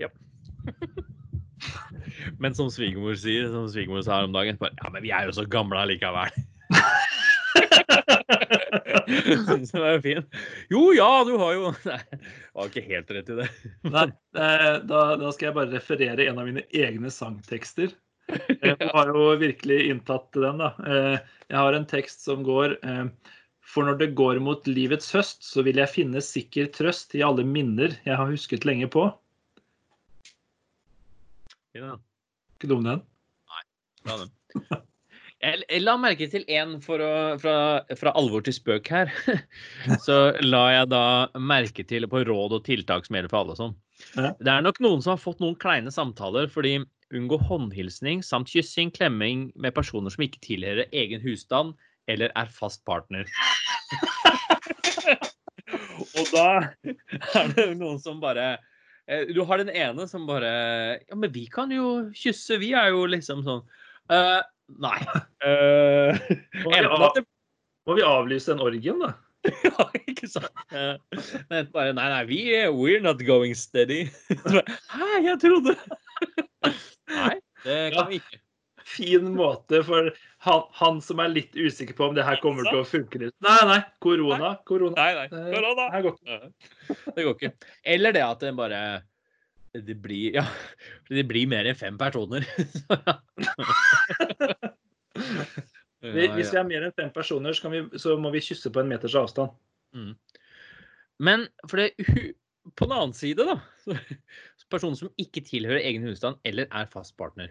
Ja. 0.00 0.10
men 2.42 2.54
som 2.54 2.68
svigermor 2.68 3.16
sier, 3.16 3.48
som 3.48 3.68
svigermor 3.72 4.04
sa 4.04 4.20
her 4.20 4.28
om 4.28 4.36
dagen, 4.36 4.60
bare, 4.60 4.76
ja, 4.76 4.92
men 4.92 5.02
vi 5.02 5.16
er 5.16 5.24
jo 5.24 5.38
så 5.40 5.48
gamle 5.48 5.80
allikevel. 5.80 6.28
Som 9.70 9.82
er 9.82 9.96
jo 9.96 10.00
fin. 10.04 10.26
Jo, 10.72 10.82
ja, 10.96 11.08
du 11.26 11.34
har 11.40 11.54
jo 11.56 11.72
Nei, 11.86 12.00
var 12.58 12.70
ikke 12.70 12.88
helt 12.88 13.10
rett 13.14 13.30
i 13.32 13.38
det. 13.38 13.48
Nei, 13.94 14.04
eh, 14.42 14.74
da, 14.90 15.00
da 15.20 15.32
skal 15.34 15.50
jeg 15.50 15.56
bare 15.58 15.74
referere 15.74 16.28
en 16.28 16.40
av 16.42 16.48
mine 16.48 16.64
egne 16.74 17.12
sangtekster. 17.14 17.94
Jeg 18.60 18.90
har 18.92 19.08
jo 19.08 19.30
virkelig 19.40 19.78
inntatt 19.88 20.26
den, 20.36 20.58
da. 20.60 20.74
Eh, 20.84 21.14
jeg 21.48 21.56
har 21.56 21.72
en 21.72 21.86
tekst 21.88 22.26
som 22.26 22.42
går 22.44 22.74
eh, 22.84 23.06
For 23.64 23.88
når 23.88 23.96
det 24.02 24.08
går 24.20 24.36
mot 24.44 24.68
livets 24.68 25.08
høst, 25.16 25.40
så 25.48 25.64
vil 25.64 25.80
jeg 25.80 25.88
finne 25.88 26.20
sikker 26.24 26.68
trøst 26.76 27.16
i 27.16 27.22
alle 27.24 27.46
minner 27.48 27.96
jeg 28.04 28.20
har 28.20 28.28
husket 28.28 28.68
lenge 28.68 28.90
på. 28.92 29.06
Ja. 31.76 31.96
Ikke 32.58 32.68
dum, 32.74 32.84
den? 32.84 33.00
Nei. 33.48 33.64
Bra, 34.04 34.20
den. 34.26 34.84
Jeg 35.38 35.84
la 35.84 35.92
merke 36.00 36.26
til 36.26 36.42
en 36.50 36.80
fra, 36.82 37.38
fra, 37.38 38.10
alvor 38.18 38.42
til 38.42 38.56
spøk 38.56 38.88
her. 38.90 39.12
Så 40.06 40.34
la 40.42 40.64
jeg 40.74 40.88
da 40.90 41.02
merke 41.38 41.84
til 41.86 42.08
på 42.10 42.24
råd 42.26 42.56
og 42.58 42.64
tiltak 42.66 43.06
som 43.06 43.14
gjelder 43.14 43.30
for 43.30 43.44
alle 43.44 43.54
sånn. 43.58 43.76
Ja. 44.18 44.32
Det 44.34 44.50
er 44.50 44.62
nok 44.66 44.80
noen 44.82 45.02
som 45.04 45.14
har 45.14 45.22
fått 45.22 45.38
noen 45.42 45.54
kleine 45.58 45.90
samtaler 45.94 46.50
fordi 46.50 46.80
unngå 47.14 47.38
håndhilsning 47.48 48.22
samt 48.26 48.50
kyssing, 48.50 48.90
klemming 48.94 49.52
med 49.54 49.74
personer 49.78 50.10
som 50.12 50.22
ikke 50.26 50.42
tilhører 50.44 50.90
egen 50.90 51.22
husstand 51.22 51.74
eller 52.10 52.28
er 52.38 52.48
fast 52.52 52.84
partner. 52.88 53.24
og 56.18 56.26
da 56.34 56.48
er 57.38 57.46
det 57.54 57.70
noen 57.78 57.98
som 58.02 58.18
bare 58.20 58.58
eh, 59.06 59.30
Du 59.32 59.40
har 59.48 59.56
den 59.62 59.70
ene 59.72 60.04
som 60.10 60.26
bare 60.28 60.50
Ja, 60.98 61.16
men 61.16 61.32
vi 61.32 61.46
kan 61.52 61.72
jo 61.72 62.10
kysse, 62.16 62.58
vi 62.60 62.72
er 62.76 62.88
jo 62.92 63.06
liksom 63.08 63.42
sånn 63.46 63.62
uh, 64.12 64.42
Nei. 64.76 64.98
Uh, 65.44 66.12
må, 66.64 66.72
vi 66.74 66.84
av, 66.84 67.22
må, 67.88 67.96
vi 67.96 68.04
avlyse 68.04 68.52
en 68.52 68.62
orgien, 68.64 69.00
da? 69.00 69.14
ja, 69.64 69.86
ikke 70.02 70.28
sant? 70.28 70.50
Uh, 70.74 70.98
bare 71.72 71.94
Nei, 71.96 72.08
nei, 72.10 72.24
vi 72.28 72.42
we're 72.74 73.00
not 73.00 73.22
going 73.24 73.56
steady. 73.56 74.08
Hæ, 74.94 75.08
jeg 75.24 75.38
trodde 75.40 75.76
Nei, 77.08 77.38
det 77.64 77.80
kan 77.94 78.10
vi 78.10 78.20
ikke. 78.20 78.42
Fin 78.88 79.34
måte 79.36 79.82
for 79.84 80.06
han, 80.46 80.62
han, 80.78 81.00
som 81.04 81.20
er 81.20 81.28
litt 81.28 81.56
usikker 81.56 81.96
på 81.96 82.06
om 82.08 82.14
det 82.16 82.24
her 82.24 82.38
kommer 82.40 82.64
til 82.64 82.80
å 82.80 82.86
funke. 82.88 83.20
Nei, 83.20 83.58
nei. 83.68 83.78
Korona. 84.00 84.54
korona. 84.68 84.96
Nei, 84.96 85.26
nei. 85.28 85.50
Korona. 85.52 85.88
Det 85.92 86.00
går 86.06 86.16
ikke. 86.16 86.38
Det 87.16 87.26
går 87.26 87.34
ikke. 87.34 87.50
Eller 87.96 88.16
det 88.16 88.24
at 88.24 88.44
den 88.46 88.56
bare 88.56 88.80
det 89.86 89.96
blir, 90.02 90.34
ja, 90.38 90.44
det 91.10 91.24
blir 91.28 91.48
mer 91.50 91.68
enn 91.68 91.78
fem 91.78 91.98
personer. 92.00 92.46
Hvis 95.98 96.52
vi 96.52 96.58
er 96.60 96.66
mer 96.68 96.86
enn 96.86 96.96
fem 96.96 97.10
personer, 97.14 97.52
så, 97.56 97.70
vi, 97.72 97.82
så, 97.98 98.16
må 98.20 98.30
vi 98.34 98.44
kysse 98.44 98.70
på 98.72 98.80
en 98.82 98.90
meters 98.90 99.16
avstand. 99.18 99.50
Mm. 99.96 100.12
Men 101.18 101.46
for 101.66 101.76
det, 101.82 101.88
på 102.76 102.86
den 102.86 102.94
annen 102.94 103.16
side, 103.16 103.42
da 103.42 103.56
Personer 104.68 104.98
som 104.98 105.08
ikke 105.16 105.40
tilhører 105.46 105.80
egen 105.80 106.04
husstand 106.04 106.36
eller 106.44 106.68
er 106.76 106.90
fast 106.92 107.16
partner. 107.16 107.48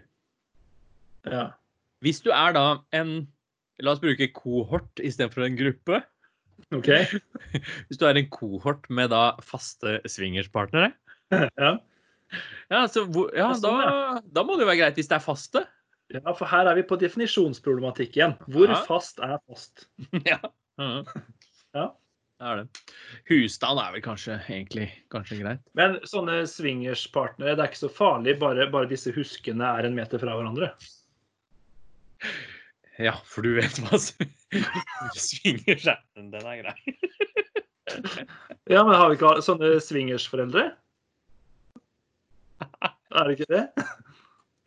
Ja. 1.26 1.48
Hvis 2.04 2.22
du 2.22 2.30
er 2.30 2.54
da 2.54 2.78
en 2.94 3.26
La 3.82 3.92
oss 3.94 4.00
bruke 4.02 4.26
kohort 4.34 4.98
istedenfor 4.98 5.44
en 5.46 5.58
gruppe. 5.58 6.00
Ok. 6.74 6.88
Hvis 7.86 8.00
du 8.00 8.06
er 8.08 8.18
en 8.18 8.30
kohort 8.34 8.88
med 8.90 9.12
da 9.12 9.36
faste 9.46 10.00
swingerspartnere, 10.10 10.90
ja. 11.62 11.76
Ja, 12.68 12.82
så, 12.92 13.04
ja 13.36 13.48
da, 13.62 13.74
da, 14.20 14.44
må 14.44 14.56
det 14.58 14.66
jo 14.66 14.70
være 14.70 14.80
greit 14.82 14.98
hvis 15.00 15.08
det 15.10 15.16
er 15.16 15.24
faste. 15.24 15.64
Ja, 16.12 16.32
for 16.32 16.48
her 16.48 16.68
er 16.68 16.76
vi 16.78 16.84
på 16.88 16.96
definisjonsproblematikk 17.00 18.16
igjen. 18.16 18.34
Hvor 18.52 18.70
ja. 18.70 18.80
fast 18.88 19.20
er 19.24 19.36
fast? 19.48 19.88
ja. 20.30 20.38
ja. 20.78 21.86
Det 22.38 22.46
er 22.46 22.60
det. 22.60 22.92
Husstand 23.28 23.80
er 23.82 23.94
vel 23.96 24.04
kanskje 24.04 24.36
egentlig 24.46 24.86
kanskje 25.12 25.40
greit. 25.40 25.62
Men 25.78 25.98
sånne 26.08 26.44
swingerspartnere, 26.48 27.56
det 27.58 27.64
er 27.64 27.72
ikke 27.72 27.82
så 27.82 27.90
farlig 27.92 28.36
bare, 28.38 28.68
bare 28.72 28.90
disse 28.92 29.12
huskene 29.16 29.72
er 29.80 29.88
en 29.88 29.96
meter 29.98 30.22
fra 30.22 30.36
hverandre? 30.38 30.70
Ja, 32.98 33.16
for 33.26 33.46
du 33.46 33.56
vet 33.58 33.80
hva 33.82 33.98
swingers 35.18 35.88
er. 35.90 36.00
Den 36.18 36.30
er 36.38 36.62
grei. 36.62 36.76
ja, 38.70 38.84
men 38.84 38.94
har 38.94 39.10
vi 39.10 39.18
ikke 39.18 39.34
sånne 39.44 39.74
swingersforeldre? 39.82 40.70
Er 43.18 43.28
det 43.28 43.38
ikke 43.38 43.52
det? 43.52 43.64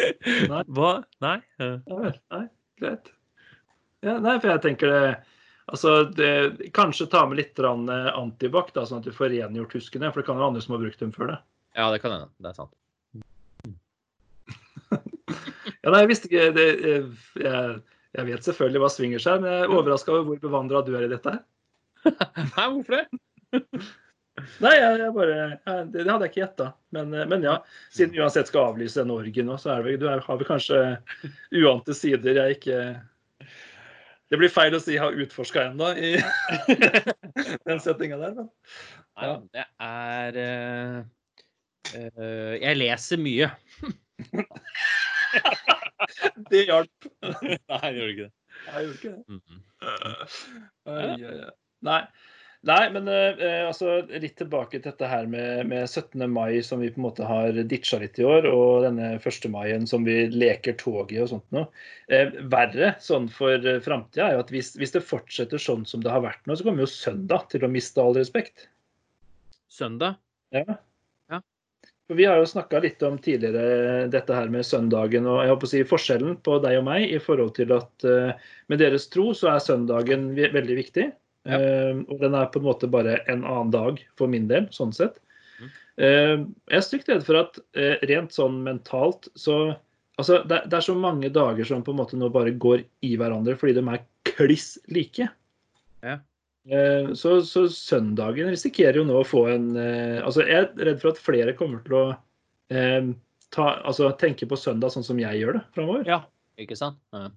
Nei. 0.52 0.64
Hva? 0.68 0.96
Nei? 1.22 1.38
Nei, 1.62 2.12
nei 2.34 2.46
greit. 2.82 3.12
Ja, 4.02 4.18
nei, 4.18 4.40
for 4.42 4.50
jeg 4.50 4.64
tenker 4.66 4.92
det 4.92 5.04
Altså, 5.72 6.04
det, 6.18 6.72
kanskje 6.76 7.06
ta 7.08 7.22
med 7.30 7.38
litt 7.38 7.60
antibac, 7.62 8.74
sånn 8.76 9.00
at 9.00 9.06
du 9.08 9.14
får 9.16 9.30
rengjort 9.32 9.76
huskene. 9.78 10.10
For 10.12 10.20
det 10.20 10.28
kan 10.28 10.36
være 10.36 10.50
andre 10.50 10.64
som 10.66 10.74
har 10.76 10.82
brukt 10.82 11.00
dem 11.00 11.14
før 11.16 11.30
det. 11.32 11.38
Ja, 11.78 11.86
det 11.94 12.02
kan 12.04 12.12
hende. 12.12 12.28
Det 12.42 12.50
er 12.50 12.58
sant. 12.58 12.74
ja, 15.86 15.94
nei, 15.94 16.02
jeg 16.02 16.10
visste 16.10 16.28
ikke 16.28 16.50
det, 16.58 16.66
jeg, 16.82 17.06
jeg, 18.18 18.26
vet 18.34 18.50
selvfølgelig 18.50 18.84
hva 18.84 18.92
svinger 18.92 19.24
er, 19.32 19.40
men 19.40 19.54
jeg 19.54 19.64
er 19.64 19.76
overraska 19.78 20.12
over 20.12 20.28
hvor 20.28 20.42
bevandra 20.44 20.82
du 20.84 20.92
er 20.98 21.06
i 21.08 21.12
dette 21.14 21.38
her. 21.38 21.44
Nei, 22.58 22.68
hvorfor 22.74 22.98
det? 22.98 23.06
Nei, 24.39 24.72
jeg, 24.78 25.00
jeg 25.02 25.12
bare, 25.15 25.34
jeg, 25.36 25.58
det, 25.91 26.04
hadde 26.08 26.26
jeg 26.26 26.32
ikke 26.32 26.41
gjetta. 26.41 26.67
Men, 26.96 27.13
eh, 27.13 27.28
men, 27.30 27.44
ja, 27.46 27.56
siden 27.91 28.13
vi 28.15 28.22
uansett 28.24 28.48
skal 28.50 28.70
avlyse 28.72 29.00
denne 29.02 29.17
orgien 29.20 29.48
nå, 29.50 29.56
så 29.60 29.67
det, 29.84 29.98
du 30.02 30.06
har 30.08 30.38
vi 30.39 30.46
kanskje 30.48 30.78
uante 31.62 31.94
sider 31.98 32.39
jeg 32.39 32.50
ikke 32.60 32.78
Det 34.32 34.38
blir 34.39 34.54
feil 34.54 34.74
å 34.78 34.80
si 34.80 34.96
jeg 34.96 35.04
har 35.04 35.22
utforska 35.26 35.60
ennå 35.70 35.88
i 36.00 36.02
den 37.67 37.80
settinga 37.84 38.17
der, 38.22 38.32
men 38.39 38.48
ja. 39.22 39.34
Det 39.52 39.65
er 39.84 40.32
uh, 40.39 40.98
uh, 41.91 42.54
Jeg 42.56 42.80
leser 42.80 43.20
mye. 43.20 43.48
det 46.52 46.62
hjalp. 46.70 47.00
Nei, 47.20 47.84
jeg 47.84 47.94
gjorde 47.98 48.12
ikke 48.13 48.24
det. 48.24 48.34
Jeg 48.63 48.80
gjorde 48.86 48.96
ikke 48.96 49.12
det. 49.12 49.22
Mm 49.28 49.41
-hmm. 49.44 49.60
Nei. 51.82 52.04
Nei, 52.69 52.82
men 52.93 53.08
eh, 53.10 53.63
altså, 53.65 54.04
litt 54.21 54.36
tilbake 54.38 54.78
til 54.78 54.91
dette 54.91 55.08
her 55.10 55.26
med, 55.30 55.63
med, 55.71 55.88
17. 55.89 56.21
mai, 56.30 56.60
som 56.62 56.84
vi 56.84 56.91
på 56.93 57.00
en 57.00 57.08
måte 57.08 57.26
har 57.26 57.56
ditcha 57.58 57.97
litt 58.04 58.19
i 58.21 58.26
år, 58.28 58.45
og 58.52 58.84
denne 58.86 59.15
1. 59.17 59.47
maien 59.50 59.88
som 59.89 60.06
vi 60.06 60.28
leker 60.30 60.76
tog 60.78 61.10
i 61.10 61.17
og 61.24 61.32
sånt 61.32 61.47
noe. 61.56 61.65
Eh, 62.13 62.30
verre 62.54 62.93
sånn 63.02 63.26
for 63.34 63.65
eh, 63.65 63.80
framtida 63.82 64.28
er 64.28 64.38
jo 64.38 64.43
at 64.43 64.54
hvis, 64.54 64.76
hvis, 64.78 64.93
det 64.93 65.02
fortsetter 65.02 65.62
sånn 65.62 65.88
som 65.89 66.04
det 66.06 66.13
har 66.13 66.21
vært 66.21 66.45
nå, 66.45 66.54
så 66.54 66.67
kommer 66.67 66.86
jo 66.86 66.91
søndag 66.93 67.47
til 67.50 67.65
å 67.65 67.71
miste 67.71 68.04
all 68.04 68.13
respekt. 68.19 68.67
Søndag? 69.71 70.19
Ja. 70.54 70.78
ja. 71.34 71.41
For 72.06 72.19
Vi 72.19 72.30
har 72.30 72.38
jo 72.43 72.52
snakka 72.52 72.84
litt 72.86 73.02
om 73.08 73.17
tidligere 73.17 74.06
dette 74.13 74.38
her 74.38 74.54
med 74.54 74.67
søndagen 74.69 75.26
og 75.26 75.41
jeg 75.41 75.54
håper 75.56 75.71
å 75.71 75.74
si 75.74 75.82
forskjellen 75.95 76.38
på 76.45 76.60
deg 76.62 76.78
og 76.84 76.86
meg 76.91 77.10
i 77.10 77.17
forhold 77.24 77.56
til 77.58 77.74
at 77.74 78.06
eh, 78.06 78.38
med 78.69 78.86
deres 78.86 79.10
tro 79.10 79.32
så 79.34 79.56
er 79.56 79.65
søndagen 79.65 80.30
veldig 80.38 80.78
viktig. 80.84 81.10
Ja. 81.47 81.58
Uh, 81.58 82.01
og 82.12 82.19
den 82.21 82.36
er 82.38 82.49
på 82.54 82.62
en 82.62 82.67
måte 82.67 82.89
bare 82.91 83.19
en 83.32 83.45
annen 83.45 83.71
dag 83.73 84.01
for 84.19 84.30
min 84.32 84.47
del, 84.49 84.67
sånn 84.73 84.93
sett. 84.93 85.17
Mm. 85.58 85.69
Uh, 86.01 86.36
jeg 86.69 86.77
er 86.77 86.85
stygt 86.85 87.10
redd 87.10 87.23
for 87.25 87.39
at 87.42 87.62
uh, 87.77 87.96
rent 88.10 88.35
sånn 88.35 88.62
mentalt 88.67 89.31
så 89.39 89.77
Altså, 90.19 90.42
det, 90.46 90.58
det, 90.69 90.75
er 90.75 90.83
så 90.85 90.94
mange 90.94 91.29
dager 91.33 91.65
som 91.65 91.79
på 91.81 91.94
en 91.96 91.98
måte 91.98 92.17
nå 92.19 92.27
bare 92.29 92.52
går 92.62 92.83
i 93.08 93.13
hverandre 93.17 93.56
fordi 93.58 93.71
de 93.77 93.81
er 93.89 94.02
kliss 94.27 94.75
like. 94.92 95.25
Ja. 96.04 96.17
Så, 97.17 97.39
så, 97.48 97.63
søndagen 97.73 98.52
risikerer 98.52 99.00
jo 99.00 99.06
nå 99.08 99.15
å 99.17 99.25
få 99.25 99.46
en 99.50 99.71
Altså, 99.79 100.44
jeg 100.46 100.60
er 100.60 100.83
redd 100.92 101.00
for 101.02 101.15
at 101.15 101.23
flere 101.23 101.56
kommer 101.58 101.81
til 101.87 101.96
å 101.98 102.04
ta, 103.56 103.65
altså, 103.79 104.12
tenke 104.21 104.46
på 104.52 104.60
søndag 104.60 104.94
sånn 104.94 105.08
som 105.08 105.23
jeg 105.23 105.42
gjør 105.42 105.58
det 105.58 105.63
framover. 105.79 106.06
Ja, 106.12 106.19
ikke 106.62 106.77
sant? 106.77 107.02
Ja. 107.15 107.31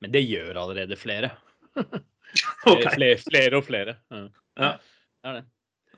Men 0.00 0.14
det 0.16 0.24
gjør 0.24 0.62
allerede 0.62 0.96
flere. 1.02 1.34
Okay. 2.66 2.88
Flere, 2.94 3.18
flere, 3.18 3.58
og 3.58 3.66
flere. 3.66 3.96
Ja. 4.12 4.22
ja. 4.56 4.70
Det 5.22 5.30
er 5.30 5.36
det. 5.40 5.44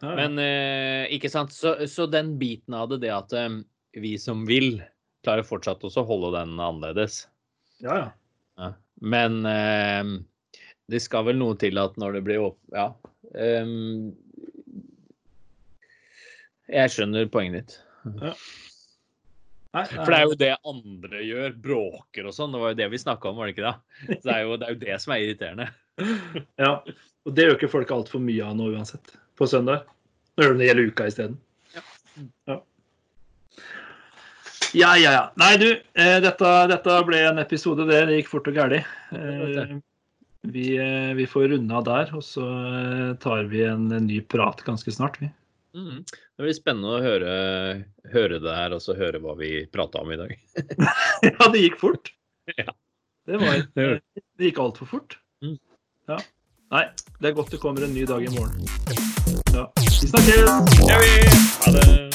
Men 0.04 0.38
eh, 0.42 1.12
ikke 1.14 1.30
sant. 1.32 1.52
Så, 1.54 1.76
så, 1.88 2.06
den 2.10 2.34
biten 2.40 2.74
av 2.76 2.90
det, 2.90 3.00
det 3.04 3.12
at 3.14 3.32
eh, 3.38 3.60
vi 4.00 4.14
som 4.20 4.44
vil, 4.48 4.82
klarer 5.24 5.46
fortsatt 5.46 5.84
også 5.86 6.02
å 6.02 6.08
holde 6.08 6.34
den 6.38 6.58
annerledes. 6.58 7.24
Ja, 7.84 7.96
ja. 8.00 8.08
ja. 8.60 8.72
Men 9.00 9.40
eh, 9.48 10.02
det 10.92 11.00
skal 11.04 11.28
vel 11.30 11.40
noe 11.40 11.56
til 11.60 11.80
at 11.80 11.96
når 12.00 12.18
det 12.18 12.26
blir 12.28 12.50
opp... 12.50 12.60
Ja. 12.74 12.92
Jeg 16.64 16.92
skjønner 16.92 17.26
poenget 17.32 17.56
ditt. 17.56 17.78
Ja. 18.20 18.34
Nei, 19.74 19.82
For 19.90 20.06
det 20.06 20.18
er 20.18 20.28
jo 20.28 20.36
det 20.38 20.52
andre 20.70 21.22
gjør. 21.26 21.54
Bråker 21.64 22.28
og 22.30 22.36
sånn. 22.36 22.52
Det 22.54 22.60
var 22.62 22.74
jo 22.74 22.78
det 22.78 22.86
vi 22.92 23.00
snakka 23.02 23.30
om, 23.30 23.40
var 23.40 23.48
det 23.48 23.56
ikke 23.56 23.66
det? 23.66 23.74
Så 24.20 24.28
det 24.28 24.34
er, 24.36 24.42
jo, 24.44 24.58
det 24.60 24.68
er 24.68 24.76
jo 24.76 24.82
det 24.84 24.98
som 25.02 25.14
er 25.14 25.24
irriterende. 25.24 25.66
Ja, 26.62 26.82
og 27.24 27.34
det 27.36 27.48
øker 27.54 27.70
folk 27.70 27.90
altfor 27.94 28.22
mye 28.22 28.44
av 28.44 28.56
nå 28.58 28.70
uansett. 28.74 29.14
På 29.38 29.46
søndag. 29.50 29.86
Nå 30.36 30.50
de 30.50 30.58
det 30.60 30.68
hele 30.70 30.88
uka 30.90 31.06
isteden. 31.08 31.38
Ja. 31.74 31.82
Ja. 34.74 34.96
ja, 34.98 35.12
ja. 35.12 35.24
Nei, 35.40 35.54
du. 35.62 35.68
Eh, 35.72 36.18
dette, 36.24 36.52
dette 36.70 37.00
ble 37.06 37.22
en 37.28 37.42
episode, 37.42 37.86
det. 37.90 38.04
Det 38.10 38.20
gikk 38.20 38.30
fort 38.32 38.50
og 38.50 38.58
gæli. 38.58 38.82
Eh, 39.14 39.76
vi, 40.44 40.66
eh, 40.76 41.14
vi 41.16 41.26
får 41.30 41.48
runde 41.54 41.78
av 41.78 41.86
der, 41.86 42.12
og 42.16 42.24
så 42.26 42.44
eh, 42.44 43.14
tar 43.22 43.48
vi 43.52 43.64
en, 43.64 43.88
en 43.94 44.06
ny 44.10 44.20
prat 44.20 44.60
ganske 44.66 44.92
snart, 44.92 45.16
vi. 45.22 45.30
Mm. 45.74 46.04
Det 46.04 46.44
blir 46.44 46.54
spennende 46.54 46.98
å 46.98 47.02
høre, 47.02 47.34
høre 48.12 48.38
det 48.42 48.54
her 48.54 48.74
og 48.76 48.82
så 48.84 48.94
høre 48.98 49.18
hva 49.22 49.34
vi 49.38 49.64
prata 49.72 50.02
om 50.04 50.12
i 50.14 50.18
dag. 50.20 50.34
ja, 51.26 51.48
det 51.48 51.64
gikk 51.66 51.80
fort. 51.82 52.12
Ja. 52.60 52.74
Det, 53.24 53.38
var, 53.40 53.62
det 53.72 54.44
gikk 54.50 54.58
altfor 54.60 54.84
fort. 54.90 55.14
Ja. 56.08 56.18
Nei, 56.70 56.84
det 57.20 57.28
er 57.28 57.34
godt 57.34 57.50
det 57.50 57.60
kommer 57.60 57.84
en 57.84 57.94
ny 57.94 58.04
dag 58.04 58.22
i 58.22 58.28
morgen. 58.28 58.68
Ja. 59.54 59.64
Vi 59.80 60.08
snakkes! 60.08 60.36
Ja, 60.88 60.98
vi. 61.00 61.28
Ha 61.64 61.72
det. 61.72 62.14